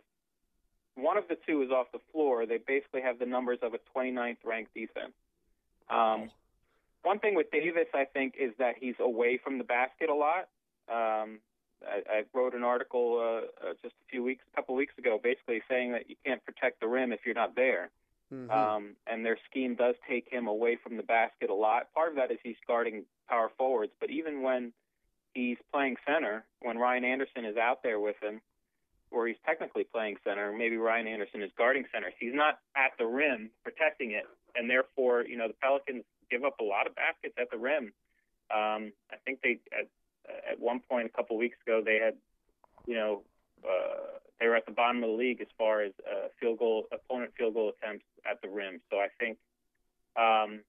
one 0.97 1.17
of 1.17 1.25
the 1.29 1.37
two 1.47 1.63
is 1.63 1.71
off 1.71 1.87
the 1.93 1.99
floor, 2.13 2.47
they 2.47 2.59
basically 2.59 3.03
have 3.03 3.19
the 3.19 3.27
numbers 3.27 3.59
of 3.63 3.75
a 3.75 3.79
29th 3.97 4.37
ranked 4.45 4.73
defense. 4.75 5.13
Um, 5.91 6.31
one 7.03 7.19
thing 7.19 7.35
with 7.35 7.51
Davis, 7.51 7.89
I 7.93 8.05
think, 8.05 8.35
is 8.39 8.53
that 8.59 8.77
he's 8.79 8.95
away 9.01 9.39
from 9.43 9.59
the 9.59 9.65
basket 9.65 10.09
a 10.09 10.15
lot. 10.15 10.49
Um, 10.89 11.41
I, 11.83 12.03
I 12.09 12.23
wrote 12.33 12.55
an 12.55 12.63
article 12.63 13.19
uh, 13.19 13.69
uh, 13.69 13.73
just 13.83 13.95
a 13.95 14.07
few 14.09 14.23
weeks, 14.23 14.45
a 14.53 14.57
couple 14.57 14.75
weeks 14.75 14.95
ago, 14.97 15.19
basically 15.23 15.63
saying 15.69 15.93
that 15.93 16.09
you 16.09 16.17
can't 16.25 16.43
protect 16.45 16.81
the 16.81 16.87
rim 16.87 17.13
if 17.13 17.21
you're 17.27 17.35
not 17.35 17.57
there. 17.57 17.91
Mm-hmm. 18.33 18.51
Um, 18.51 18.97
and 19.07 19.25
their 19.25 19.37
scheme 19.51 19.75
does 19.75 19.97
take 20.09 20.31
him 20.31 20.47
away 20.47 20.79
from 20.83 20.97
the 20.97 21.03
basket 21.03 21.51
a 21.51 21.55
lot. 21.55 21.93
Part 21.93 22.11
of 22.11 22.17
that 22.17 22.31
is 22.31 22.39
he's 22.43 22.57
guarding 22.67 23.05
power 23.29 23.51
forwards, 23.59 23.93
but 24.01 24.11
even 24.11 24.43
when 24.43 24.73
he's 25.35 25.59
playing 25.73 25.97
center 26.07 26.45
when 26.61 26.79
Ryan 26.79 27.05
Anderson 27.05 27.45
is 27.45 27.57
out 27.57 27.83
there 27.83 28.01
with 28.01 28.17
him, 28.23 28.41
or 29.11 29.27
he's 29.27 29.37
technically 29.45 29.85
playing 29.85 30.17
center. 30.25 30.53
Maybe 30.53 30.77
Ryan 30.77 31.07
Anderson 31.09 31.43
is 31.43 31.51
guarding 31.59 31.85
center. 31.93 32.11
He's 32.19 32.35
not 32.35 32.59
at 32.77 32.93
the 32.99 33.07
rim 33.07 33.51
protecting 33.63 34.13
it, 34.13 34.25
and 34.55 34.71
therefore, 34.71 35.25
you 35.27 35.37
know, 35.37 35.49
the 35.49 35.55
Pelicans 35.55 36.05
give 36.31 36.45
up 36.45 36.59
a 36.61 36.65
lot 36.65 36.87
of 36.87 36.95
baskets 36.95 37.35
at 37.39 37.51
the 37.51 37.59
rim. 37.59 37.93
Um, 38.55 38.93
I 39.11 39.17
think 39.25 39.41
they 39.43 39.59
at, 39.73 39.89
at 40.51 40.61
one 40.61 40.81
point 40.81 41.07
a 41.07 41.17
couple 41.17 41.37
weeks 41.37 41.57
ago 41.67 41.83
they 41.85 41.99
had, 42.03 42.15
you 42.87 42.95
know, 42.95 43.23
uh, 43.65 44.19
they 44.41 44.47
were 44.47 44.57
at 44.57 44.67
the 44.67 44.73
bottom 44.73 45.03
of 45.03 45.11
the 45.11 45.17
league 45.17 45.41
as 45.41 45.49
far 45.57 45.83
as 45.83 45.93
uh, 46.11 46.29
field 46.41 46.59
goal 46.59 46.85
opponent 46.93 47.33
field 47.37 47.55
goal 47.55 47.73
attempts 47.73 48.05
at 48.31 48.41
the 48.43 48.49
rim. 48.49 48.81
So 48.91 48.99
I 48.99 49.09
think 49.19 49.39
um, 50.17 50.61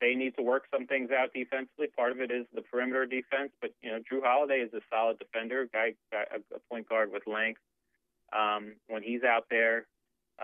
they 0.00 0.14
need 0.14 0.36
to 0.36 0.42
work 0.42 0.64
some 0.72 0.86
things 0.86 1.10
out 1.10 1.32
defensively. 1.34 1.88
Part 1.96 2.12
of 2.12 2.20
it 2.20 2.30
is 2.30 2.46
the 2.54 2.62
perimeter 2.62 3.06
defense, 3.06 3.50
but 3.60 3.70
you 3.82 3.90
know 3.90 3.98
Jrue 3.98 4.22
Holiday 4.22 4.60
is 4.60 4.72
a 4.74 4.80
solid 4.90 5.18
defender, 5.18 5.68
guy, 5.72 5.94
guy 6.12 6.24
a 6.34 6.58
point 6.70 6.88
guard 6.88 7.10
with 7.12 7.22
length. 7.26 7.60
Um, 8.32 8.74
when 8.88 9.02
he's 9.02 9.22
out 9.22 9.46
there, 9.50 9.86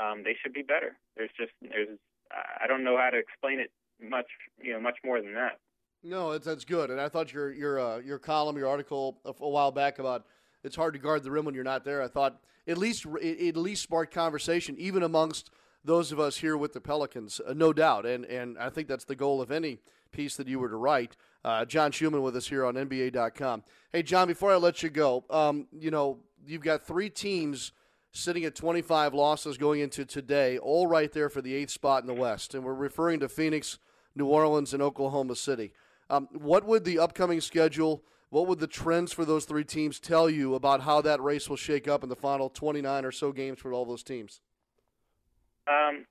um, 0.01 0.23
they 0.25 0.37
should 0.43 0.53
be 0.53 0.63
better. 0.63 0.97
There's 1.17 1.31
just 1.39 1.53
there's 1.61 1.99
I 2.31 2.67
don't 2.67 2.85
know 2.85 2.97
how 2.97 3.11
to 3.11 3.19
explain 3.19 3.61
it 3.61 3.71
much 4.03 4.27
you 4.61 4.73
know 4.73 4.81
much 4.81 4.97
more 5.05 5.21
than 5.21 5.35
that. 5.35 5.59
No, 6.03 6.33
it's, 6.33 6.45
that's 6.45 6.65
good. 6.65 6.91
And 6.91 7.01
I 7.01 7.09
thought 7.09 7.33
your 7.33 7.53
your 7.53 7.81
uh, 7.81 7.99
your 7.99 8.19
column, 8.19 8.57
your 8.57 8.69
article 8.69 9.19
a, 9.25 9.33
a 9.41 9.49
while 9.49 9.71
back 9.71 9.99
about 9.99 10.27
it's 10.63 10.77
hard 10.77 10.95
to 10.95 11.01
guard 11.01 11.23
the 11.23 11.31
rim 11.31 11.45
when 11.45 11.55
you're 11.55 11.65
not 11.65 11.85
there. 11.85 12.03
I 12.03 12.09
thought 12.09 12.41
at 12.67 12.79
least 12.79 13.07
at 13.07 13.57
least 13.57 13.83
sparked 13.83 14.13
conversation 14.13 14.77
even 14.79 15.03
amongst 15.03 15.51
those 15.85 16.13
of 16.13 16.19
us 16.19 16.39
here 16.39 16.57
with 16.57 16.73
the 16.73 16.81
Pelicans, 16.81 17.41
uh, 17.47 17.53
no 17.53 17.73
doubt. 17.73 18.07
And, 18.07 18.25
and 18.25 18.59
I 18.59 18.71
think 18.71 18.89
that's 18.89 19.05
the 19.05 19.15
goal 19.15 19.41
of 19.41 19.51
any 19.51 19.81
piece 20.13 20.37
that 20.37 20.49
you 20.49 20.59
were 20.59 20.69
to 20.69 20.77
write. 20.77 21.17
Uh, 21.45 21.65
John 21.65 21.93
Schuhmann 21.93 22.23
with 22.23 22.37
us 22.37 22.49
here 22.49 22.65
on 22.65 22.75
NBA.com. 22.75 23.63
Hey, 23.93 24.03
John, 24.03 24.27
before 24.27 24.51
I 24.51 24.57
let 24.57 24.83
you 24.83 24.89
go, 24.89 25.25
um, 25.29 25.67
you 25.79 25.91
know, 25.91 26.19
you've 26.47 26.63
got 26.63 26.87
three 26.87 27.11
teams 27.11 27.73
sitting 28.13 28.45
at 28.45 28.55
25 28.55 29.13
losses 29.13 29.59
going 29.59 29.81
into 29.81 30.05
today, 30.05 30.57
all 30.57 30.87
right 30.87 31.13
there 31.13 31.29
for 31.29 31.43
the 31.43 31.55
eighth 31.55 31.71
spot 31.71 32.03
in 32.03 32.07
the 32.07 32.15
West. 32.15 32.55
And 32.55 32.65
we're 32.65 32.73
referring 32.73 33.21
to 33.21 33.29
Phoenix, 33.29 33.79
New 34.15 34.27
Orleans, 34.27 34.73
and 34.73 34.83
Oklahoma 34.83 35.37
City. 35.37 35.73
Um, 36.09 36.29
what 36.33 36.65
would 36.65 36.85
the 36.85 36.99
upcoming 36.99 37.41
schedule, 37.41 38.05
what 38.31 38.47
would 38.47 38.61
the 38.61 38.67
trends 38.67 39.13
for 39.13 39.25
those 39.25 39.45
three 39.45 39.65
teams 39.65 39.99
tell 39.99 40.31
you 40.31 40.55
about 40.55 40.83
how 40.83 41.01
that 41.03 41.21
race 41.21 41.49
will 41.49 41.57
shake 41.57 41.89
up 41.89 42.03
in 42.03 42.09
the 42.09 42.17
final 42.17 42.49
29 42.49 43.05
or 43.05 43.13
so 43.13 43.33
games 43.33 43.59
for 43.59 43.73
all 43.73 43.85
those 43.85 44.03
teams? 44.03 44.41
Um, 45.67 46.07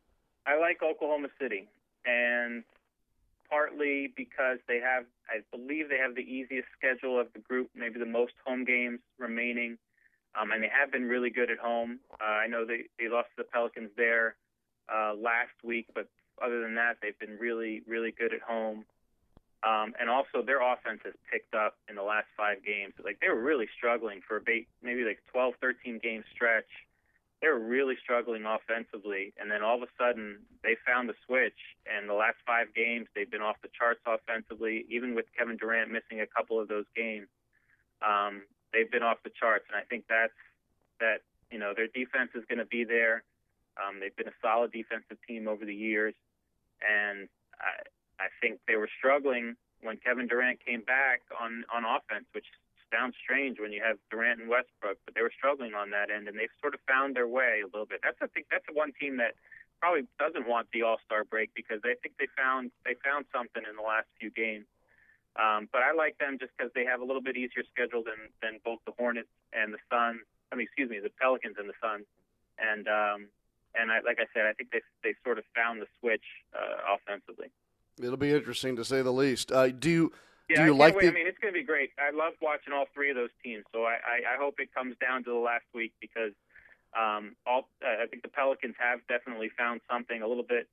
I 0.46 0.60
like 0.60 0.82
Oklahoma 0.84 1.30
City, 1.40 1.68
and 2.06 2.64
partly 3.50 4.12
because 4.16 4.58
they 4.68 4.80
have, 4.80 5.06
I 5.30 5.42
believe 5.56 5.90
they 5.90 5.98
have 5.98 6.16
the 6.16 6.22
easiest 6.22 6.68
schedule 6.78 7.20
of 7.20 7.28
the 7.34 7.40
group, 7.40 7.70
maybe 7.76 8.00
the 8.00 8.06
most 8.06 8.34
home 8.46 8.66
games 8.66 9.00
remaining, 9.20 9.78
um, 10.40 10.52
and 10.52 10.64
they 10.64 10.70
have 10.70 10.92
been 10.92 11.08
really 11.08 11.30
good 11.30 11.52
at 11.52 11.60
home. 11.60 12.00
Uh, 12.20 12.24
I 12.24 12.48
know 12.48 12.66
they, 12.66 12.86
they 12.98 13.08
lost 13.10 13.30
to 13.38 13.44
the 13.44 13.44
Pelicans 13.44 13.92
there 13.96 14.36
uh, 14.94 15.14
last 15.14 15.54
week, 15.64 15.88
but 15.94 16.08
other 16.44 16.62
than 16.62 16.76
that, 16.76 16.98
they've 17.02 17.18
been 17.20 17.38
really, 17.40 17.84
really 17.88 18.12
good 18.12 18.34
at 18.34 18.42
home. 18.42 18.86
Um, 19.64 19.94
and 20.00 20.10
also, 20.10 20.42
their 20.46 20.60
offense 20.60 21.00
has 21.06 21.14
picked 21.32 21.54
up 21.54 21.78
in 21.88 21.96
the 21.96 22.04
last 22.04 22.28
five 22.36 22.66
games. 22.66 22.94
Like 23.02 23.20
they 23.22 23.30
were 23.30 23.42
really 23.42 23.70
struggling 23.78 24.20
for 24.28 24.38
a 24.38 24.66
maybe 24.82 25.06
like 25.06 25.20
12, 25.32 25.54
13 25.62 26.00
game 26.04 26.24
stretch 26.36 26.68
they 27.44 27.50
were 27.50 27.60
really 27.60 27.96
struggling 28.02 28.46
offensively, 28.48 29.34
and 29.36 29.52
then 29.52 29.62
all 29.62 29.76
of 29.76 29.84
a 29.84 29.92
sudden 30.00 30.40
they 30.64 30.78
found 30.88 31.10
the 31.10 31.14
switch. 31.28 31.60
And 31.84 32.08
the 32.08 32.16
last 32.16 32.38
five 32.48 32.74
games, 32.74 33.08
they've 33.14 33.30
been 33.30 33.42
off 33.42 33.58
the 33.62 33.68
charts 33.78 34.00
offensively. 34.08 34.86
Even 34.88 35.14
with 35.14 35.26
Kevin 35.38 35.58
Durant 35.58 35.92
missing 35.92 36.22
a 36.22 36.26
couple 36.26 36.58
of 36.58 36.70
those 36.70 36.86
games, 36.96 37.28
um, 38.00 38.44
they've 38.72 38.90
been 38.90 39.04
off 39.04 39.18
the 39.26 39.32
charts. 39.38 39.66
And 39.68 39.76
I 39.76 39.84
think 39.84 40.06
that's 40.08 40.40
that. 41.02 41.20
You 41.52 41.60
know, 41.60 41.74
their 41.76 41.92
defense 41.94 42.32
is 42.34 42.42
going 42.50 42.58
to 42.58 42.66
be 42.66 42.84
there. 42.84 43.22
Um, 43.78 44.00
they've 44.00 44.16
been 44.16 44.32
a 44.32 44.40
solid 44.42 44.72
defensive 44.72 45.18
team 45.28 45.48
over 45.48 45.66
the 45.66 45.76
years, 45.76 46.16
and 46.82 47.28
I, 47.62 48.24
I 48.24 48.28
think 48.42 48.58
they 48.68 48.76
were 48.76 48.90
struggling 48.98 49.56
when 49.84 49.98
Kevin 49.98 50.26
Durant 50.26 50.66
came 50.66 50.82
back 50.82 51.22
on 51.40 51.66
on 51.70 51.84
offense, 51.86 52.26
which 52.32 52.48
sounds 52.94 53.16
strange 53.18 53.60
when 53.60 53.74
you 53.74 53.82
have 53.82 53.98
Durant 54.12 54.40
and 54.40 54.50
Westbrook, 54.50 55.02
but 55.06 55.16
they 55.16 55.22
were 55.22 55.34
struggling 55.34 55.74
on 55.74 55.90
that 55.90 56.14
end, 56.14 56.28
and 56.28 56.38
they've 56.38 56.54
sort 56.62 56.74
of 56.74 56.80
found 56.88 57.16
their 57.16 57.28
way 57.28 57.66
a 57.66 57.66
little 57.66 57.90
bit. 57.90 58.02
That's 58.04 58.18
I 58.22 58.28
think 58.28 58.48
that's 58.52 58.66
the 58.70 58.78
one 58.78 58.94
team 58.94 59.18
that 59.18 59.34
probably 59.82 60.06
doesn't 60.20 60.48
want 60.48 60.68
the 60.72 60.84
All 60.84 60.98
Star 61.06 61.24
break 61.26 61.52
because 61.56 61.82
they 61.82 61.96
think 62.02 62.16
they 62.20 62.30
found 62.38 62.72
they 62.86 62.96
found 63.04 63.26
something 63.34 63.64
in 63.68 63.76
the 63.76 63.82
last 63.82 64.08
few 64.20 64.30
games. 64.30 64.66
Um, 65.36 65.68
but 65.74 65.82
I 65.82 65.94
like 65.98 66.18
them 66.20 66.38
just 66.40 66.54
because 66.56 66.72
they 66.78 66.86
have 66.86 67.02
a 67.02 67.04
little 67.04 67.22
bit 67.22 67.36
easier 67.36 67.66
schedule 67.74 68.04
than 68.06 68.30
than 68.42 68.62
both 68.64 68.80
the 68.86 68.94
Hornets 68.94 69.34
and 69.52 69.74
the 69.74 69.82
Suns. 69.90 70.22
I 70.52 70.56
mean, 70.56 70.70
excuse 70.70 70.90
me, 70.90 71.00
the 71.02 71.10
Pelicans 71.10 71.58
and 71.58 71.68
the 71.68 71.78
Suns. 71.82 72.06
And 72.62 72.88
um, 72.88 73.28
and 73.74 73.92
I, 73.92 74.00
like 74.06 74.20
I 74.22 74.30
said, 74.34 74.46
I 74.46 74.54
think 74.54 74.72
they 74.72 74.82
they 75.04 75.16
sort 75.24 75.38
of 75.38 75.46
found 75.56 75.82
the 75.82 75.88
switch 76.00 76.26
uh, 76.54 76.96
offensively. 76.96 77.50
It'll 77.98 78.18
be 78.18 78.32
interesting 78.32 78.76
to 78.78 78.86
say 78.86 79.02
the 79.02 79.14
least. 79.14 79.52
Uh, 79.52 79.70
do 79.70 79.90
you 79.90 80.12
Yeah, 80.50 80.58
do 80.58 80.66
you 80.66 80.76
like 80.76 80.96
wait. 80.96 81.04
the? 81.04 81.08
I 81.10 81.14
mean, 81.14 81.28
it's 81.28 81.38
going 81.40 81.54
to 81.54 81.60
be 81.60 81.66
great. 81.66 81.92
I 81.98 82.16
love 82.16 82.34
watching 82.42 82.74
all 82.74 82.86
three 82.94 83.10
of 83.10 83.16
those 83.16 83.32
teams. 83.44 83.64
So 83.72 83.84
I, 83.84 83.96
I, 84.04 84.36
I 84.36 84.38
hope 84.38 84.56
it 84.60 84.74
comes 84.74 84.96
down 85.00 85.24
to 85.24 85.32
the 85.32 85.38
last 85.40 85.66
week 85.74 85.94
because 86.02 86.34
um, 86.98 87.36
all 87.48 87.68
uh, 87.84 88.04
I 88.04 88.08
think 88.08 88.24
the 88.24 88.30
Pelicans 88.30 88.76
have 88.78 89.00
definitely 89.08 89.50
found 89.58 89.82
something 89.90 90.22
a 90.22 90.28
little 90.28 90.44
bit 90.44 90.68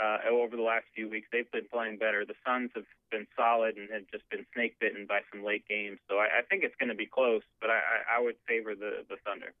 uh, 0.00 0.18
over 0.30 0.56
the 0.56 0.62
last 0.62 0.84
few 0.94 1.08
weeks. 1.08 1.28
They've 1.30 1.50
been 1.52 1.68
playing 1.70 1.98
better. 1.98 2.24
The 2.24 2.34
Suns 2.46 2.70
have 2.74 2.84
been 3.10 3.26
solid 3.36 3.76
and 3.76 3.90
have 3.90 4.08
just 4.10 4.28
been 4.30 4.46
snake 4.54 4.76
bitten 4.80 5.06
by 5.06 5.20
some 5.32 5.44
late 5.44 5.68
games. 5.68 5.98
So 6.08 6.16
I, 6.16 6.40
I 6.40 6.42
think 6.48 6.64
it's 6.64 6.74
going 6.80 6.88
to 6.88 6.96
be 6.96 7.06
close, 7.06 7.42
but 7.60 7.70
I, 7.70 7.74
I, 7.74 8.18
I 8.18 8.22
would 8.22 8.36
favor 8.48 8.74
the 8.74 9.04
the 9.08 9.16
Thunder. 9.24 9.52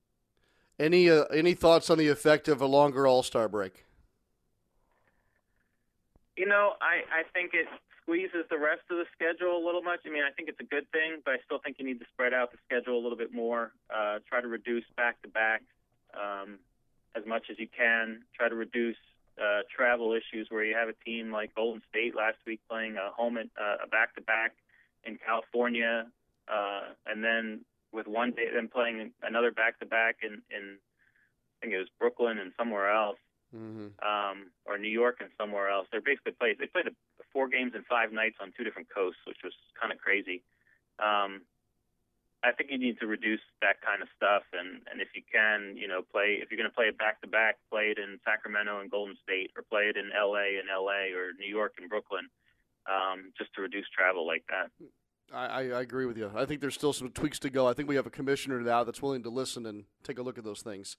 Any 0.78 1.08
uh, 1.08 1.24
any 1.24 1.54
thoughts 1.54 1.90
on 1.90 1.98
the 1.98 2.08
effect 2.08 2.48
of 2.48 2.60
a 2.60 2.66
longer 2.66 3.06
All 3.06 3.22
Star 3.22 3.48
break? 3.48 3.84
You 6.36 6.46
know, 6.46 6.72
I, 6.80 7.20
I 7.20 7.22
think 7.32 7.54
it 7.54 7.68
squeezes 8.04 8.44
the 8.50 8.58
rest 8.58 8.82
of 8.90 8.98
the 8.98 9.06
schedule 9.16 9.56
a 9.56 9.64
little 9.64 9.82
much. 9.82 10.00
I 10.06 10.10
mean, 10.10 10.22
I 10.22 10.30
think 10.30 10.48
it's 10.48 10.60
a 10.60 10.68
good 10.68 10.90
thing, 10.92 11.22
but 11.24 11.34
I 11.34 11.38
still 11.44 11.58
think 11.58 11.76
you 11.78 11.86
need 11.86 11.98
to 12.00 12.06
spread 12.12 12.34
out 12.34 12.52
the 12.52 12.58
schedule 12.68 12.98
a 12.98 13.02
little 13.02 13.16
bit 13.18 13.32
more. 13.32 13.72
Uh, 13.88 14.18
try 14.28 14.40
to 14.40 14.48
reduce 14.48 14.84
back 14.96 15.20
to 15.22 15.28
back 15.28 15.62
um, 16.12 16.58
as 17.16 17.24
much 17.26 17.44
as 17.50 17.58
you 17.58 17.66
can. 17.66 18.22
Try 18.36 18.48
to 18.48 18.54
reduce 18.54 19.00
uh, 19.40 19.62
travel 19.74 20.12
issues 20.12 20.48
where 20.50 20.64
you 20.64 20.76
have 20.76 20.88
a 20.88 20.96
team 21.04 21.32
like 21.32 21.54
Golden 21.54 21.82
State 21.88 22.14
last 22.14 22.36
week 22.46 22.60
playing 22.68 22.96
a 22.96 23.10
home 23.10 23.38
at, 23.38 23.46
uh, 23.60 23.84
a 23.84 23.88
back 23.88 24.14
to 24.16 24.20
back 24.20 24.52
in 25.04 25.18
California, 25.18 26.06
uh, 26.48 26.80
and 27.06 27.24
then 27.24 27.64
with 27.92 28.06
one 28.06 28.32
day 28.32 28.46
then 28.52 28.68
playing 28.68 29.12
another 29.22 29.50
back 29.50 29.78
to 29.80 29.86
back 29.86 30.16
in 30.22 30.42
in 30.50 30.76
I 30.76 31.54
think 31.60 31.72
it 31.72 31.78
was 31.78 31.88
Brooklyn 31.98 32.38
and 32.38 32.52
somewhere 32.58 32.92
else 32.92 33.18
Mm-hmm. 33.54 33.86
um, 34.02 34.50
or 34.66 34.78
New 34.78 34.90
York 34.90 35.18
and 35.20 35.30
somewhere 35.38 35.70
else. 35.70 35.86
They're 35.92 36.00
basically 36.00 36.32
played. 36.32 36.58
They 36.58 36.66
played 36.66 36.88
a, 36.88 36.94
four 37.34 37.48
games 37.48 37.72
in 37.74 37.82
five 37.82 38.12
nights 38.12 38.36
on 38.40 38.54
two 38.56 38.64
different 38.64 38.88
coasts, 38.88 39.20
which 39.26 39.42
was 39.44 39.52
kind 39.78 39.92
of 39.92 39.98
crazy. 39.98 40.40
Um, 41.02 41.42
I 42.44 42.52
think 42.52 42.70
you 42.70 42.78
need 42.78 43.00
to 43.00 43.06
reduce 43.06 43.40
that 43.60 43.80
kind 43.82 44.00
of 44.02 44.08
stuff, 44.16 44.44
and 44.52 44.80
and 44.90 45.00
if 45.00 45.08
you 45.14 45.22
can, 45.26 45.76
you 45.76 45.88
know, 45.88 46.00
play 46.00 46.38
if 46.40 46.50
you're 46.50 46.58
going 46.58 46.70
to 46.70 46.74
play 46.74 46.86
it 46.86 46.96
back 46.96 47.20
to 47.22 47.26
back, 47.26 47.56
play 47.70 47.90
it 47.90 47.98
in 47.98 48.20
Sacramento 48.24 48.80
and 48.80 48.90
Golden 48.90 49.16
State, 49.22 49.50
or 49.56 49.62
play 49.62 49.88
it 49.90 49.96
in 49.96 50.10
L.A. 50.16 50.60
and 50.60 50.68
L.A. 50.70 51.12
or 51.16 51.32
New 51.38 51.48
York 51.48 51.74
and 51.80 51.88
Brooklyn, 51.88 52.28
um, 52.86 53.32
just 53.36 53.52
to 53.54 53.62
reduce 53.62 53.86
travel 53.96 54.26
like 54.26 54.44
that. 54.48 54.70
I, 55.32 55.46
I, 55.46 55.60
I 55.78 55.80
agree 55.80 56.04
with 56.04 56.18
you. 56.18 56.30
I 56.36 56.44
think 56.44 56.60
there's 56.60 56.74
still 56.74 56.92
some 56.92 57.10
tweaks 57.10 57.38
to 57.40 57.50
go. 57.50 57.66
I 57.66 57.72
think 57.72 57.88
we 57.88 57.96
have 57.96 58.06
a 58.06 58.10
commissioner 58.10 58.60
now 58.60 58.84
that's 58.84 59.00
willing 59.00 59.22
to 59.22 59.30
listen 59.30 59.64
and 59.64 59.84
take 60.02 60.18
a 60.18 60.22
look 60.22 60.36
at 60.36 60.44
those 60.44 60.60
things. 60.60 60.98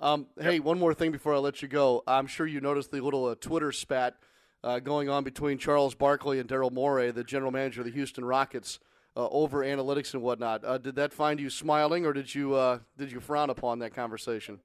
Um, 0.00 0.26
Hey, 0.38 0.58
one 0.58 0.80
more 0.80 0.94
thing 0.94 1.12
before 1.12 1.32
I 1.32 1.38
let 1.38 1.62
you 1.62 1.68
go. 1.68 2.02
I'm 2.08 2.26
sure 2.26 2.44
you 2.44 2.60
noticed 2.60 2.90
the 2.90 3.00
little 3.00 3.26
uh, 3.26 3.36
Twitter 3.36 3.70
spat 3.70 4.16
uh, 4.64 4.78
going 4.78 5.08
on 5.08 5.24
between 5.24 5.58
Charles 5.58 5.94
Barkley 5.94 6.38
and 6.38 6.48
Daryl 6.48 6.72
Morey, 6.72 7.10
the 7.10 7.24
general 7.24 7.50
manager 7.50 7.80
of 7.80 7.86
the 7.86 7.92
Houston 7.92 8.24
Rockets, 8.24 8.78
uh, 9.16 9.28
over 9.28 9.58
analytics 9.58 10.14
and 10.14 10.22
whatnot. 10.22 10.64
Uh, 10.64 10.78
did 10.78 10.96
that 10.96 11.12
find 11.12 11.40
you 11.40 11.50
smiling, 11.50 12.06
or 12.06 12.12
did 12.12 12.34
you 12.34 12.54
uh, 12.54 12.78
did 12.96 13.12
you 13.12 13.20
frown 13.20 13.50
upon 13.50 13.78
that 13.80 13.94
conversation? 13.94 14.60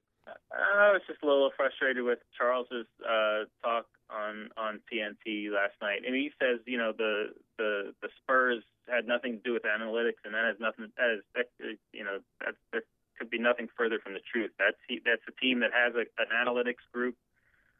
I 0.52 0.92
was 0.92 1.02
just 1.06 1.22
a 1.22 1.26
little 1.26 1.50
frustrated 1.56 2.04
with 2.04 2.18
Charles's 2.36 2.86
uh, 3.04 3.44
talk 3.62 3.86
on 4.10 4.48
on 4.56 4.80
TNT 4.90 5.50
last 5.50 5.74
night. 5.82 6.02
Mean, 6.02 6.14
he 6.14 6.30
says, 6.40 6.60
you 6.66 6.78
know, 6.78 6.92
the 6.96 7.34
the 7.58 7.94
the 8.00 8.08
Spurs 8.22 8.62
had 8.88 9.06
nothing 9.06 9.36
to 9.36 9.42
do 9.42 9.52
with 9.52 9.64
analytics, 9.64 10.24
and 10.24 10.32
that 10.34 10.44
has 10.44 10.56
nothing. 10.60 10.92
That 10.96 11.18
is, 11.18 11.22
that, 11.34 11.46
you 11.92 12.04
know, 12.04 12.18
that 12.40 12.54
there 12.72 12.82
could 13.18 13.28
be 13.28 13.38
nothing 13.38 13.68
further 13.76 13.98
from 13.98 14.14
the 14.14 14.24
truth. 14.32 14.50
That's 14.58 14.78
he, 14.88 15.00
that's 15.04 15.22
a 15.28 15.40
team 15.40 15.60
that 15.60 15.70
has 15.74 15.94
a, 15.94 16.06
an 16.22 16.32
analytics 16.32 16.86
group. 16.92 17.16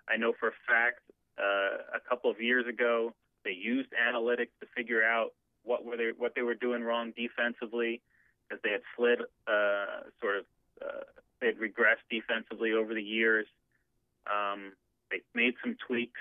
I 0.09 0.16
know 0.16 0.33
for 0.39 0.49
a 0.49 0.57
fact 0.66 1.01
uh, 1.09 1.18
a 1.39 2.01
couple 2.09 2.30
of 2.30 2.41
years 2.41 2.66
ago 2.66 3.12
they 3.45 3.53
used 3.53 3.89
analytics 3.93 4.53
to 4.61 4.66
figure 4.76 5.03
out 5.03 5.32
what 5.64 5.84
were 5.84 5.97
they 5.97 6.11
what 6.16 6.34
they 6.34 6.43
were 6.43 6.55
doing 6.55 6.82
wrong 6.82 7.12
defensively 7.16 8.01
because 8.49 8.61
they 8.62 8.70
had 8.70 8.82
slid 8.97 9.20
uh, 9.47 10.09
sort 10.20 10.36
of 10.39 10.45
uh, 10.82 11.05
they 11.41 11.49
had 11.49 11.59
regressed 11.59 12.05
defensively 12.11 12.72
over 12.72 12.95
the 12.95 13.03
years. 13.03 13.47
Um, 14.26 14.72
they 15.11 15.20
made 15.34 15.55
some 15.62 15.76
tweaks, 15.86 16.20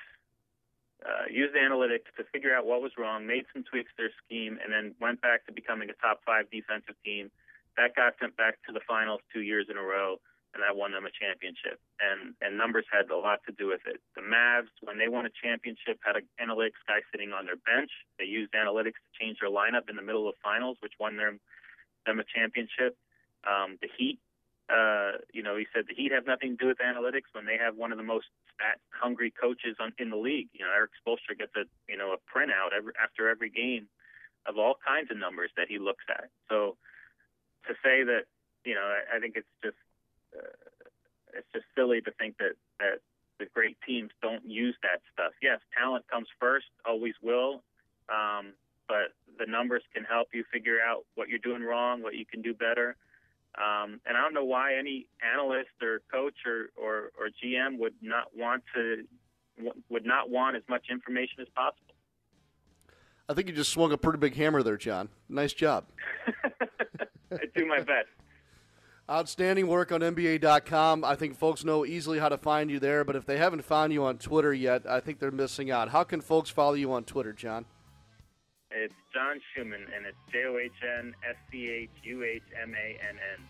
uh, 1.06 1.26
used 1.30 1.56
analytics 1.56 2.08
to 2.18 2.24
figure 2.32 2.56
out 2.56 2.66
what 2.66 2.82
was 2.82 2.92
wrong, 2.98 3.26
made 3.26 3.46
some 3.54 3.64
tweaks 3.64 3.92
to 3.98 4.04
their 4.04 4.16
scheme, 4.26 4.58
and 4.64 4.72
then 4.72 4.96
went 5.02 5.22
back 5.22 5.46
to 5.48 5.52
becoming 5.52 5.90
a 5.90 5.94
top 5.94 6.22
five 6.26 6.46
defensive 6.52 6.96
team. 7.04 7.32
That 7.76 7.96
got 7.96 8.20
them 8.20 8.34
back 8.38 8.58
to 8.68 8.74
the 8.74 8.82
finals 8.88 9.22
two 9.34 9.42
years 9.42 9.68
in 9.70 9.78
a 9.78 9.84
row, 9.84 10.18
and 10.58 10.66
that 10.66 10.74
won 10.74 10.90
them 10.90 11.06
a 11.06 11.14
championship. 11.14 11.78
And 12.02 12.34
and 12.42 12.58
numbers 12.58 12.90
had 12.90 13.14
a 13.14 13.16
lot 13.16 13.46
to 13.46 13.54
do 13.54 13.70
with 13.70 13.86
it. 13.86 14.02
The 14.18 14.26
Mavs, 14.26 14.74
when 14.82 14.98
they 14.98 15.08
won 15.08 15.30
a 15.30 15.34
championship, 15.38 16.02
had 16.02 16.18
an 16.18 16.26
analytics 16.42 16.82
guy 16.90 17.06
sitting 17.14 17.30
on 17.30 17.46
their 17.46 17.62
bench. 17.62 17.94
They 18.18 18.26
used 18.26 18.58
analytics 18.58 18.98
to 18.98 19.12
change 19.14 19.38
their 19.38 19.54
lineup 19.54 19.86
in 19.86 19.96
the 19.96 20.02
middle 20.02 20.28
of 20.28 20.34
finals, 20.42 20.82
which 20.82 20.98
won 21.00 21.16
them 21.16 21.40
them 22.10 22.18
a 22.18 22.26
championship. 22.26 22.98
Um, 23.46 23.78
the 23.86 23.88
Heat, 23.94 24.18
uh, 24.66 25.22
you 25.30 25.46
know, 25.46 25.56
he 25.56 25.70
said 25.70 25.86
the 25.86 25.94
Heat 25.94 26.12
have 26.12 26.26
nothing 26.26 26.58
to 26.58 26.60
do 26.66 26.68
with 26.74 26.82
analytics 26.82 27.30
when 27.38 27.46
they 27.46 27.62
have 27.62 27.78
one 27.78 27.94
of 27.94 28.02
the 28.02 28.08
most 28.08 28.26
stat 28.58 28.82
hungry 28.90 29.30
coaches 29.30 29.78
on, 29.78 29.94
in 30.02 30.10
the 30.10 30.18
league. 30.18 30.50
You 30.58 30.66
know, 30.66 30.74
Erik 30.74 30.98
Spoelstra 30.98 31.38
gets 31.38 31.54
a 31.54 31.70
you 31.86 32.02
know 32.02 32.18
a 32.18 32.20
printout 32.26 32.74
every, 32.74 32.98
after 32.98 33.30
every 33.30 33.54
game 33.54 33.86
of 34.50 34.58
all 34.58 34.76
kinds 34.82 35.12
of 35.12 35.18
numbers 35.22 35.52
that 35.54 35.70
he 35.70 35.78
looks 35.78 36.06
at. 36.10 36.34
So 36.50 36.78
to 37.68 37.74
say 37.84 38.04
that, 38.04 38.26
you 38.64 38.74
know, 38.74 38.82
I, 38.82 39.18
I 39.18 39.20
think 39.20 39.36
it's 39.36 39.52
just 39.62 39.76
it's 41.34 41.48
just 41.54 41.66
silly 41.76 42.02
to 42.02 42.12
think 42.20 42.38
that 42.38 42.54
that 42.80 43.00
the 43.40 43.46
great 43.54 43.78
teams 43.86 44.12
don't 44.22 44.46
use 44.46 44.76
that 44.82 45.02
stuff. 45.14 45.32
Yes, 45.42 45.60
talent 45.78 46.06
comes 46.08 46.28
first, 46.40 46.66
always 46.86 47.14
will. 47.22 47.62
Um, 48.10 48.54
but 48.88 49.14
the 49.38 49.46
numbers 49.46 49.84
can 49.94 50.04
help 50.04 50.30
you 50.34 50.44
figure 50.52 50.78
out 50.82 51.06
what 51.16 51.30
you're 51.30 51.40
doing 51.40 51.62
wrong, 51.62 52.02
what 52.02 52.16
you 52.16 52.26
can 52.26 52.42
do 52.42 52.54
better. 52.54 52.96
Um, 53.58 54.00
and 54.06 54.18
I 54.18 54.22
don't 54.22 54.34
know 54.34 54.46
why 54.46 54.76
any 54.76 55.08
analyst 55.22 55.70
or 55.82 56.02
coach 56.12 56.36
or, 56.46 56.70
or, 56.76 57.12
or 57.20 57.30
GM 57.44 57.78
would 57.80 57.96
not 58.02 58.36
want 58.36 58.64
to 58.76 59.04
would 59.90 60.06
not 60.06 60.30
want 60.30 60.56
as 60.56 60.62
much 60.70 60.86
information 60.92 61.42
as 61.42 61.48
possible. 61.56 61.96
I 63.28 63.34
think 63.34 63.48
you 63.48 63.56
just 63.56 63.72
swung 63.72 63.92
a 63.92 63.98
pretty 63.98 64.20
big 64.20 64.36
hammer 64.36 64.62
there, 64.62 64.78
John. 64.78 65.10
Nice 65.28 65.52
job. 65.52 65.86
I 67.32 67.46
do 67.56 67.66
my 67.66 67.80
best. 67.80 68.08
Outstanding 69.10 69.68
work 69.68 69.94
on 69.94 70.02
NBA.com. 70.02 71.06
I 71.06 71.16
think 71.16 71.38
folks 71.38 71.64
know 71.64 71.86
easily 71.86 72.20
how 72.20 72.28
to 72.28 72.38
find 72.38 72.70
you 72.70 72.78
there, 72.80 73.06
but 73.06 73.16
if 73.16 73.26
they 73.26 73.38
haven't 73.38 73.64
found 73.64 73.94
you 73.94 74.04
on 74.04 74.18
Twitter 74.18 74.54
yet, 74.54 74.86
I 74.86 75.00
think 75.00 75.20
they're 75.20 75.32
missing 75.32 75.72
out. 75.72 75.90
How 75.90 76.04
can 76.04 76.20
folks 76.20 76.50
follow 76.50 76.74
you 76.74 76.92
on 76.92 77.06
Twitter, 77.06 77.32
John? 77.32 77.64
It's 78.70 78.94
John 79.14 79.40
Schuhmann, 79.56 79.86
and 79.96 80.06
it's 80.06 80.18
J 80.30 80.44
O 80.46 80.58
H 80.58 80.72
N 81.00 81.14
S 81.28 81.38
C 81.50 81.70
H 81.70 81.90
U 82.04 82.24
H 82.24 82.42
M 82.62 82.74
A 82.76 82.90
N 83.08 83.16
N. 83.38 83.44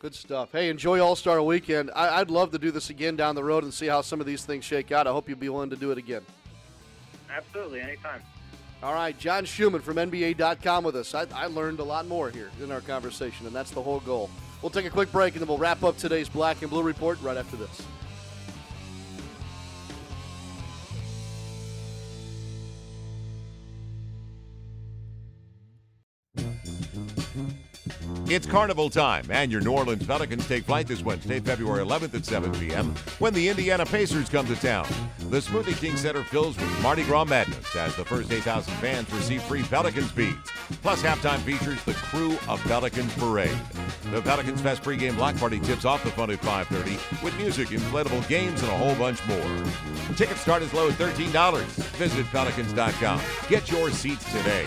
Good 0.00 0.14
stuff. 0.14 0.50
Hey, 0.50 0.68
enjoy 0.68 1.00
All 1.00 1.14
Star 1.14 1.40
Weekend. 1.40 1.92
I- 1.94 2.18
I'd 2.20 2.30
love 2.30 2.50
to 2.50 2.58
do 2.58 2.72
this 2.72 2.90
again 2.90 3.14
down 3.14 3.36
the 3.36 3.44
road 3.44 3.62
and 3.62 3.72
see 3.72 3.86
how 3.86 4.00
some 4.00 4.18
of 4.18 4.26
these 4.26 4.44
things 4.44 4.64
shake 4.64 4.90
out. 4.90 5.06
I 5.06 5.12
hope 5.12 5.28
you'll 5.28 5.38
be 5.38 5.48
willing 5.48 5.70
to 5.70 5.76
do 5.76 5.92
it 5.92 5.98
again. 5.98 6.22
Absolutely, 7.30 7.80
anytime. 7.80 8.22
All 8.82 8.94
right, 8.94 9.16
John 9.16 9.44
Schuhmann 9.44 9.82
from 9.82 9.98
NBA.com 9.98 10.82
with 10.82 10.96
us. 10.96 11.14
I, 11.14 11.26
I 11.32 11.46
learned 11.46 11.78
a 11.78 11.84
lot 11.84 12.08
more 12.08 12.28
here 12.30 12.50
in 12.60 12.72
our 12.72 12.80
conversation, 12.80 13.46
and 13.46 13.54
that's 13.54 13.70
the 13.70 13.82
whole 13.82 14.00
goal. 14.00 14.30
We'll 14.62 14.70
take 14.70 14.84
a 14.84 14.90
quick 14.90 15.10
break, 15.10 15.34
and 15.34 15.40
then 15.40 15.48
we'll 15.48 15.58
wrap 15.58 15.82
up 15.82 15.96
today's 15.96 16.28
Black 16.28 16.60
and 16.60 16.70
Blue 16.70 16.82
Report 16.82 17.20
right 17.22 17.36
after 17.36 17.56
this. 17.56 17.82
It's 28.30 28.46
carnival 28.46 28.90
time, 28.90 29.24
and 29.28 29.50
your 29.50 29.60
New 29.60 29.72
Orleans 29.72 30.06
Pelicans 30.06 30.46
take 30.46 30.62
flight 30.62 30.86
this 30.86 31.02
Wednesday, 31.02 31.40
February 31.40 31.84
11th 31.84 32.14
at 32.14 32.24
7 32.24 32.52
p.m. 32.52 32.94
when 33.18 33.34
the 33.34 33.48
Indiana 33.48 33.84
Pacers 33.84 34.28
come 34.28 34.46
to 34.46 34.54
town. 34.54 34.86
The 35.30 35.38
Smoothie 35.38 35.76
King 35.76 35.96
Center 35.96 36.22
fills 36.22 36.56
with 36.56 36.80
Mardi 36.80 37.02
Gras 37.02 37.24
madness 37.24 37.74
as 37.74 37.96
the 37.96 38.04
first 38.04 38.30
8,000 38.30 38.72
fans 38.74 39.12
receive 39.12 39.42
free 39.42 39.64
Pelicans 39.64 40.12
beads. 40.12 40.48
Plus, 40.80 41.02
halftime 41.02 41.40
features 41.40 41.82
the 41.82 41.94
crew 41.94 42.38
of 42.46 42.60
Pelicans 42.60 43.12
Parade. 43.14 43.58
The 44.12 44.22
Pelicans 44.22 44.60
Fest 44.60 44.84
pregame 44.84 45.16
block 45.16 45.36
party 45.36 45.58
tips 45.58 45.84
off 45.84 46.04
the 46.04 46.12
fun 46.12 46.30
at 46.30 46.40
5:30 46.40 47.24
with 47.24 47.36
music, 47.36 47.70
inflatable 47.70 48.28
games, 48.28 48.62
and 48.62 48.70
a 48.70 48.76
whole 48.76 48.94
bunch 48.94 49.26
more. 49.26 49.66
Tickets 50.14 50.40
start 50.40 50.62
as 50.62 50.72
low 50.72 50.86
as 50.86 50.94
$13. 50.94 51.64
Visit 51.98 52.26
Pelicans.com. 52.26 53.20
Get 53.48 53.68
your 53.72 53.90
seats 53.90 54.24
today. 54.32 54.66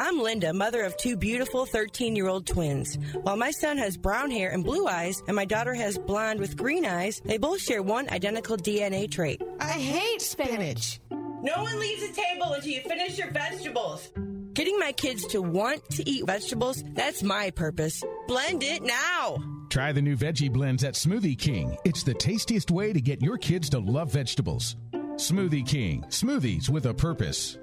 I'm 0.00 0.20
Linda, 0.20 0.52
mother 0.52 0.84
of 0.84 0.96
two 0.96 1.16
beautiful 1.16 1.66
13 1.66 2.14
year 2.14 2.28
old 2.28 2.46
twins. 2.46 2.96
While 3.22 3.36
my 3.36 3.50
son 3.50 3.76
has 3.78 3.96
brown 3.96 4.30
hair 4.30 4.50
and 4.50 4.62
blue 4.62 4.86
eyes, 4.86 5.20
and 5.26 5.34
my 5.34 5.44
daughter 5.44 5.74
has 5.74 5.98
blonde 5.98 6.38
with 6.38 6.56
green 6.56 6.86
eyes, 6.86 7.20
they 7.24 7.36
both 7.36 7.60
share 7.60 7.82
one 7.82 8.08
identical 8.10 8.56
DNA 8.56 9.10
trait. 9.10 9.42
I 9.58 9.72
hate 9.72 10.22
spinach. 10.22 11.00
No 11.10 11.62
one 11.62 11.80
leaves 11.80 12.06
the 12.06 12.14
table 12.14 12.52
until 12.52 12.70
you 12.70 12.80
finish 12.82 13.18
your 13.18 13.30
vegetables. 13.32 14.12
Getting 14.52 14.78
my 14.78 14.92
kids 14.92 15.26
to 15.28 15.42
want 15.42 15.84
to 15.90 16.08
eat 16.08 16.26
vegetables, 16.26 16.84
that's 16.94 17.24
my 17.24 17.50
purpose. 17.50 18.04
Blend 18.28 18.62
it 18.62 18.82
now. 18.82 19.38
Try 19.68 19.90
the 19.90 20.02
new 20.02 20.16
veggie 20.16 20.52
blends 20.52 20.84
at 20.84 20.94
Smoothie 20.94 21.38
King. 21.38 21.76
It's 21.84 22.04
the 22.04 22.14
tastiest 22.14 22.70
way 22.70 22.92
to 22.92 23.00
get 23.00 23.20
your 23.20 23.36
kids 23.36 23.68
to 23.70 23.80
love 23.80 24.12
vegetables. 24.12 24.76
Smoothie 25.16 25.66
King, 25.66 26.04
smoothies 26.08 26.68
with 26.68 26.86
a 26.86 26.94
purpose. 26.94 27.58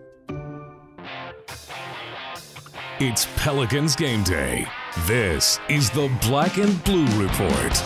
It's 3.01 3.27
Pelicans 3.35 3.93
game 3.93 4.23
day. 4.23 4.65
This 5.05 5.59
is 5.67 5.89
the 5.89 6.09
Black 6.21 6.57
and 6.57 6.81
Blue 6.85 7.05
Report. 7.21 7.77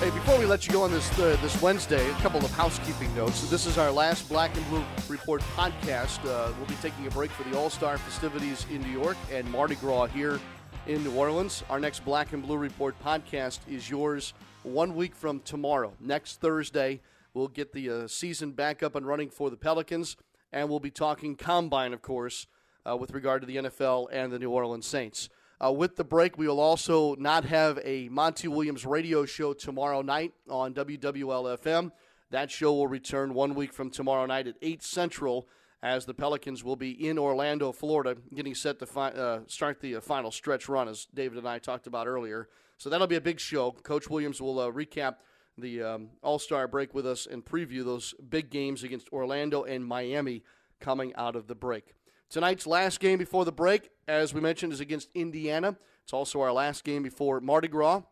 Hey, 0.00 0.10
before 0.10 0.36
we 0.36 0.46
let 0.46 0.66
you 0.66 0.72
go 0.72 0.82
on 0.82 0.90
this 0.90 1.16
uh, 1.20 1.38
this 1.40 1.62
Wednesday, 1.62 2.10
a 2.10 2.14
couple 2.14 2.44
of 2.44 2.50
housekeeping 2.50 3.14
notes. 3.14 3.48
This 3.48 3.66
is 3.66 3.78
our 3.78 3.92
last 3.92 4.28
Black 4.28 4.56
and 4.56 4.68
Blue 4.68 4.84
Report 5.06 5.40
podcast. 5.54 6.18
Uh, 6.28 6.52
we'll 6.56 6.66
be 6.66 6.74
taking 6.82 7.06
a 7.06 7.10
break 7.10 7.30
for 7.30 7.48
the 7.48 7.56
All 7.56 7.70
Star 7.70 7.98
festivities 7.98 8.66
in 8.68 8.82
New 8.82 8.90
York 8.90 9.16
and 9.30 9.48
Mardi 9.52 9.76
Gras 9.76 10.06
here 10.06 10.40
in 10.88 11.04
New 11.04 11.14
Orleans. 11.14 11.62
Our 11.70 11.78
next 11.78 12.04
Black 12.04 12.32
and 12.32 12.42
Blue 12.42 12.56
Report 12.56 12.96
podcast 13.00 13.60
is 13.68 13.88
yours 13.88 14.34
one 14.64 14.96
week 14.96 15.14
from 15.14 15.38
tomorrow. 15.38 15.92
Next 16.00 16.40
Thursday, 16.40 17.00
we'll 17.32 17.46
get 17.46 17.72
the 17.72 17.88
uh, 17.88 18.08
season 18.08 18.50
back 18.50 18.82
up 18.82 18.96
and 18.96 19.06
running 19.06 19.30
for 19.30 19.50
the 19.50 19.56
Pelicans 19.56 20.16
and 20.52 20.68
we'll 20.68 20.80
be 20.80 20.90
talking 20.90 21.36
combine, 21.36 21.92
of 21.92 22.02
course, 22.02 22.46
uh, 22.88 22.96
with 22.96 23.12
regard 23.12 23.42
to 23.42 23.46
the 23.46 23.56
NFL 23.56 24.08
and 24.12 24.32
the 24.32 24.38
New 24.38 24.50
Orleans 24.50 24.86
Saints. 24.86 25.28
Uh, 25.64 25.72
with 25.72 25.96
the 25.96 26.04
break, 26.04 26.36
we 26.36 26.46
will 26.46 26.60
also 26.60 27.14
not 27.14 27.44
have 27.44 27.78
a 27.82 28.08
Monty 28.10 28.46
Williams 28.46 28.84
radio 28.84 29.24
show 29.24 29.54
tomorrow 29.54 30.02
night 30.02 30.34
on 30.50 30.74
WWLFM. 30.74 31.92
That 32.30 32.50
show 32.50 32.74
will 32.74 32.88
return 32.88 33.32
one 33.32 33.54
week 33.54 33.72
from 33.72 33.90
tomorrow 33.90 34.26
night 34.26 34.46
at 34.46 34.56
8 34.60 34.82
Central 34.82 35.48
as 35.82 36.04
the 36.04 36.14
Pelicans 36.14 36.64
will 36.64 36.76
be 36.76 36.90
in 37.06 37.18
Orlando, 37.18 37.70
Florida, 37.70 38.16
getting 38.34 38.54
set 38.54 38.78
to 38.80 38.86
fi- 38.86 39.10
uh, 39.10 39.40
start 39.46 39.80
the 39.80 39.96
uh, 39.96 40.00
final 40.00 40.30
stretch 40.30 40.68
run, 40.68 40.88
as 40.88 41.06
David 41.14 41.38
and 41.38 41.48
I 41.48 41.58
talked 41.58 41.86
about 41.86 42.06
earlier. 42.06 42.48
So 42.76 42.90
that'll 42.90 43.06
be 43.06 43.16
a 43.16 43.20
big 43.20 43.40
show. 43.40 43.70
Coach 43.70 44.10
Williams 44.10 44.40
will 44.40 44.58
uh, 44.58 44.70
recap 44.70 45.16
the 45.58 45.82
um, 45.82 46.10
All 46.22 46.38
Star 46.38 46.68
break 46.68 46.94
with 46.94 47.06
us 47.06 47.26
and 47.26 47.44
preview 47.44 47.84
those 47.84 48.14
big 48.28 48.50
games 48.50 48.82
against 48.82 49.08
Orlando 49.12 49.64
and 49.64 49.84
Miami 49.84 50.42
coming 50.80 51.14
out 51.16 51.36
of 51.36 51.46
the 51.46 51.54
break. 51.54 51.94
Tonight's 52.28 52.66
last 52.66 53.00
game 53.00 53.18
before 53.18 53.44
the 53.44 53.52
break, 53.52 53.90
as 54.08 54.34
we 54.34 54.40
mentioned, 54.40 54.72
is 54.72 54.80
against 54.80 55.08
Indiana. 55.14 55.76
It's 56.02 56.12
also 56.12 56.40
our 56.40 56.52
last 56.52 56.84
game 56.84 57.02
before 57.02 57.40
Mardi 57.40 57.68
Gras. 57.68 58.02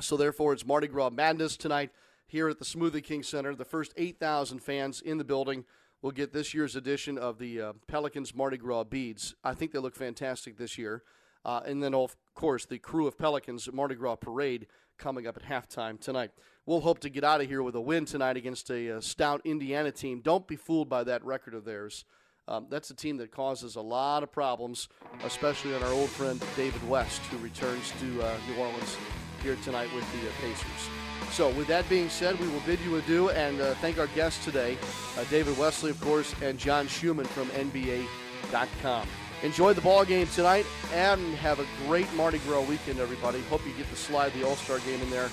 So, 0.00 0.16
therefore, 0.16 0.52
it's 0.52 0.66
Mardi 0.66 0.88
Gras 0.88 1.10
Madness 1.10 1.56
tonight 1.56 1.90
here 2.26 2.48
at 2.48 2.58
the 2.58 2.64
Smoothie 2.64 3.02
King 3.02 3.22
Center. 3.22 3.54
The 3.54 3.64
first 3.64 3.94
8,000 3.96 4.60
fans 4.60 5.00
in 5.00 5.18
the 5.18 5.24
building 5.24 5.64
will 6.02 6.10
get 6.10 6.32
this 6.32 6.52
year's 6.52 6.76
edition 6.76 7.16
of 7.16 7.38
the 7.38 7.60
uh, 7.60 7.72
Pelicans 7.86 8.34
Mardi 8.34 8.58
Gras 8.58 8.84
beads. 8.84 9.34
I 9.42 9.54
think 9.54 9.72
they 9.72 9.78
look 9.78 9.94
fantastic 9.94 10.58
this 10.58 10.76
year. 10.76 11.02
Uh, 11.44 11.60
and 11.64 11.82
then, 11.82 11.94
of 11.94 12.16
course, 12.34 12.66
the 12.66 12.78
crew 12.78 13.06
of 13.06 13.18
Pelicans 13.18 13.70
Mardi 13.72 13.94
Gras 13.94 14.16
Parade 14.16 14.66
coming 14.98 15.26
up 15.26 15.36
at 15.36 15.44
halftime 15.44 16.00
tonight. 16.00 16.30
We'll 16.66 16.80
hope 16.80 17.00
to 17.00 17.10
get 17.10 17.24
out 17.24 17.40
of 17.40 17.48
here 17.48 17.62
with 17.62 17.74
a 17.74 17.80
win 17.80 18.04
tonight 18.04 18.36
against 18.36 18.70
a, 18.70 18.88
a 18.88 19.02
stout 19.02 19.42
Indiana 19.44 19.92
team. 19.92 20.20
Don't 20.20 20.46
be 20.46 20.56
fooled 20.56 20.88
by 20.88 21.04
that 21.04 21.24
record 21.24 21.54
of 21.54 21.64
theirs. 21.64 22.04
Um, 22.46 22.66
that's 22.68 22.90
a 22.90 22.94
team 22.94 23.16
that 23.18 23.30
causes 23.30 23.76
a 23.76 23.80
lot 23.80 24.22
of 24.22 24.30
problems, 24.30 24.88
especially 25.24 25.74
on 25.74 25.82
our 25.82 25.92
old 25.92 26.10
friend 26.10 26.42
David 26.56 26.86
West, 26.88 27.20
who 27.22 27.38
returns 27.38 27.92
to 28.00 28.22
uh, 28.22 28.36
New 28.48 28.56
Orleans 28.56 28.96
here 29.42 29.56
tonight 29.64 29.88
with 29.94 30.10
the 30.12 30.28
uh, 30.28 30.32
Pacers. 30.40 30.88
So, 31.30 31.50
with 31.50 31.66
that 31.68 31.88
being 31.88 32.08
said, 32.10 32.38
we 32.38 32.48
will 32.48 32.60
bid 32.60 32.80
you 32.80 32.96
adieu 32.96 33.30
and 33.30 33.60
uh, 33.60 33.74
thank 33.76 33.98
our 33.98 34.08
guests 34.08 34.44
today, 34.44 34.76
uh, 35.18 35.24
David 35.30 35.56
Wesley, 35.58 35.90
of 35.90 36.00
course, 36.00 36.34
and 36.42 36.58
John 36.58 36.86
Schuhmann 36.86 37.26
from 37.26 37.48
NBA.com. 37.48 39.08
Enjoy 39.42 39.72
the 39.72 39.80
ball 39.80 40.04
game 40.04 40.26
tonight 40.28 40.66
and 40.92 41.20
have 41.36 41.60
a 41.60 41.66
great 41.86 42.12
Mardi 42.14 42.38
Gras 42.38 42.62
weekend, 42.62 42.98
everybody. 42.98 43.40
Hope 43.42 43.66
you 43.66 43.72
get 43.72 43.88
to 43.90 43.96
slide 43.96 44.32
the 44.32 44.42
All 44.46 44.56
Star 44.56 44.78
game 44.80 45.00
in 45.02 45.10
there 45.10 45.28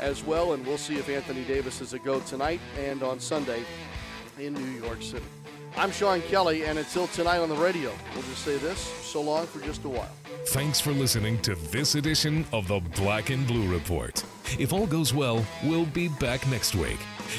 as 0.00 0.22
well, 0.22 0.52
and 0.52 0.64
we'll 0.66 0.78
see 0.78 0.96
if 0.96 1.08
Anthony 1.08 1.44
Davis 1.44 1.80
is 1.80 1.92
a 1.92 1.98
go 1.98 2.20
tonight 2.20 2.60
and 2.78 3.02
on 3.02 3.18
Sunday 3.18 3.64
in 4.38 4.54
New 4.54 4.84
York 4.84 5.02
City. 5.02 5.24
I'm 5.76 5.90
Sean 5.90 6.20
Kelly, 6.22 6.64
and 6.64 6.78
until 6.78 7.06
tonight 7.08 7.38
on 7.38 7.48
the 7.48 7.56
radio, 7.56 7.92
we'll 8.14 8.22
just 8.24 8.44
say 8.44 8.56
this 8.56 8.78
so 8.78 9.20
long 9.20 9.46
for 9.46 9.60
just 9.60 9.84
a 9.84 9.88
while. 9.88 10.10
Thanks 10.46 10.80
for 10.80 10.92
listening 10.92 11.40
to 11.42 11.54
this 11.54 11.94
edition 11.94 12.44
of 12.52 12.68
the 12.68 12.80
Black 12.96 13.30
and 13.30 13.46
Blue 13.46 13.70
Report. 13.72 14.24
If 14.58 14.72
all 14.72 14.86
goes 14.86 15.12
well, 15.12 15.44
we'll 15.64 15.86
be 15.86 16.08
back 16.08 16.46
next 16.48 16.74
week. 16.74 16.98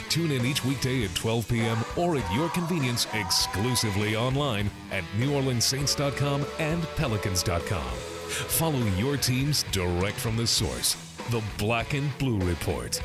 Tune 0.10 0.32
in 0.32 0.46
each 0.46 0.64
weekday 0.66 1.04
at 1.04 1.16
12 1.16 1.48
p.m. 1.48 1.78
or 1.98 2.18
at 2.18 2.34
your 2.34 2.50
convenience 2.50 3.08
exclusively 3.14 4.16
online 4.16 4.70
at 4.92 5.04
NewOrleansSaints.com 5.18 6.46
and 6.60 6.84
Pelicans.com. 6.96 7.92
Follow 8.30 8.80
your 8.98 9.18
teams 9.18 9.64
direct 9.72 10.18
from 10.18 10.38
the 10.38 10.48
source. 10.48 10.96
The 11.30 11.44
Black 11.58 11.94
and 11.94 12.16
Blue 12.18 12.40
Report. 12.40 13.02